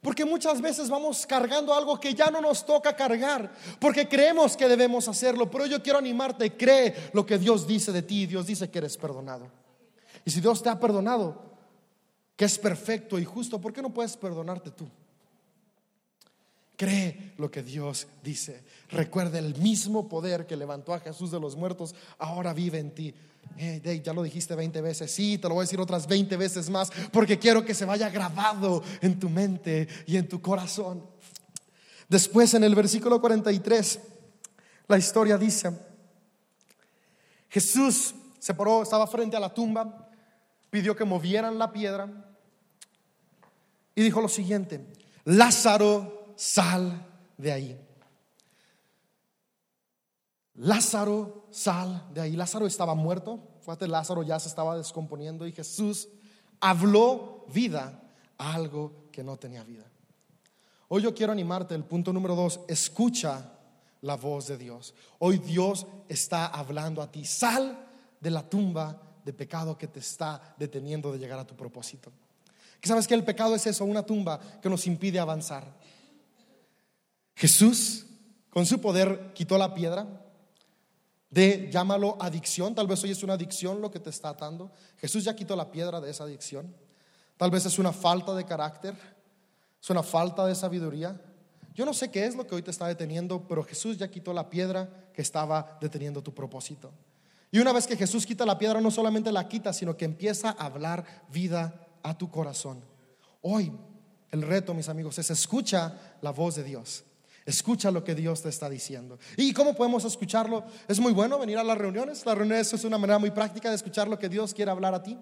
Porque 0.00 0.24
muchas 0.24 0.60
veces 0.60 0.88
vamos 0.88 1.26
cargando 1.26 1.74
algo 1.74 1.98
que 1.98 2.14
ya 2.14 2.30
no 2.30 2.40
nos 2.40 2.64
toca 2.64 2.94
cargar, 2.94 3.52
porque 3.80 4.08
creemos 4.08 4.56
que 4.56 4.68
debemos 4.68 5.08
hacerlo, 5.08 5.50
pero 5.50 5.66
yo 5.66 5.82
quiero 5.82 5.98
animarte, 5.98 6.56
cree 6.56 7.10
lo 7.12 7.26
que 7.26 7.38
Dios 7.38 7.66
dice 7.66 7.90
de 7.90 8.02
ti, 8.02 8.26
Dios 8.26 8.46
dice 8.46 8.70
que 8.70 8.78
eres 8.78 8.96
perdonado. 8.96 9.50
Y 10.24 10.30
si 10.30 10.40
Dios 10.40 10.62
te 10.62 10.68
ha 10.68 10.78
perdonado, 10.78 11.42
que 12.36 12.44
es 12.44 12.58
perfecto 12.58 13.18
y 13.18 13.24
justo, 13.24 13.60
¿por 13.60 13.72
qué 13.72 13.82
no 13.82 13.92
puedes 13.92 14.16
perdonarte 14.16 14.70
tú? 14.70 14.88
Cree 16.76 17.32
lo 17.38 17.50
que 17.50 17.62
Dios 17.62 18.06
dice. 18.22 18.62
Recuerda 18.90 19.38
el 19.38 19.54
mismo 19.56 20.08
poder 20.08 20.46
que 20.46 20.56
levantó 20.56 20.94
a 20.94 21.00
Jesús 21.00 21.30
de 21.30 21.40
los 21.40 21.56
muertos, 21.56 21.94
ahora 22.18 22.52
vive 22.52 22.78
en 22.78 22.90
ti. 22.92 23.14
ya 24.02 24.12
lo 24.12 24.22
dijiste 24.22 24.54
20 24.54 24.80
veces, 24.80 25.10
sí, 25.10 25.38
te 25.38 25.48
lo 25.48 25.54
voy 25.54 25.62
a 25.62 25.66
decir 25.66 25.80
otras 25.80 26.06
20 26.06 26.36
veces 26.36 26.70
más, 26.70 26.90
porque 27.12 27.38
quiero 27.38 27.64
que 27.64 27.74
se 27.74 27.84
vaya 27.84 28.08
grabado 28.10 28.82
en 29.00 29.18
tu 29.18 29.28
mente 29.28 29.88
y 30.06 30.16
en 30.16 30.28
tu 30.28 30.40
corazón. 30.40 31.04
Después 32.08 32.52
en 32.54 32.64
el 32.64 32.74
versículo 32.74 33.20
43, 33.20 34.00
la 34.88 34.98
historia 34.98 35.38
dice, 35.38 35.72
Jesús 37.48 38.14
se 38.38 38.54
paró, 38.54 38.82
estaba 38.82 39.06
frente 39.06 39.36
a 39.36 39.40
la 39.40 39.52
tumba, 39.52 40.08
pidió 40.70 40.96
que 40.96 41.04
movieran 41.04 41.58
la 41.58 41.70
piedra 41.70 42.10
y 43.94 44.02
dijo 44.02 44.20
lo 44.20 44.28
siguiente, 44.28 44.84
Lázaro, 45.24 46.21
sal 46.36 47.06
de 47.36 47.52
ahí. 47.52 47.80
Lázaro, 50.54 51.46
sal 51.50 52.08
de 52.12 52.20
ahí. 52.20 52.36
Lázaro 52.36 52.66
estaba 52.66 52.94
muerto. 52.94 53.40
Fíjate, 53.60 53.88
Lázaro 53.88 54.22
ya 54.22 54.38
se 54.38 54.48
estaba 54.48 54.76
descomponiendo 54.76 55.46
y 55.46 55.52
Jesús 55.52 56.08
habló 56.60 57.46
vida 57.52 58.02
a 58.38 58.54
algo 58.54 59.08
que 59.10 59.22
no 59.22 59.36
tenía 59.36 59.64
vida. 59.64 59.84
Hoy 60.88 61.02
yo 61.02 61.14
quiero 61.14 61.32
animarte, 61.32 61.74
el 61.74 61.84
punto 61.84 62.12
número 62.12 62.34
dos, 62.34 62.60
escucha 62.68 63.52
la 64.02 64.16
voz 64.16 64.48
de 64.48 64.58
Dios. 64.58 64.94
Hoy 65.18 65.38
Dios 65.38 65.86
está 66.08 66.46
hablando 66.46 67.00
a 67.00 67.10
ti. 67.10 67.24
Sal 67.24 67.86
de 68.20 68.30
la 68.30 68.48
tumba 68.48 69.00
de 69.24 69.32
pecado 69.32 69.78
que 69.78 69.88
te 69.88 70.00
está 70.00 70.54
deteniendo 70.58 71.12
de 71.12 71.18
llegar 71.18 71.38
a 71.38 71.46
tu 71.46 71.56
propósito. 71.56 72.12
¿Que 72.80 72.88
sabes 72.88 73.06
que 73.06 73.14
el 73.14 73.24
pecado 73.24 73.54
es 73.54 73.66
eso, 73.66 73.84
una 73.84 74.04
tumba 74.04 74.40
que 74.60 74.68
nos 74.68 74.86
impide 74.86 75.20
avanzar? 75.20 75.64
Jesús, 77.42 78.06
con 78.50 78.66
su 78.66 78.80
poder, 78.80 79.32
quitó 79.34 79.58
la 79.58 79.74
piedra 79.74 80.06
de, 81.28 81.68
llámalo 81.72 82.16
adicción, 82.20 82.72
tal 82.72 82.86
vez 82.86 83.02
hoy 83.02 83.10
es 83.10 83.24
una 83.24 83.32
adicción 83.32 83.80
lo 83.80 83.90
que 83.90 83.98
te 83.98 84.10
está 84.10 84.28
atando. 84.28 84.70
Jesús 84.98 85.24
ya 85.24 85.34
quitó 85.34 85.56
la 85.56 85.72
piedra 85.72 86.00
de 86.00 86.08
esa 86.08 86.22
adicción. 86.22 86.72
Tal 87.36 87.50
vez 87.50 87.66
es 87.66 87.80
una 87.80 87.92
falta 87.92 88.32
de 88.36 88.44
carácter 88.44 88.94
es 89.82 89.90
una 89.90 90.04
falta 90.04 90.46
de 90.46 90.54
sabiduría. 90.54 91.20
Yo 91.74 91.84
no 91.84 91.92
sé 91.92 92.12
qué 92.12 92.24
es 92.24 92.36
lo 92.36 92.46
que 92.46 92.54
hoy 92.54 92.62
te 92.62 92.70
está 92.70 92.86
deteniendo, 92.86 93.48
pero 93.48 93.64
Jesús 93.64 93.98
ya 93.98 94.08
quitó 94.08 94.32
la 94.32 94.48
piedra 94.48 95.08
que 95.12 95.22
estaba 95.22 95.76
deteniendo 95.80 96.22
tu 96.22 96.32
propósito. 96.32 96.92
Y 97.50 97.58
una 97.58 97.72
vez 97.72 97.88
que 97.88 97.96
Jesús 97.96 98.24
quita 98.24 98.46
la 98.46 98.56
piedra, 98.56 98.80
no 98.80 98.92
solamente 98.92 99.32
la 99.32 99.48
quita, 99.48 99.72
sino 99.72 99.96
que 99.96 100.04
empieza 100.04 100.50
a 100.50 100.66
hablar 100.66 101.24
vida 101.32 101.88
a 102.04 102.16
tu 102.16 102.30
corazón. 102.30 102.84
Hoy 103.40 103.72
el 104.30 104.42
reto, 104.42 104.72
mis 104.72 104.88
amigos, 104.88 105.18
es 105.18 105.30
escucha 105.30 105.98
la 106.20 106.30
voz 106.30 106.54
de 106.54 106.62
Dios. 106.62 107.04
Escucha 107.44 107.90
lo 107.90 108.04
que 108.04 108.14
Dios 108.14 108.42
te 108.42 108.48
está 108.48 108.68
diciendo. 108.68 109.18
¿Y 109.36 109.52
cómo 109.52 109.74
podemos 109.74 110.04
escucharlo? 110.04 110.64
Es 110.86 111.00
muy 111.00 111.12
bueno 111.12 111.38
venir 111.38 111.58
a 111.58 111.64
las 111.64 111.76
reuniones. 111.76 112.24
Las 112.24 112.38
reuniones 112.38 112.72
es 112.72 112.84
una 112.84 112.98
manera 112.98 113.18
muy 113.18 113.30
práctica 113.30 113.68
de 113.68 113.76
escuchar 113.76 114.08
lo 114.08 114.18
que 114.18 114.28
Dios 114.28 114.54
quiere 114.54 114.70
hablar 114.70 114.94
a 114.94 115.02
ti. 115.02 115.18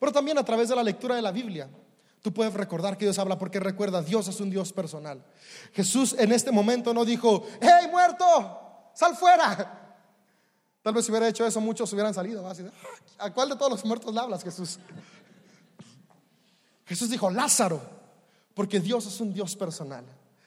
Pero 0.00 0.12
también 0.12 0.36
a 0.38 0.44
través 0.44 0.68
de 0.68 0.76
la 0.76 0.82
lectura 0.82 1.14
de 1.14 1.22
la 1.22 1.30
Biblia. 1.30 1.68
Tú 2.22 2.32
puedes 2.32 2.54
recordar 2.54 2.96
que 2.96 3.04
Dios 3.04 3.18
habla 3.18 3.38
porque 3.38 3.60
recuerda, 3.60 4.02
Dios 4.02 4.26
es 4.28 4.40
un 4.40 4.50
Dios 4.50 4.72
personal. 4.72 5.22
Jesús 5.74 6.16
en 6.18 6.32
este 6.32 6.50
momento 6.50 6.92
no 6.94 7.04
dijo, 7.04 7.46
hey 7.60 7.86
muerto, 7.90 8.90
sal 8.94 9.14
fuera. 9.14 9.98
Tal 10.82 10.92
vez 10.92 11.04
si 11.04 11.10
hubiera 11.12 11.28
hecho 11.28 11.46
eso 11.46 11.60
muchos 11.60 11.92
hubieran 11.92 12.14
salido. 12.14 12.46
Ah, 12.48 12.54
¿A 13.26 13.32
cuál 13.32 13.50
de 13.50 13.56
todos 13.56 13.70
los 13.70 13.84
muertos 13.84 14.12
le 14.12 14.20
hablas, 14.20 14.42
Jesús? 14.42 14.78
Jesús 16.86 17.10
dijo, 17.10 17.30
Lázaro, 17.30 17.80
porque 18.54 18.80
Dios 18.80 19.06
es 19.06 19.20
un 19.20 19.32
Dios 19.32 19.54
personal. 19.54 20.04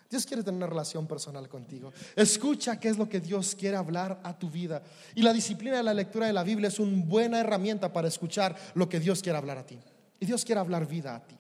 Dios 0.09 0.25
quiere 0.25 0.43
tener 0.43 0.57
una 0.57 0.67
relación 0.67 1.05
personal 1.05 1.49
contigo. 1.49 1.91
Escucha 2.15 2.79
qué 2.79 2.87
es 2.87 2.97
lo 2.97 3.09
que 3.09 3.19
Dios 3.19 3.55
quiere 3.55 3.75
hablar 3.75 4.19
a 4.23 4.37
tu 4.37 4.49
vida. 4.49 4.81
Y 5.15 5.21
la 5.21 5.33
disciplina 5.33 5.77
de 5.77 5.83
la 5.83 5.93
lectura 5.93 6.27
de 6.27 6.33
la 6.33 6.43
Biblia 6.43 6.69
es 6.69 6.79
una 6.79 7.05
buena 7.05 7.39
herramienta 7.39 7.91
para 7.91 8.07
escuchar 8.07 8.55
lo 8.73 8.87
que 8.87 8.99
Dios 8.99 9.21
quiere 9.21 9.37
hablar 9.37 9.57
a 9.57 9.65
ti. 9.65 9.77
Y 10.19 10.25
Dios 10.25 10.45
quiere 10.45 10.61
hablar 10.61 10.87
vida 10.87 11.15
a 11.15 11.27
ti. 11.27 11.35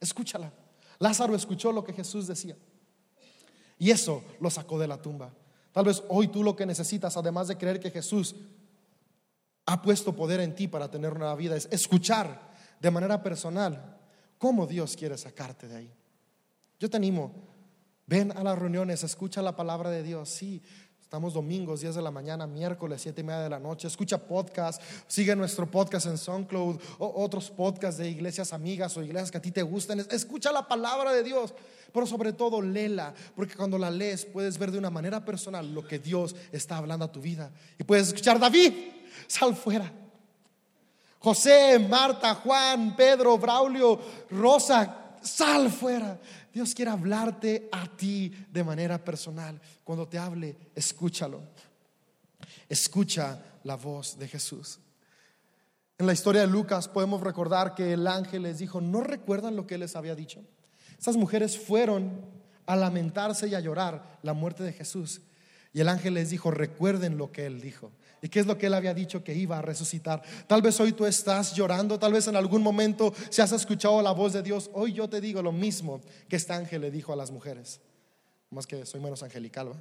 Escúchala. 0.00 0.52
Lázaro 0.98 1.34
escuchó 1.34 1.72
lo 1.72 1.84
que 1.84 1.92
Jesús 1.92 2.26
decía. 2.26 2.56
Y 3.78 3.90
eso 3.90 4.24
lo 4.40 4.50
sacó 4.50 4.78
de 4.78 4.88
la 4.88 5.00
tumba. 5.00 5.32
Tal 5.72 5.84
vez 5.84 6.02
hoy 6.08 6.28
tú 6.28 6.42
lo 6.42 6.56
que 6.56 6.66
necesitas, 6.66 7.16
además 7.16 7.48
de 7.48 7.56
creer 7.56 7.78
que 7.78 7.90
Jesús 7.90 8.34
ha 9.66 9.80
puesto 9.80 10.14
poder 10.14 10.40
en 10.40 10.54
ti 10.54 10.66
para 10.66 10.90
tener 10.90 11.12
una 11.12 11.34
vida, 11.34 11.56
es 11.56 11.68
escuchar 11.70 12.50
de 12.80 12.90
manera 12.90 13.22
personal 13.22 13.98
cómo 14.36 14.66
Dios 14.66 14.96
quiere 14.96 15.16
sacarte 15.16 15.68
de 15.68 15.76
ahí. 15.76 15.92
Yo 16.78 16.90
te 16.90 16.96
animo, 16.96 17.32
ven 18.10 18.36
a 18.36 18.42
las 18.42 18.58
reuniones, 18.58 19.04
escucha 19.04 19.40
la 19.40 19.54
palabra 19.54 19.88
de 19.88 20.02
Dios. 20.02 20.28
Sí, 20.28 20.60
Estamos 21.00 21.34
domingos, 21.34 21.80
10 21.80 21.96
de 21.96 22.02
la 22.02 22.12
mañana, 22.12 22.46
miércoles, 22.46 23.02
7 23.02 23.20
y 23.20 23.24
media 23.24 23.40
de 23.40 23.50
la 23.50 23.58
noche. 23.58 23.88
Escucha 23.88 24.16
podcast, 24.16 24.80
sigue 25.08 25.34
nuestro 25.34 25.68
podcast 25.68 26.06
en 26.06 26.16
SoundCloud, 26.16 26.80
o 27.00 27.24
otros 27.24 27.50
podcasts 27.50 27.98
de 27.98 28.08
iglesias 28.08 28.52
amigas 28.52 28.96
o 28.96 29.02
iglesias 29.02 29.32
que 29.32 29.38
a 29.38 29.42
ti 29.42 29.50
te 29.50 29.62
gustan. 29.62 30.06
Escucha 30.08 30.52
la 30.52 30.68
palabra 30.68 31.12
de 31.12 31.24
Dios, 31.24 31.52
pero 31.92 32.06
sobre 32.06 32.32
todo 32.32 32.62
léela, 32.62 33.12
porque 33.34 33.56
cuando 33.56 33.76
la 33.76 33.90
lees 33.90 34.24
puedes 34.24 34.56
ver 34.56 34.70
de 34.70 34.78
una 34.78 34.90
manera 34.90 35.24
personal 35.24 35.74
lo 35.74 35.84
que 35.84 35.98
Dios 35.98 36.36
está 36.52 36.76
hablando 36.76 37.06
a 37.06 37.10
tu 37.10 37.20
vida. 37.20 37.50
Y 37.76 37.82
puedes 37.82 38.06
escuchar, 38.06 38.38
David, 38.38 38.72
sal 39.26 39.56
fuera. 39.56 39.92
José, 41.18 41.76
Marta, 41.80 42.36
Juan, 42.36 42.94
Pedro, 42.94 43.36
Braulio, 43.36 43.98
Rosa, 44.30 45.16
sal 45.22 45.70
fuera. 45.70 46.18
Dios 46.52 46.74
quiere 46.74 46.90
hablarte 46.90 47.68
a 47.72 47.86
ti 47.96 48.32
de 48.50 48.64
manera 48.64 49.02
personal. 49.02 49.60
Cuando 49.84 50.08
te 50.08 50.18
hable, 50.18 50.56
escúchalo. 50.74 51.42
Escucha 52.68 53.42
la 53.64 53.76
voz 53.76 54.18
de 54.18 54.28
Jesús. 54.28 54.78
En 55.98 56.06
la 56.06 56.12
historia 56.12 56.40
de 56.40 56.46
Lucas 56.46 56.88
podemos 56.88 57.20
recordar 57.20 57.74
que 57.74 57.92
el 57.92 58.06
ángel 58.06 58.42
les 58.44 58.58
dijo, 58.58 58.80
¿no 58.80 59.02
recuerdan 59.02 59.54
lo 59.54 59.66
que 59.66 59.78
les 59.78 59.96
había 59.96 60.14
dicho? 60.14 60.42
Esas 60.98 61.16
mujeres 61.16 61.58
fueron 61.58 62.24
a 62.66 62.76
lamentarse 62.76 63.48
y 63.48 63.54
a 63.54 63.60
llorar 63.60 64.18
la 64.22 64.32
muerte 64.32 64.62
de 64.62 64.72
Jesús. 64.72 65.20
Y 65.72 65.80
el 65.80 65.88
ángel 65.88 66.14
les 66.14 66.30
dijo, 66.30 66.50
recuerden 66.50 67.18
lo 67.18 67.32
que 67.32 67.46
él 67.46 67.60
dijo. 67.60 67.92
¿Y 68.22 68.28
qué 68.28 68.40
es 68.40 68.46
lo 68.46 68.58
que 68.58 68.66
él 68.66 68.74
había 68.74 68.92
dicho 68.92 69.24
que 69.24 69.34
iba 69.34 69.58
a 69.58 69.62
resucitar? 69.62 70.22
Tal 70.46 70.60
vez 70.60 70.78
hoy 70.80 70.92
tú 70.92 71.06
estás 71.06 71.54
llorando, 71.54 71.98
tal 71.98 72.12
vez 72.12 72.26
en 72.28 72.36
algún 72.36 72.62
momento 72.62 73.14
si 73.30 73.40
has 73.40 73.52
escuchado 73.52 74.02
la 74.02 74.12
voz 74.12 74.34
de 74.34 74.42
Dios, 74.42 74.70
hoy 74.74 74.92
yo 74.92 75.08
te 75.08 75.20
digo 75.20 75.42
lo 75.42 75.52
mismo 75.52 76.00
que 76.28 76.36
este 76.36 76.52
ángel 76.52 76.82
le 76.82 76.90
dijo 76.90 77.12
a 77.12 77.16
las 77.16 77.30
mujeres. 77.30 77.80
Más 78.50 78.66
que 78.66 78.84
soy 78.84 79.00
menos 79.00 79.22
angelical, 79.22 79.72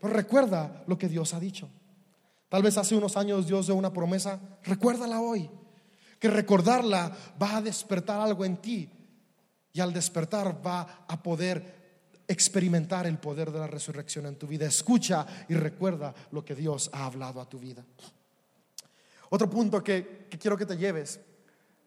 Pero 0.00 0.12
recuerda 0.12 0.84
lo 0.86 0.96
que 0.96 1.08
Dios 1.08 1.34
ha 1.34 1.40
dicho. 1.40 1.68
Tal 2.48 2.62
vez 2.62 2.76
hace 2.76 2.94
unos 2.94 3.16
años 3.16 3.46
Dios 3.46 3.66
dio 3.66 3.74
una 3.74 3.92
promesa, 3.92 4.38
recuérdala 4.64 5.20
hoy. 5.20 5.50
Que 6.18 6.28
recordarla 6.28 7.16
va 7.40 7.56
a 7.56 7.62
despertar 7.62 8.20
algo 8.20 8.44
en 8.44 8.58
ti 8.58 8.90
y 9.72 9.80
al 9.80 9.92
despertar 9.92 10.64
va 10.64 11.04
a 11.08 11.22
poder 11.22 11.79
experimentar 12.30 13.08
el 13.08 13.18
poder 13.18 13.50
de 13.50 13.58
la 13.58 13.66
resurrección 13.66 14.24
en 14.26 14.36
tu 14.36 14.46
vida. 14.46 14.64
Escucha 14.64 15.26
y 15.48 15.54
recuerda 15.54 16.14
lo 16.30 16.44
que 16.44 16.54
Dios 16.54 16.88
ha 16.92 17.06
hablado 17.06 17.40
a 17.40 17.48
tu 17.48 17.58
vida. 17.58 17.84
Otro 19.30 19.50
punto 19.50 19.82
que, 19.82 20.28
quiero 20.40 20.56
que 20.56 20.64
te 20.64 20.76
lleves. 20.76 21.20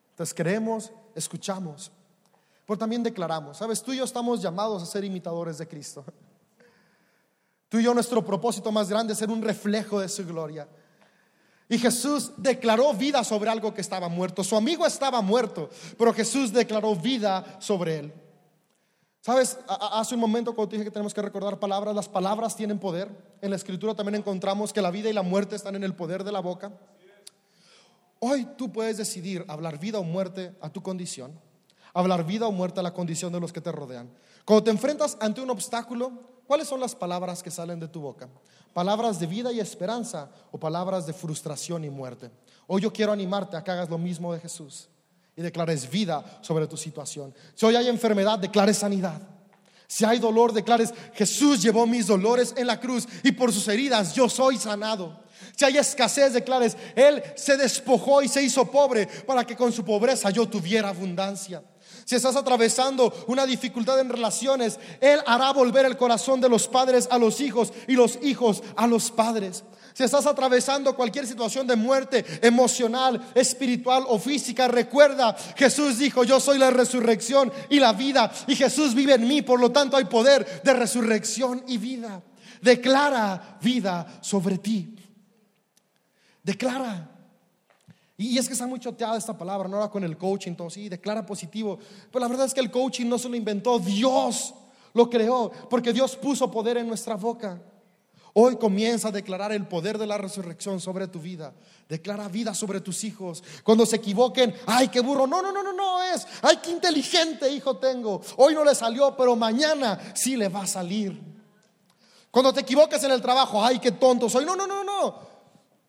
Entonces 0.09 0.33
creemos, 0.33 0.91
escuchamos, 1.15 1.91
pero 2.65 2.77
también 2.77 3.01
declaramos. 3.03 3.57
Sabes, 3.57 3.81
tú 3.81 3.93
y 3.93 3.97
yo 3.97 4.03
estamos 4.03 4.41
llamados 4.41 4.83
a 4.83 4.85
ser 4.85 5.05
imitadores 5.05 5.57
de 5.57 5.67
Cristo. 5.67 6.03
Tú 7.69 7.79
y 7.79 7.83
yo 7.83 7.93
nuestro 7.93 8.23
propósito 8.23 8.69
más 8.71 8.89
grande 8.89 9.13
es 9.13 9.19
ser 9.19 9.29
un 9.29 9.41
reflejo 9.41 9.99
de 10.01 10.09
su 10.09 10.25
gloria. 10.25 10.67
Y 11.69 11.79
Jesús 11.79 12.33
declaró 12.35 12.93
vida 12.93 13.23
sobre 13.23 13.49
algo 13.49 13.73
que 13.73 13.81
estaba 13.81 14.09
muerto. 14.09 14.43
Su 14.43 14.57
amigo 14.57 14.85
estaba 14.85 15.21
muerto, 15.21 15.69
pero 15.97 16.13
Jesús 16.13 16.51
declaró 16.51 16.95
vida 16.95 17.57
sobre 17.59 17.99
él. 17.99 18.13
Sabes, 19.25 19.57
hace 19.69 20.15
un 20.15 20.19
momento 20.19 20.53
cuando 20.53 20.73
dije 20.73 20.83
que 20.83 20.91
tenemos 20.91 21.13
que 21.13 21.21
recordar 21.21 21.57
palabras, 21.57 21.95
las 21.95 22.09
palabras 22.09 22.57
tienen 22.57 22.77
poder. 22.77 23.09
En 23.39 23.51
la 23.51 23.55
escritura 23.55 23.95
también 23.95 24.15
encontramos 24.15 24.73
que 24.73 24.81
la 24.81 24.91
vida 24.91 25.09
y 25.09 25.13
la 25.13 25.21
muerte 25.21 25.55
están 25.55 25.77
en 25.77 25.83
el 25.85 25.95
poder 25.95 26.25
de 26.25 26.33
la 26.33 26.41
boca. 26.41 26.73
Hoy 28.19 28.45
tú 28.57 28.69
puedes 28.73 28.97
decidir 28.97 29.45
hablar 29.47 29.79
vida 29.79 29.97
o 29.97 30.03
muerte 30.03 30.53
a 30.59 30.69
tu 30.69 30.83
condición, 30.83 31.39
hablar 31.93 32.25
vida 32.25 32.47
o 32.47 32.51
muerte 32.51 32.81
a 32.81 32.83
la 32.83 32.93
condición 32.93 33.31
de 33.31 33.39
los 33.39 33.53
que 33.53 33.61
te 33.61 33.71
rodean. 33.71 34.11
Cuando 34.43 34.65
te 34.65 34.71
enfrentas 34.71 35.17
ante 35.21 35.39
un 35.39 35.51
obstáculo, 35.51 36.11
¿cuáles 36.45 36.67
son 36.67 36.81
las 36.81 36.93
palabras 36.93 37.41
que 37.41 37.49
salen 37.49 37.79
de 37.79 37.87
tu 37.87 38.01
boca? 38.01 38.27
¿Palabras 38.73 39.21
de 39.21 39.27
vida 39.27 39.53
y 39.53 39.61
esperanza 39.61 40.31
o 40.51 40.59
palabras 40.59 41.05
de 41.05 41.13
frustración 41.13 41.85
y 41.85 41.89
muerte? 41.89 42.29
Hoy 42.67 42.81
yo 42.81 42.91
quiero 42.91 43.13
animarte 43.13 43.55
a 43.55 43.63
que 43.63 43.71
hagas 43.71 43.89
lo 43.89 43.97
mismo 43.97 44.33
de 44.33 44.41
Jesús 44.41 44.89
y 45.35 45.41
declares 45.41 45.89
vida 45.89 46.23
sobre 46.41 46.67
tu 46.67 46.77
situación. 46.77 47.33
Si 47.55 47.65
hoy 47.65 47.75
hay 47.75 47.89
enfermedad, 47.89 48.39
declares 48.39 48.77
sanidad. 48.77 49.21
Si 49.87 50.05
hay 50.05 50.19
dolor, 50.19 50.53
declares, 50.53 50.93
Jesús 51.13 51.61
llevó 51.61 51.85
mis 51.85 52.07
dolores 52.07 52.53
en 52.57 52.67
la 52.67 52.79
cruz 52.79 53.07
y 53.23 53.31
por 53.31 53.51
sus 53.53 53.67
heridas 53.67 54.13
yo 54.13 54.27
soy 54.29 54.57
sanado. 54.57 55.23
Si 55.55 55.65
hay 55.65 55.77
escasez, 55.77 56.33
declares, 56.33 56.75
Él 56.95 57.21
se 57.35 57.57
despojó 57.57 58.21
y 58.21 58.27
se 58.27 58.41
hizo 58.41 58.69
pobre 58.71 59.07
para 59.27 59.45
que 59.45 59.55
con 59.55 59.71
su 59.71 59.83
pobreza 59.83 60.29
yo 60.29 60.47
tuviera 60.47 60.89
abundancia. 60.89 61.61
Si 62.05 62.15
estás 62.15 62.35
atravesando 62.35 63.13
una 63.27 63.45
dificultad 63.45 63.99
en 63.99 64.09
relaciones, 64.09 64.79
Él 64.99 65.19
hará 65.25 65.51
volver 65.51 65.85
el 65.85 65.97
corazón 65.97 66.41
de 66.41 66.49
los 66.49 66.67
padres 66.67 67.07
a 67.09 67.17
los 67.17 67.39
hijos 67.39 67.71
y 67.87 67.93
los 67.93 68.19
hijos 68.21 68.61
a 68.75 68.87
los 68.87 69.11
padres. 69.11 69.63
Si 69.93 70.03
estás 70.03 70.25
atravesando 70.25 70.95
cualquier 70.95 71.27
situación 71.27 71.67
de 71.67 71.75
muerte 71.75 72.25
emocional, 72.41 73.31
espiritual 73.35 74.03
o 74.07 74.17
física, 74.17 74.67
recuerda, 74.67 75.35
Jesús 75.55 75.99
dijo, 75.99 76.23
yo 76.23 76.39
soy 76.39 76.57
la 76.57 76.71
resurrección 76.71 77.53
y 77.69 77.79
la 77.79 77.93
vida 77.93 78.31
y 78.47 78.55
Jesús 78.55 78.95
vive 78.95 79.13
en 79.13 79.27
mí, 79.27 79.43
por 79.43 79.59
lo 79.59 79.71
tanto 79.71 79.95
hay 79.95 80.05
poder 80.05 80.63
de 80.63 80.73
resurrección 80.73 81.63
y 81.67 81.77
vida. 81.77 82.23
Declara 82.61 83.59
vida 83.61 84.19
sobre 84.21 84.57
ti. 84.57 84.95
Declara. 86.41 87.12
Y 88.17 88.37
es 88.37 88.47
que 88.47 88.53
está 88.53 88.67
muy 88.67 88.79
choteada 88.79 89.17
esta 89.17 89.35
palabra, 89.35 89.67
no 89.67 89.77
era 89.77 89.89
con 89.89 90.03
el 90.03 90.17
coaching, 90.17 90.53
todo 90.53 90.69
sí, 90.69 90.87
declara 90.87 91.25
positivo. 91.25 91.79
Pero 92.11 92.19
la 92.19 92.29
verdad 92.29 92.45
es 92.45 92.53
que 92.53 92.59
el 92.59 92.69
coaching 92.69 93.07
no 93.07 93.17
se 93.17 93.27
lo 93.27 93.35
inventó, 93.35 93.79
Dios 93.79 94.53
lo 94.93 95.09
creó, 95.09 95.51
porque 95.69 95.91
Dios 95.91 96.15
puso 96.15 96.51
poder 96.51 96.77
en 96.77 96.87
nuestra 96.87 97.15
boca. 97.15 97.59
Hoy 98.35 98.55
comienza 98.55 99.09
a 99.09 99.11
declarar 99.11 99.51
el 99.51 99.67
poder 99.67 99.99
de 99.99 100.07
la 100.07 100.17
resurrección 100.17 100.79
sobre 100.79 101.07
tu 101.07 101.19
vida. 101.19 101.53
Declara 101.87 102.27
vida 102.27 102.55
sobre 102.55 102.81
tus 102.81 103.03
hijos. 103.03 103.43
Cuando 103.63 103.85
se 103.85 103.97
equivoquen, 103.97 104.55
ay, 104.65 104.87
qué 104.87 105.01
burro. 105.01 105.27
No, 105.27 105.39
no, 105.41 105.51
no, 105.51 105.61
no, 105.61 105.71
no 105.71 106.01
es. 106.01 106.25
Ay, 106.41 106.57
qué 106.57 106.71
inteligente 106.71 107.47
hijo 107.51 107.77
tengo. 107.77 108.21
Hoy 108.37 108.55
no 108.55 108.63
le 108.63 108.73
salió, 108.73 109.15
pero 109.15 109.35
mañana 109.35 109.99
sí 110.15 110.35
le 110.35 110.49
va 110.49 110.63
a 110.63 110.67
salir. 110.67 111.21
Cuando 112.31 112.51
te 112.51 112.61
equivoques 112.61 113.03
en 113.03 113.11
el 113.11 113.21
trabajo, 113.21 113.63
ay, 113.63 113.77
qué 113.77 113.91
tonto 113.91 114.27
soy. 114.27 114.45
No, 114.45 114.55
no, 114.55 114.65
no, 114.65 114.83
no. 114.83 115.32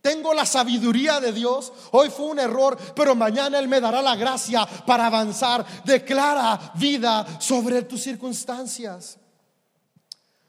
Tengo 0.05 0.35
la 0.35 0.45
sabiduría 0.45 1.19
de 1.19 1.33
Dios. 1.33 1.73
Hoy 1.93 2.11
fue 2.11 2.27
un 2.27 2.39
error, 2.39 2.77
pero 2.95 3.15
mañana 3.15 3.59
Él 3.59 3.69
me 3.69 3.81
dará 3.81 4.03
la 4.03 4.17
gracia 4.17 4.67
para 4.87 5.07
avanzar. 5.07 5.65
Declara 5.83 6.73
vida 6.75 7.41
sobre 7.41 7.81
tus 7.85 8.03
circunstancias. 8.03 9.19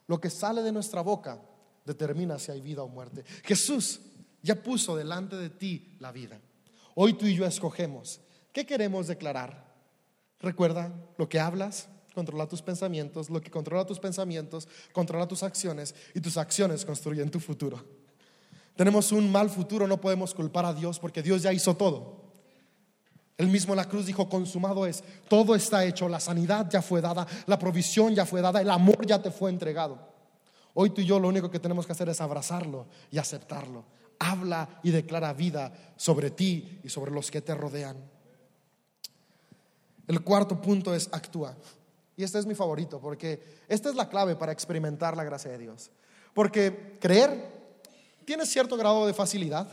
Lo 0.08 0.20
que 0.20 0.30
sale 0.30 0.62
de 0.62 0.74
nuestra 0.74 1.00
boca 1.00 1.40
determina 1.86 2.38
si 2.38 2.52
hay 2.52 2.60
vida 2.60 2.84
o 2.84 2.90
muerte. 2.90 3.24
Jesús 3.46 4.02
ya 4.42 4.62
puso 4.62 4.98
delante 4.98 5.38
de 5.38 5.50
ti 5.50 5.96
la 6.02 6.12
vida. 6.12 6.38
Hoy 6.94 7.14
tú 7.14 7.26
y 7.26 7.34
yo 7.34 7.46
escogemos. 7.46 8.20
¿Qué 8.52 8.66
queremos 8.66 9.08
declarar? 9.08 9.74
Recuerda, 10.42 10.92
lo 11.18 11.30
que 11.30 11.40
hablas 11.40 11.88
controla 12.14 12.46
tus 12.50 12.62
pensamientos, 12.62 13.30
lo 13.30 13.40
que 13.40 13.52
controla 13.52 13.86
tus 13.86 14.00
pensamientos 14.00 14.68
controla 14.92 15.30
tus 15.30 15.44
acciones 15.44 15.96
y 16.14 16.20
tus 16.20 16.36
acciones 16.36 16.84
construyen 16.84 17.32
tu 17.32 17.40
futuro. 17.40 18.05
Tenemos 18.76 19.12
un 19.12 19.32
mal 19.32 19.50
futuro, 19.50 19.88
no 19.88 20.02
podemos 20.02 20.34
culpar 20.34 20.66
a 20.66 20.74
Dios 20.74 21.00
porque 21.00 21.24
Dios 21.24 21.42
ya 21.42 21.54
hizo 21.54 21.76
todo. 21.76 22.26
Él 23.38 23.48
mismo 23.48 23.74
en 23.74 23.78
la 23.78 23.90
cruz 23.90 24.06
dijo, 24.06 24.30
consumado 24.30 24.86
es, 24.86 25.04
todo 25.28 25.56
está 25.56 25.84
hecho, 25.86 26.08
la 26.08 26.20
sanidad 26.20 26.70
ya 26.70 26.82
fue 26.82 27.02
dada, 27.02 27.28
la 27.48 27.60
provisión 27.60 28.16
ya 28.16 28.26
fue 28.26 28.42
dada, 28.42 28.62
el 28.62 28.70
amor 28.70 29.06
ya 29.06 29.22
te 29.22 29.32
fue 29.32 29.50
entregado. 29.50 30.00
Hoy 30.74 30.90
tú 30.90 31.02
y 31.02 31.06
yo 31.06 31.20
lo 31.20 31.28
único 31.28 31.50
que 31.50 31.60
tenemos 31.60 31.86
que 31.86 31.94
hacer 31.94 32.10
es 32.10 32.22
abrazarlo 32.22 32.88
y 33.12 33.18
aceptarlo. 33.18 33.86
Habla 34.20 34.80
y 34.84 34.92
declara 34.92 35.34
vida 35.34 35.74
sobre 35.98 36.32
ti 36.32 36.80
y 36.84 36.90
sobre 36.90 37.12
los 37.12 37.30
que 37.32 37.42
te 37.42 37.56
rodean. 37.56 37.98
El 40.08 40.22
cuarto 40.22 40.62
punto 40.62 40.94
es 40.94 41.10
actúa. 41.12 41.56
Y 42.18 42.24
este 42.24 42.40
es 42.40 42.46
mi 42.46 42.56
favorito 42.56 43.00
porque 43.00 43.42
esta 43.68 43.90
es 43.90 43.96
la 43.96 44.08
clave 44.08 44.36
para 44.36 44.52
experimentar 44.52 45.18
la 45.18 45.24
gracia 45.24 45.52
de 45.52 45.58
Dios. 45.58 45.92
Porque 46.34 46.98
creer 47.00 47.55
tiene 48.26 48.46
cierto 48.46 48.76
grado 48.76 49.06
de 49.08 49.14
facilidad. 49.14 49.68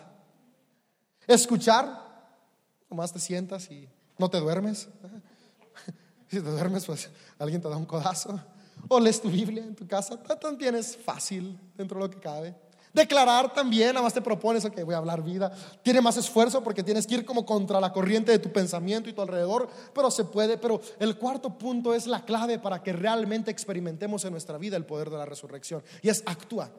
Escuchar, 1.26 2.00
nomás 2.90 3.12
te 3.12 3.18
sientas 3.18 3.70
y 3.70 3.88
no 4.18 4.30
te 4.30 4.38
duermes. 4.38 4.88
Si 6.28 6.40
te 6.40 6.48
duermes, 6.48 6.86
pues 6.86 7.10
alguien 7.38 7.60
te 7.60 7.68
da 7.68 7.76
un 7.76 7.84
codazo. 7.84 8.40
O 8.88 8.98
lees 8.98 9.20
tu 9.20 9.28
Biblia 9.28 9.62
en 9.62 9.74
tu 9.74 9.86
casa, 9.86 10.16
también 10.16 10.74
es 10.74 10.96
fácil 10.96 11.60
dentro 11.76 11.98
de 11.98 12.06
lo 12.06 12.10
que 12.10 12.20
cabe. 12.20 12.54
Declarar 12.92 13.52
también, 13.54 13.88
nada 13.88 14.02
más 14.02 14.12
te 14.12 14.20
propones, 14.20 14.68
que 14.68 14.82
voy 14.82 14.94
a 14.94 14.98
hablar 14.98 15.22
vida. 15.22 15.50
Tiene 15.82 16.02
más 16.02 16.18
esfuerzo 16.18 16.62
porque 16.62 16.82
tienes 16.82 17.06
que 17.06 17.14
ir 17.14 17.24
como 17.24 17.46
contra 17.46 17.80
la 17.80 17.92
corriente 17.92 18.32
de 18.32 18.38
tu 18.38 18.52
pensamiento 18.52 19.08
y 19.08 19.14
tu 19.14 19.22
alrededor, 19.22 19.68
pero 19.94 20.10
se 20.10 20.24
puede. 20.24 20.58
Pero 20.58 20.80
el 20.98 21.16
cuarto 21.16 21.56
punto 21.56 21.94
es 21.94 22.06
la 22.06 22.24
clave 22.24 22.58
para 22.58 22.82
que 22.82 22.92
realmente 22.92 23.50
experimentemos 23.50 24.24
en 24.24 24.32
nuestra 24.32 24.58
vida 24.58 24.76
el 24.76 24.84
poder 24.84 25.08
de 25.08 25.16
la 25.16 25.24
resurrección 25.24 25.82
y 26.02 26.10
es 26.10 26.22
actúa. 26.26 26.70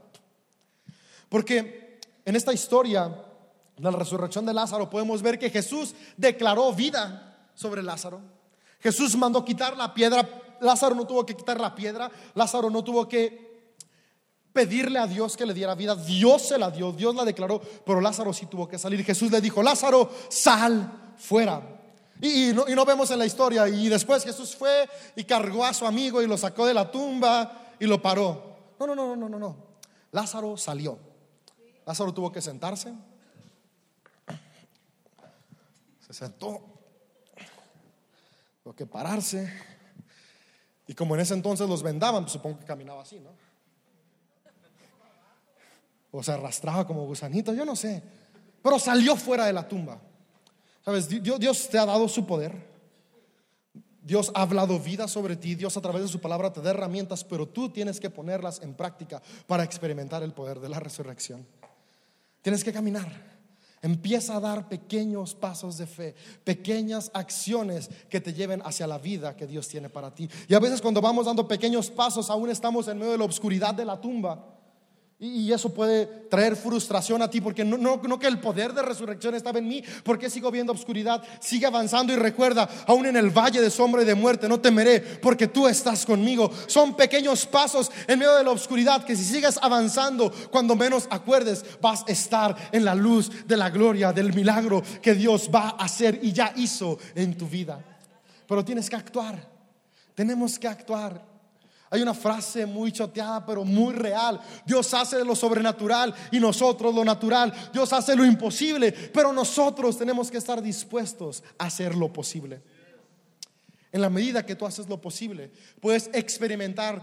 Porque 1.34 2.00
en 2.26 2.36
esta 2.36 2.54
historia 2.54 3.12
de 3.76 3.92
la 3.92 3.98
resurrección 3.98 4.46
de 4.46 4.54
Lázaro 4.54 4.88
podemos 4.88 5.24
ver 5.24 5.40
que 5.40 5.50
Jesús 5.50 5.96
declaró 6.16 6.72
vida 6.74 7.50
sobre 7.56 7.82
Lázaro. 7.82 8.22
Jesús 8.80 9.16
mandó 9.16 9.44
quitar 9.44 9.76
la 9.76 9.96
piedra 9.96 10.30
Lázaro 10.60 10.96
no 10.96 11.06
tuvo 11.06 11.26
que 11.26 11.36
quitar 11.36 11.60
la 11.60 11.76
piedra, 11.76 12.10
Lázaro 12.36 12.70
no 12.70 12.84
tuvo 12.84 13.08
que 13.08 13.54
pedirle 14.52 15.00
a 15.00 15.08
Dios 15.08 15.36
que 15.36 15.46
le 15.46 15.54
diera 15.54 15.76
vida, 15.76 15.96
Dios 15.96 16.44
se 16.44 16.58
la 16.58 16.70
dio, 16.72 16.92
Dios 16.92 17.16
la 17.16 17.26
declaró, 17.26 17.62
pero 17.86 18.00
Lázaro 18.00 18.34
sí 18.34 18.46
tuvo 18.46 18.68
que 18.68 18.78
salir. 18.78 19.04
Jesús 19.04 19.32
le 19.32 19.42
dijo, 19.42 19.62
Lázaro, 19.64 20.10
sal 20.30 21.16
fuera. 21.18 21.62
Y, 22.22 22.52
no, 22.54 22.86
vemos 22.86 23.12
en 23.12 23.20
la 23.20 23.26
historia, 23.26 23.68
y 23.68 23.90
después 23.90 24.24
Jesús 24.24 24.56
fue 24.56 24.88
y 25.16 25.24
cargó 25.24 25.66
a 25.66 25.74
su 25.74 25.86
amigo 25.86 26.22
y 26.22 26.28
lo 26.28 26.38
sacó 26.38 26.66
de 26.66 26.74
la 26.74 26.90
tumba 26.90 27.76
y 27.80 27.86
lo 27.86 28.02
paró. 28.02 28.76
No, 28.80 28.88
no, 28.88 28.96
no, 28.96 29.16
no, 29.16 29.30
no, 29.30 29.40
no. 29.40 29.58
Lázaro 30.12 30.56
salió. 30.56 31.13
Lázaro 31.86 32.14
tuvo 32.14 32.32
que 32.32 32.42
sentarse. 32.42 32.94
Se 36.00 36.14
sentó. 36.14 36.62
Tuvo 38.64 38.76
que 38.76 38.86
pararse 38.86 39.52
y 40.88 40.94
como 40.94 41.16
en 41.16 41.22
ese 41.22 41.34
entonces 41.34 41.68
los 41.68 41.82
vendaban, 41.82 42.24
pues 42.24 42.34
supongo 42.34 42.60
que 42.60 42.66
caminaba 42.66 43.02
así, 43.02 43.20
¿no? 43.20 43.30
O 46.12 46.22
se 46.22 46.32
arrastraba 46.32 46.86
como 46.86 47.06
gusanito, 47.06 47.54
yo 47.54 47.66
no 47.66 47.76
sé. 47.76 48.04
Pero 48.62 48.78
salió 48.78 49.16
fuera 49.16 49.46
de 49.46 49.54
la 49.54 49.68
tumba. 49.68 50.00
¿Sabes? 50.86 51.08
Dios, 51.08 51.40
Dios 51.40 51.70
te 51.70 51.80
ha 51.80 51.86
dado 51.86 52.08
su 52.08 52.26
poder. 52.28 52.72
Dios 54.02 54.32
ha 54.36 54.42
hablado 54.42 54.80
vida 54.80 55.08
sobre 55.08 55.38
ti, 55.38 55.56
Dios 55.56 55.78
a 55.78 55.82
través 55.82 56.02
de 56.02 56.10
su 56.10 56.20
palabra 56.20 56.52
te 56.52 56.62
da 56.62 56.72
herramientas, 56.72 57.24
pero 57.24 57.48
tú 57.48 57.70
tienes 57.70 58.02
que 58.02 58.10
ponerlas 58.10 58.62
en 58.62 58.74
práctica 58.74 59.22
para 59.48 59.64
experimentar 59.64 60.24
el 60.24 60.34
poder 60.34 60.60
de 60.60 60.68
la 60.68 60.82
resurrección. 60.82 61.48
Tienes 62.44 62.64
que 62.64 62.72
caminar. 62.72 63.34
Empieza 63.82 64.38
a 64.38 64.40
dar 64.40 64.70
pequeños 64.70 65.34
pasos 65.34 65.78
de 65.78 65.88
fe, 65.88 66.16
pequeñas 66.44 67.10
acciones 67.14 67.90
que 68.10 68.22
te 68.22 68.34
lleven 68.34 68.62
hacia 68.64 68.86
la 68.86 68.98
vida 68.98 69.36
que 69.36 69.48
Dios 69.48 69.68
tiene 69.68 69.90
para 69.90 70.14
ti. 70.14 70.30
Y 70.48 70.54
a 70.54 70.60
veces 70.60 70.82
cuando 70.82 71.02
vamos 71.02 71.26
dando 71.26 71.48
pequeños 71.48 71.90
pasos, 71.90 72.30
aún 72.30 72.50
estamos 72.50 72.88
en 72.88 72.98
medio 73.00 73.14
de 73.14 73.18
la 73.18 73.26
oscuridad 73.26 73.74
de 73.74 73.84
la 73.84 74.00
tumba. 74.00 74.54
Y 75.26 75.54
eso 75.54 75.74
puede 75.74 76.06
traer 76.30 76.58
frustración 76.58 77.22
a 77.22 77.30
ti 77.30 77.40
porque 77.40 77.64
no, 77.64 77.78
no, 77.78 78.20
que 78.20 78.28
el 78.28 78.42
poder 78.42 78.74
de 78.74 78.82
resurrección 78.82 79.34
estaba 79.36 79.60
en 79.60 79.70
mí, 79.70 79.82
porque 80.04 80.30
sigo 80.30 80.52
viendo 80.52 80.74
obscuridad. 80.74 81.24
Sigue 81.40 81.66
avanzando 81.66 82.12
y 82.12 82.18
recuerda, 82.18 82.68
aún 82.86 83.06
en 83.06 83.16
el 83.16 83.30
valle 83.30 83.62
de 83.62 83.70
sombra 83.70 84.02
y 84.02 84.06
de 84.06 84.16
muerte, 84.16 84.50
no 84.50 84.60
temeré 84.60 85.00
porque 85.00 85.48
tú 85.48 85.66
estás 85.66 86.06
conmigo. 86.06 86.52
Son 86.68 86.98
pequeños 86.98 87.46
pasos 87.46 87.90
en 88.06 88.20
medio 88.20 88.36
de 88.36 88.44
la 88.44 88.52
oscuridad 88.52 89.06
que 89.06 89.16
si 89.16 89.24
sigues 89.24 89.58
avanzando, 89.62 90.30
cuando 90.52 90.76
menos 90.76 91.08
acuerdes, 91.10 91.64
vas 91.80 92.04
a 92.06 92.12
estar 92.12 92.58
en 92.74 92.84
la 92.84 92.94
luz 92.94 93.48
de 93.48 93.56
la 93.56 93.70
gloria, 93.70 94.12
del 94.12 94.34
milagro 94.34 94.84
que 95.02 95.14
Dios 95.14 95.50
va 95.54 95.70
a 95.70 95.86
hacer 95.86 96.20
y 96.22 96.34
ya 96.34 96.52
hizo 96.58 97.00
en 97.16 97.38
tu 97.38 97.48
vida. 97.48 97.82
Pero 98.46 98.66
tienes 98.66 98.90
que 98.90 98.98
actuar. 98.98 99.50
Tenemos 100.16 100.60
que 100.60 100.68
actuar. 100.68 101.33
Hay 101.94 102.02
una 102.02 102.16
frase 102.16 102.66
muy 102.66 102.92
choteada, 102.92 103.46
pero 103.46 103.64
muy 103.64 103.94
real. 103.94 104.42
Dios 104.66 104.92
hace 104.96 105.24
lo 105.24 105.36
sobrenatural 105.36 106.12
y 106.32 106.40
nosotros 106.40 106.92
lo 106.92 107.06
natural. 107.06 107.54
Dios 107.72 107.94
hace 107.94 108.16
lo 108.16 108.26
imposible, 108.26 108.92
pero 108.92 109.32
nosotros 109.32 109.96
tenemos 109.96 110.32
que 110.32 110.40
estar 110.40 110.60
dispuestos 110.60 111.44
a 111.56 111.66
hacer 111.66 111.94
lo 111.94 112.12
posible. 112.12 112.64
En 113.92 114.02
la 114.02 114.10
medida 114.10 114.44
que 114.44 114.56
tú 114.56 114.66
haces 114.66 114.90
lo 114.90 115.00
posible, 115.00 115.52
puedes 115.80 116.10
experimentar 116.14 117.00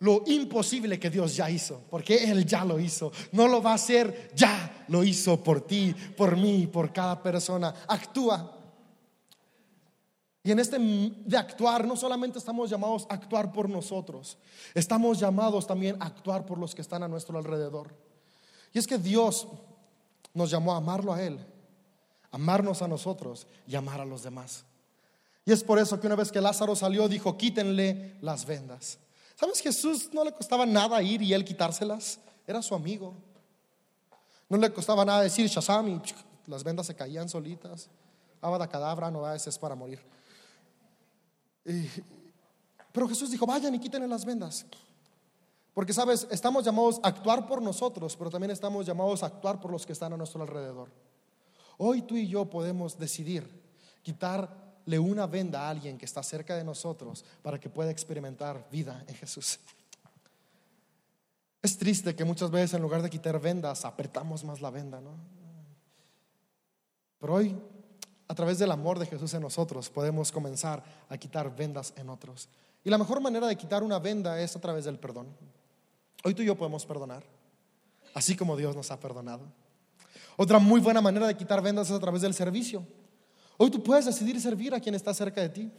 lo 0.00 0.22
imposible 0.26 1.00
que 1.00 1.08
Dios 1.08 1.34
ya 1.36 1.48
hizo, 1.48 1.80
porque 1.88 2.30
Él 2.30 2.44
ya 2.44 2.66
lo 2.66 2.78
hizo. 2.78 3.12
No 3.32 3.48
lo 3.48 3.62
va 3.62 3.70
a 3.70 3.76
hacer, 3.76 4.30
ya 4.34 4.84
lo 4.88 5.04
hizo 5.04 5.42
por 5.42 5.62
ti, 5.62 5.94
por 6.18 6.36
mí, 6.36 6.68
por 6.70 6.92
cada 6.92 7.22
persona. 7.22 7.74
Actúa. 7.88 8.53
Y 10.46 10.52
en 10.52 10.58
este 10.58 10.78
de 10.78 11.38
actuar, 11.38 11.86
no 11.86 11.96
solamente 11.96 12.38
estamos 12.38 12.68
llamados 12.68 13.06
a 13.08 13.14
actuar 13.14 13.50
por 13.50 13.66
nosotros, 13.66 14.36
estamos 14.74 15.18
llamados 15.18 15.66
también 15.66 15.96
a 16.00 16.06
actuar 16.06 16.44
por 16.44 16.58
los 16.58 16.74
que 16.74 16.82
están 16.82 17.02
a 17.02 17.08
nuestro 17.08 17.38
alrededor. 17.38 17.94
Y 18.74 18.78
es 18.78 18.86
que 18.86 18.98
Dios 18.98 19.48
nos 20.34 20.50
llamó 20.50 20.74
a 20.74 20.76
amarlo 20.76 21.14
a 21.14 21.22
Él, 21.22 21.38
amarnos 22.30 22.82
a 22.82 22.88
nosotros 22.88 23.46
y 23.66 23.74
amar 23.74 24.02
a 24.02 24.04
los 24.04 24.22
demás. 24.22 24.64
Y 25.46 25.52
es 25.52 25.64
por 25.64 25.78
eso 25.78 25.98
que 25.98 26.06
una 26.06 26.16
vez 26.16 26.30
que 26.30 26.42
Lázaro 26.42 26.76
salió, 26.76 27.08
dijo, 27.08 27.38
quítenle 27.38 28.18
las 28.20 28.44
vendas. 28.44 28.98
¿Sabes? 29.36 29.60
Jesús 29.60 30.10
no 30.12 30.24
le 30.24 30.32
costaba 30.32 30.66
nada 30.66 31.02
ir 31.02 31.22
y 31.22 31.32
él 31.32 31.44
quitárselas. 31.44 32.18
Era 32.46 32.60
su 32.60 32.74
amigo. 32.74 33.14
No 34.50 34.58
le 34.58 34.70
costaba 34.72 35.06
nada 35.06 35.22
decir 35.22 35.46
Shazam 35.46 35.88
y 35.88 36.02
las 36.46 36.64
vendas 36.64 36.86
se 36.86 36.94
caían 36.94 37.30
solitas. 37.30 37.88
Abada 38.42 38.68
cadabra, 38.68 39.10
no 39.10 39.32
es 39.32 39.58
para 39.58 39.74
morir 39.74 40.00
pero 42.92 43.08
Jesús 43.08 43.30
dijo, 43.30 43.46
vayan 43.46 43.74
y 43.74 43.80
quítenle 43.80 44.08
las 44.08 44.24
vendas. 44.24 44.66
Porque, 45.72 45.92
sabes, 45.92 46.28
estamos 46.30 46.64
llamados 46.64 47.00
a 47.02 47.08
actuar 47.08 47.46
por 47.46 47.60
nosotros, 47.60 48.16
pero 48.16 48.30
también 48.30 48.52
estamos 48.52 48.86
llamados 48.86 49.22
a 49.22 49.26
actuar 49.26 49.60
por 49.60 49.72
los 49.72 49.84
que 49.84 49.92
están 49.92 50.12
a 50.12 50.16
nuestro 50.16 50.40
alrededor. 50.40 50.90
Hoy 51.78 52.02
tú 52.02 52.16
y 52.16 52.28
yo 52.28 52.48
podemos 52.48 52.96
decidir 52.96 53.50
quitarle 54.02 54.98
una 54.98 55.26
venda 55.26 55.62
a 55.62 55.70
alguien 55.70 55.98
que 55.98 56.04
está 56.04 56.22
cerca 56.22 56.54
de 56.54 56.62
nosotros 56.62 57.24
para 57.42 57.58
que 57.58 57.68
pueda 57.68 57.90
experimentar 57.90 58.68
vida 58.70 59.04
en 59.08 59.14
Jesús. 59.16 59.58
Es 61.60 61.76
triste 61.78 62.14
que 62.14 62.24
muchas 62.24 62.50
veces 62.50 62.74
en 62.74 62.82
lugar 62.82 63.02
de 63.02 63.10
quitar 63.10 63.40
vendas, 63.40 63.84
apretamos 63.84 64.44
más 64.44 64.60
la 64.60 64.70
venda, 64.70 65.00
¿no? 65.00 65.16
Pero 67.18 67.34
hoy 67.34 67.56
a 68.26 68.34
través 68.34 68.58
del 68.58 68.70
amor 68.70 68.98
de 68.98 69.06
Jesús 69.06 69.34
en 69.34 69.42
nosotros 69.42 69.90
podemos 69.90 70.32
comenzar 70.32 70.82
a 71.08 71.18
quitar 71.18 71.54
vendas 71.54 71.92
en 71.96 72.08
otros. 72.08 72.48
Y 72.82 72.90
la 72.90 72.98
mejor 72.98 73.20
manera 73.20 73.46
de 73.46 73.56
quitar 73.56 73.82
una 73.82 73.98
venda 73.98 74.40
es 74.40 74.56
a 74.56 74.60
través 74.60 74.84
del 74.84 74.98
perdón. 74.98 75.28
Hoy 76.22 76.34
tú 76.34 76.42
y 76.42 76.46
yo 76.46 76.56
podemos 76.56 76.86
perdonar. 76.86 77.24
así 78.14 78.36
como 78.36 78.56
Dios 78.56 78.76
nos 78.76 78.90
ha 78.90 79.00
perdonado. 79.00 79.42
Otra 80.36 80.58
muy 80.58 80.80
buena 80.80 81.00
manera 81.00 81.26
de 81.26 81.36
quitar 81.36 81.60
vendas 81.60 81.88
es 81.90 81.96
a 81.96 82.00
través 82.00 82.22
del 82.22 82.32
servicio. 82.32 82.86
Hoy 83.56 83.70
tú 83.70 83.82
puedes 83.82 84.04
decidir 84.04 84.40
servir 84.40 84.74
a 84.74 84.80
quien 84.80 84.94
está 84.94 85.12
cerca 85.12 85.40
de 85.40 85.48
ti. 85.48 85.72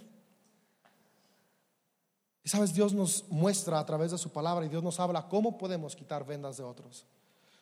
Y 2.44 2.50
sabes, 2.50 2.74
Dios 2.74 2.94
nos 2.94 3.26
muestra 3.30 3.80
a 3.80 3.86
través 3.86 4.12
de 4.12 4.18
su 4.18 4.32
palabra 4.32 4.66
y 4.66 4.70
Dios 4.70 4.84
nos 4.84 5.00
habla 5.00 5.28
cómo 5.28 5.58
podemos 5.58 5.96
quitar 5.96 6.26
vendas 6.26 6.58
de 6.58 6.64
otros. 6.64 7.06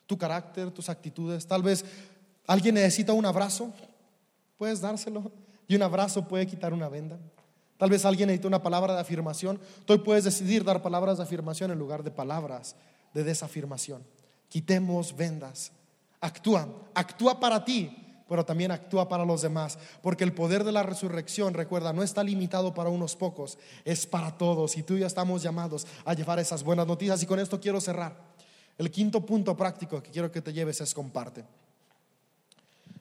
Tu 0.06 0.18
carácter, 0.18 0.70
tus 0.70 0.88
actitudes. 0.88 1.46
Tal 1.46 1.62
vez 1.62 1.84
alguien 2.46 2.74
necesita 2.74 3.12
un 3.12 3.24
abrazo, 3.24 3.72
puedes 4.56 4.80
dárselo. 4.80 5.32
Y 5.66 5.76
un 5.76 5.82
abrazo 5.82 6.26
puede 6.28 6.46
quitar 6.46 6.72
una 6.72 6.88
venda. 6.88 7.18
Tal 7.78 7.90
vez 7.90 8.04
alguien 8.04 8.28
necesita 8.28 8.48
una 8.48 8.62
palabra 8.62 8.94
de 8.94 9.00
afirmación. 9.00 9.58
Tú 9.84 10.02
puedes 10.02 10.24
decidir 10.24 10.64
dar 10.64 10.82
palabras 10.82 11.18
de 11.18 11.24
afirmación 11.24 11.70
en 11.70 11.78
lugar 11.78 12.02
de 12.02 12.10
palabras 12.10 12.76
de 13.12 13.24
desafirmación. 13.24 14.04
Quitemos 14.48 15.16
vendas. 15.16 15.72
Actúa, 16.20 16.68
actúa 16.94 17.40
para 17.40 17.64
ti, 17.64 18.04
pero 18.28 18.44
también 18.44 18.70
actúa 18.70 19.08
para 19.08 19.24
los 19.24 19.42
demás, 19.42 19.78
porque 20.02 20.24
el 20.24 20.32
poder 20.32 20.64
de 20.64 20.72
la 20.72 20.82
resurrección, 20.82 21.54
recuerda, 21.54 21.92
no 21.92 22.02
está 22.02 22.24
limitado 22.24 22.72
para 22.72 22.88
unos 22.88 23.14
pocos, 23.16 23.58
es 23.84 24.06
para 24.06 24.36
todos 24.36 24.76
y 24.76 24.82
tú 24.82 24.96
ya 24.96 25.06
estamos 25.06 25.42
llamados 25.42 25.86
a 26.04 26.14
llevar 26.14 26.38
esas 26.38 26.64
buenas 26.64 26.86
noticias 26.86 27.22
y 27.22 27.26
con 27.26 27.38
esto 27.38 27.60
quiero 27.60 27.80
cerrar. 27.80 28.16
El 28.78 28.90
quinto 28.90 29.24
punto 29.24 29.56
práctico 29.56 30.02
que 30.02 30.10
quiero 30.10 30.32
que 30.32 30.40
te 30.40 30.52
lleves 30.52 30.80
es 30.80 30.94
comparte. 30.94 31.44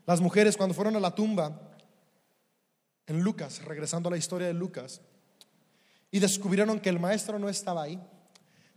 Las 0.05 0.19
mujeres 0.19 0.57
cuando 0.57 0.73
fueron 0.73 0.95
a 0.95 0.99
la 0.99 1.15
tumba 1.15 1.59
en 3.07 3.21
Lucas, 3.21 3.63
regresando 3.63 4.09
a 4.09 4.11
la 4.11 4.17
historia 4.17 4.47
de 4.47 4.53
Lucas, 4.53 5.01
y 6.11 6.19
descubrieron 6.19 6.79
que 6.79 6.89
el 6.89 6.99
maestro 6.99 7.39
no 7.39 7.49
estaba 7.49 7.83
ahí, 7.83 7.99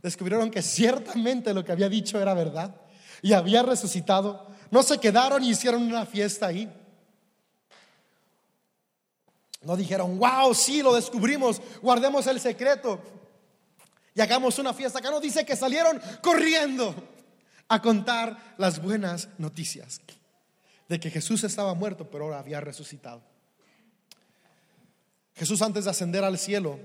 descubrieron 0.03 0.51
que 0.51 0.63
ciertamente 0.63 1.53
lo 1.53 1.65
que 1.65 1.73
había 1.73 1.89
dicho 1.89 2.21
era 2.21 2.33
verdad 2.35 2.75
y 3.23 3.33
había 3.33 3.63
resucitado, 3.63 4.47
no 4.71 4.83
se 4.83 4.99
quedaron 4.99 5.43
y 5.43 5.51
hicieron 5.51 5.83
una 5.83 6.07
fiesta 6.07 6.47
ahí. 6.47 6.73
No 9.63 9.77
dijeron, 9.77 10.19
wow, 10.19 10.55
sí, 10.55 10.81
lo 10.81 10.95
descubrimos, 10.95 11.61
guardemos 11.83 12.27
el 12.29 12.39
secreto 12.39 13.01
y 14.15 14.21
hagamos 14.21 14.59
una 14.59 14.73
fiesta. 14.73 15.01
Acá 15.01 15.11
no 15.11 15.21
dice 15.21 15.45
que 15.45 15.57
salieron 15.57 16.01
corriendo 16.23 16.95
a 17.69 17.83
contar 17.83 18.55
las 18.59 18.81
buenas 18.81 19.29
noticias 19.39 20.01
de 20.89 21.01
que 21.01 21.11
Jesús 21.11 21.45
estaba 21.45 21.75
muerto, 21.75 22.09
pero 22.11 22.25
ahora 22.25 22.39
había 22.39 22.61
resucitado. 22.61 23.23
Jesús 25.35 25.61
antes 25.63 25.85
de 25.85 25.91
ascender 25.91 26.25
al 26.25 26.39
cielo, 26.39 26.79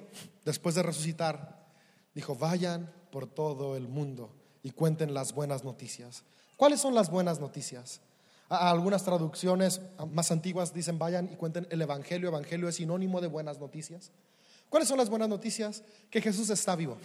después 0.43 0.75
de 0.75 0.83
resucitar, 0.83 1.65
dijo, 2.13 2.35
vayan 2.35 2.91
por 3.11 3.27
todo 3.27 3.77
el 3.77 3.87
mundo 3.87 4.33
y 4.63 4.71
cuenten 4.71 5.13
las 5.13 5.33
buenas 5.33 5.63
noticias. 5.63 6.23
¿Cuáles 6.57 6.81
son 6.81 6.93
las 6.93 7.09
buenas 7.09 7.39
noticias? 7.39 8.01
algunas 8.51 9.05
traducciones 9.05 9.79
más 10.11 10.29
antiguas 10.29 10.73
dicen 10.73 10.99
vayan 10.99 11.29
y 11.31 11.37
cuenten 11.37 11.67
el 11.69 11.81
Evangelio. 11.81 12.27
Evangelio 12.27 12.67
es 12.67 12.75
sinónimo 12.75 13.21
de 13.21 13.27
buenas 13.27 13.59
noticias. 13.59 14.11
¿Cuáles 14.69 14.89
son 14.89 14.97
las 14.97 15.09
buenas 15.09 15.29
noticias? 15.29 15.83
Que 16.09 16.21
Jesús 16.21 16.49
está 16.49 16.75
vivo. 16.75 16.97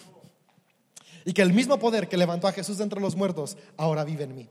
Y 1.24 1.32
que 1.32 1.42
el 1.42 1.52
mismo 1.52 1.78
poder 1.78 2.08
que 2.08 2.16
levantó 2.16 2.48
a 2.48 2.52
Jesús 2.52 2.78
de 2.78 2.84
entre 2.84 3.00
los 3.00 3.14
muertos 3.14 3.56
ahora 3.76 4.02
vive 4.02 4.24
en 4.24 4.34
mí. 4.34 4.48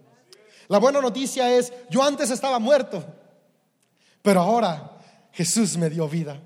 La 0.68 0.80
buena 0.80 1.02
noticia 1.02 1.56
es, 1.56 1.72
yo 1.90 2.04
antes 2.04 2.32
estaba 2.32 2.60
muerto, 2.60 3.06
pero 4.22 4.42
ahora 4.42 4.98
Jesús 5.32 5.78
me 5.78 5.90
dio 5.90 6.08
vida. 6.08 6.42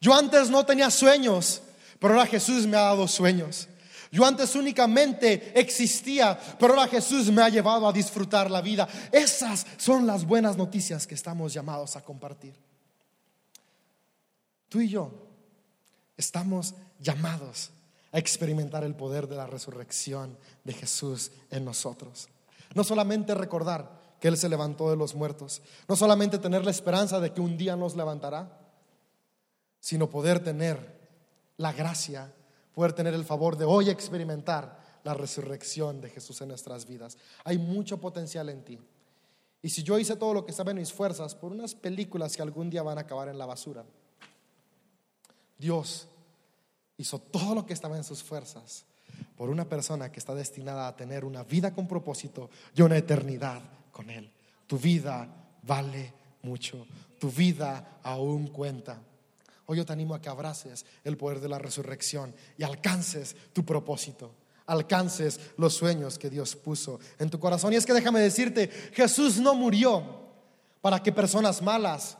Yo 0.00 0.14
antes 0.14 0.50
no 0.50 0.64
tenía 0.64 0.90
sueños, 0.90 1.62
pero 1.98 2.14
ahora 2.14 2.26
Jesús 2.26 2.66
me 2.66 2.76
ha 2.76 2.82
dado 2.82 3.08
sueños. 3.08 3.68
Yo 4.10 4.24
antes 4.24 4.54
únicamente 4.54 5.58
existía, 5.58 6.38
pero 6.58 6.74
ahora 6.74 6.88
Jesús 6.88 7.30
me 7.30 7.42
ha 7.42 7.48
llevado 7.48 7.88
a 7.88 7.92
disfrutar 7.92 8.50
la 8.50 8.60
vida. 8.60 8.88
Esas 9.12 9.66
son 9.76 10.06
las 10.06 10.24
buenas 10.24 10.56
noticias 10.56 11.06
que 11.06 11.14
estamos 11.14 11.52
llamados 11.52 11.96
a 11.96 12.02
compartir. 12.02 12.54
Tú 14.68 14.80
y 14.80 14.88
yo 14.88 15.12
estamos 16.16 16.74
llamados 17.00 17.70
a 18.12 18.18
experimentar 18.18 18.84
el 18.84 18.94
poder 18.94 19.26
de 19.26 19.36
la 19.36 19.46
resurrección 19.46 20.38
de 20.64 20.72
Jesús 20.72 21.32
en 21.50 21.64
nosotros. 21.64 22.28
No 22.74 22.84
solamente 22.84 23.34
recordar 23.34 24.16
que 24.20 24.28
Él 24.28 24.36
se 24.36 24.48
levantó 24.48 24.90
de 24.90 24.96
los 24.96 25.14
muertos, 25.14 25.62
no 25.88 25.96
solamente 25.96 26.38
tener 26.38 26.64
la 26.64 26.70
esperanza 26.70 27.20
de 27.20 27.32
que 27.32 27.40
un 27.40 27.56
día 27.56 27.76
nos 27.76 27.96
levantará, 27.96 28.60
sino 29.80 30.10
poder 30.10 30.40
tener 30.40 30.96
la 31.58 31.72
gracia 31.72 32.32
poder 32.76 32.92
tener 32.92 33.14
el 33.14 33.24
favor 33.24 33.56
de 33.56 33.64
hoy 33.64 33.88
experimentar 33.88 34.78
la 35.02 35.14
resurrección 35.14 35.98
de 36.02 36.10
Jesús 36.10 36.42
en 36.42 36.48
nuestras 36.48 36.86
vidas. 36.86 37.16
Hay 37.42 37.56
mucho 37.56 37.98
potencial 37.98 38.50
en 38.50 38.62
ti. 38.66 38.78
Y 39.62 39.70
si 39.70 39.82
yo 39.82 39.98
hice 39.98 40.14
todo 40.16 40.34
lo 40.34 40.44
que 40.44 40.50
estaba 40.50 40.72
en 40.72 40.76
mis 40.76 40.92
fuerzas 40.92 41.34
por 41.34 41.52
unas 41.52 41.74
películas 41.74 42.36
que 42.36 42.42
algún 42.42 42.68
día 42.68 42.82
van 42.82 42.98
a 42.98 43.00
acabar 43.00 43.30
en 43.30 43.38
la 43.38 43.46
basura, 43.46 43.82
Dios 45.56 46.06
hizo 46.98 47.18
todo 47.18 47.54
lo 47.54 47.64
que 47.64 47.72
estaba 47.72 47.96
en 47.96 48.04
sus 48.04 48.22
fuerzas 48.22 48.84
por 49.36 49.50
una 49.50 49.64
persona 49.64 50.10
que 50.10 50.18
está 50.18 50.34
destinada 50.34 50.88
a 50.88 50.96
tener 50.96 51.24
una 51.24 51.42
vida 51.44 51.74
con 51.74 51.86
propósito 51.86 52.50
y 52.74 52.82
una 52.82 52.96
eternidad 52.96 53.60
con 53.92 54.10
Él. 54.10 54.30
Tu 54.66 54.78
vida 54.78 55.28
vale 55.62 56.12
mucho, 56.42 56.86
tu 57.18 57.30
vida 57.30 57.98
aún 58.02 58.48
cuenta. 58.48 59.00
Hoy 59.66 59.78
yo 59.78 59.86
te 59.86 59.92
animo 59.92 60.14
a 60.14 60.20
que 60.20 60.28
abraces 60.28 60.86
el 61.04 61.16
poder 61.16 61.40
de 61.40 61.48
la 61.48 61.58
resurrección 61.58 62.34
y 62.56 62.62
alcances 62.62 63.34
tu 63.52 63.64
propósito, 63.64 64.32
alcances 64.66 65.40
los 65.56 65.74
sueños 65.74 66.18
que 66.18 66.30
Dios 66.30 66.54
puso 66.54 67.00
en 67.18 67.30
tu 67.30 67.40
corazón. 67.40 67.72
Y 67.72 67.76
es 67.76 67.84
que 67.84 67.92
déjame 67.92 68.20
decirte, 68.20 68.68
Jesús 68.92 69.38
no 69.38 69.54
murió 69.54 70.04
para 70.80 71.02
que 71.02 71.10
personas 71.10 71.62
malas 71.62 72.16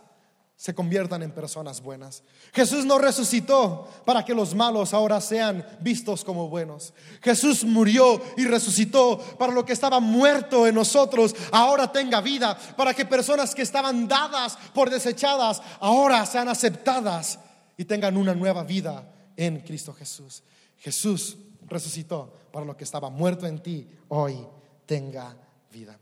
se 0.57 0.75
conviertan 0.75 1.23
en 1.23 1.33
personas 1.33 1.83
buenas. 1.83 2.23
Jesús 2.55 2.87
no 2.87 2.99
resucitó 2.99 3.89
para 4.07 4.25
que 4.25 4.35
los 4.35 4.55
malos 4.55 4.95
ahora 4.95 5.21
sean 5.21 5.65
vistos 5.81 6.25
como 6.25 6.49
buenos. 6.49 6.95
Jesús 7.21 7.63
murió 7.63 8.23
y 8.39 8.47
resucitó 8.47 9.19
para 9.39 9.53
lo 9.53 9.67
que 9.67 9.75
estaba 9.75 10.01
muerto 10.01 10.67
en 10.67 10.75
nosotros 10.75 11.37
ahora 11.53 11.93
tenga 11.93 12.23
vida, 12.23 12.59
para 12.77 12.95
que 12.95 13.05
personas 13.05 13.55
que 13.55 13.63
estaban 13.63 14.09
dadas 14.09 14.57
por 14.73 14.89
desechadas 14.89 15.61
ahora 15.79 16.25
sean 16.25 16.49
aceptadas 16.49 17.39
y 17.77 17.85
tengan 17.85 18.17
una 18.17 18.35
nueva 18.35 18.65
vida 18.65 19.13
en 19.37 19.61
Cristo 19.61 19.93
Jesús. 19.93 20.43
Jesús 20.79 21.37
resucitó 21.67 22.33
para 22.51 22.65
lo 22.65 22.77
que 22.77 22.85
estaba 22.85 23.11
muerto 23.11 23.47
en 23.47 23.63
ti 23.63 23.87
hoy 24.09 24.39
tenga 24.87 25.37
vida. 25.71 25.99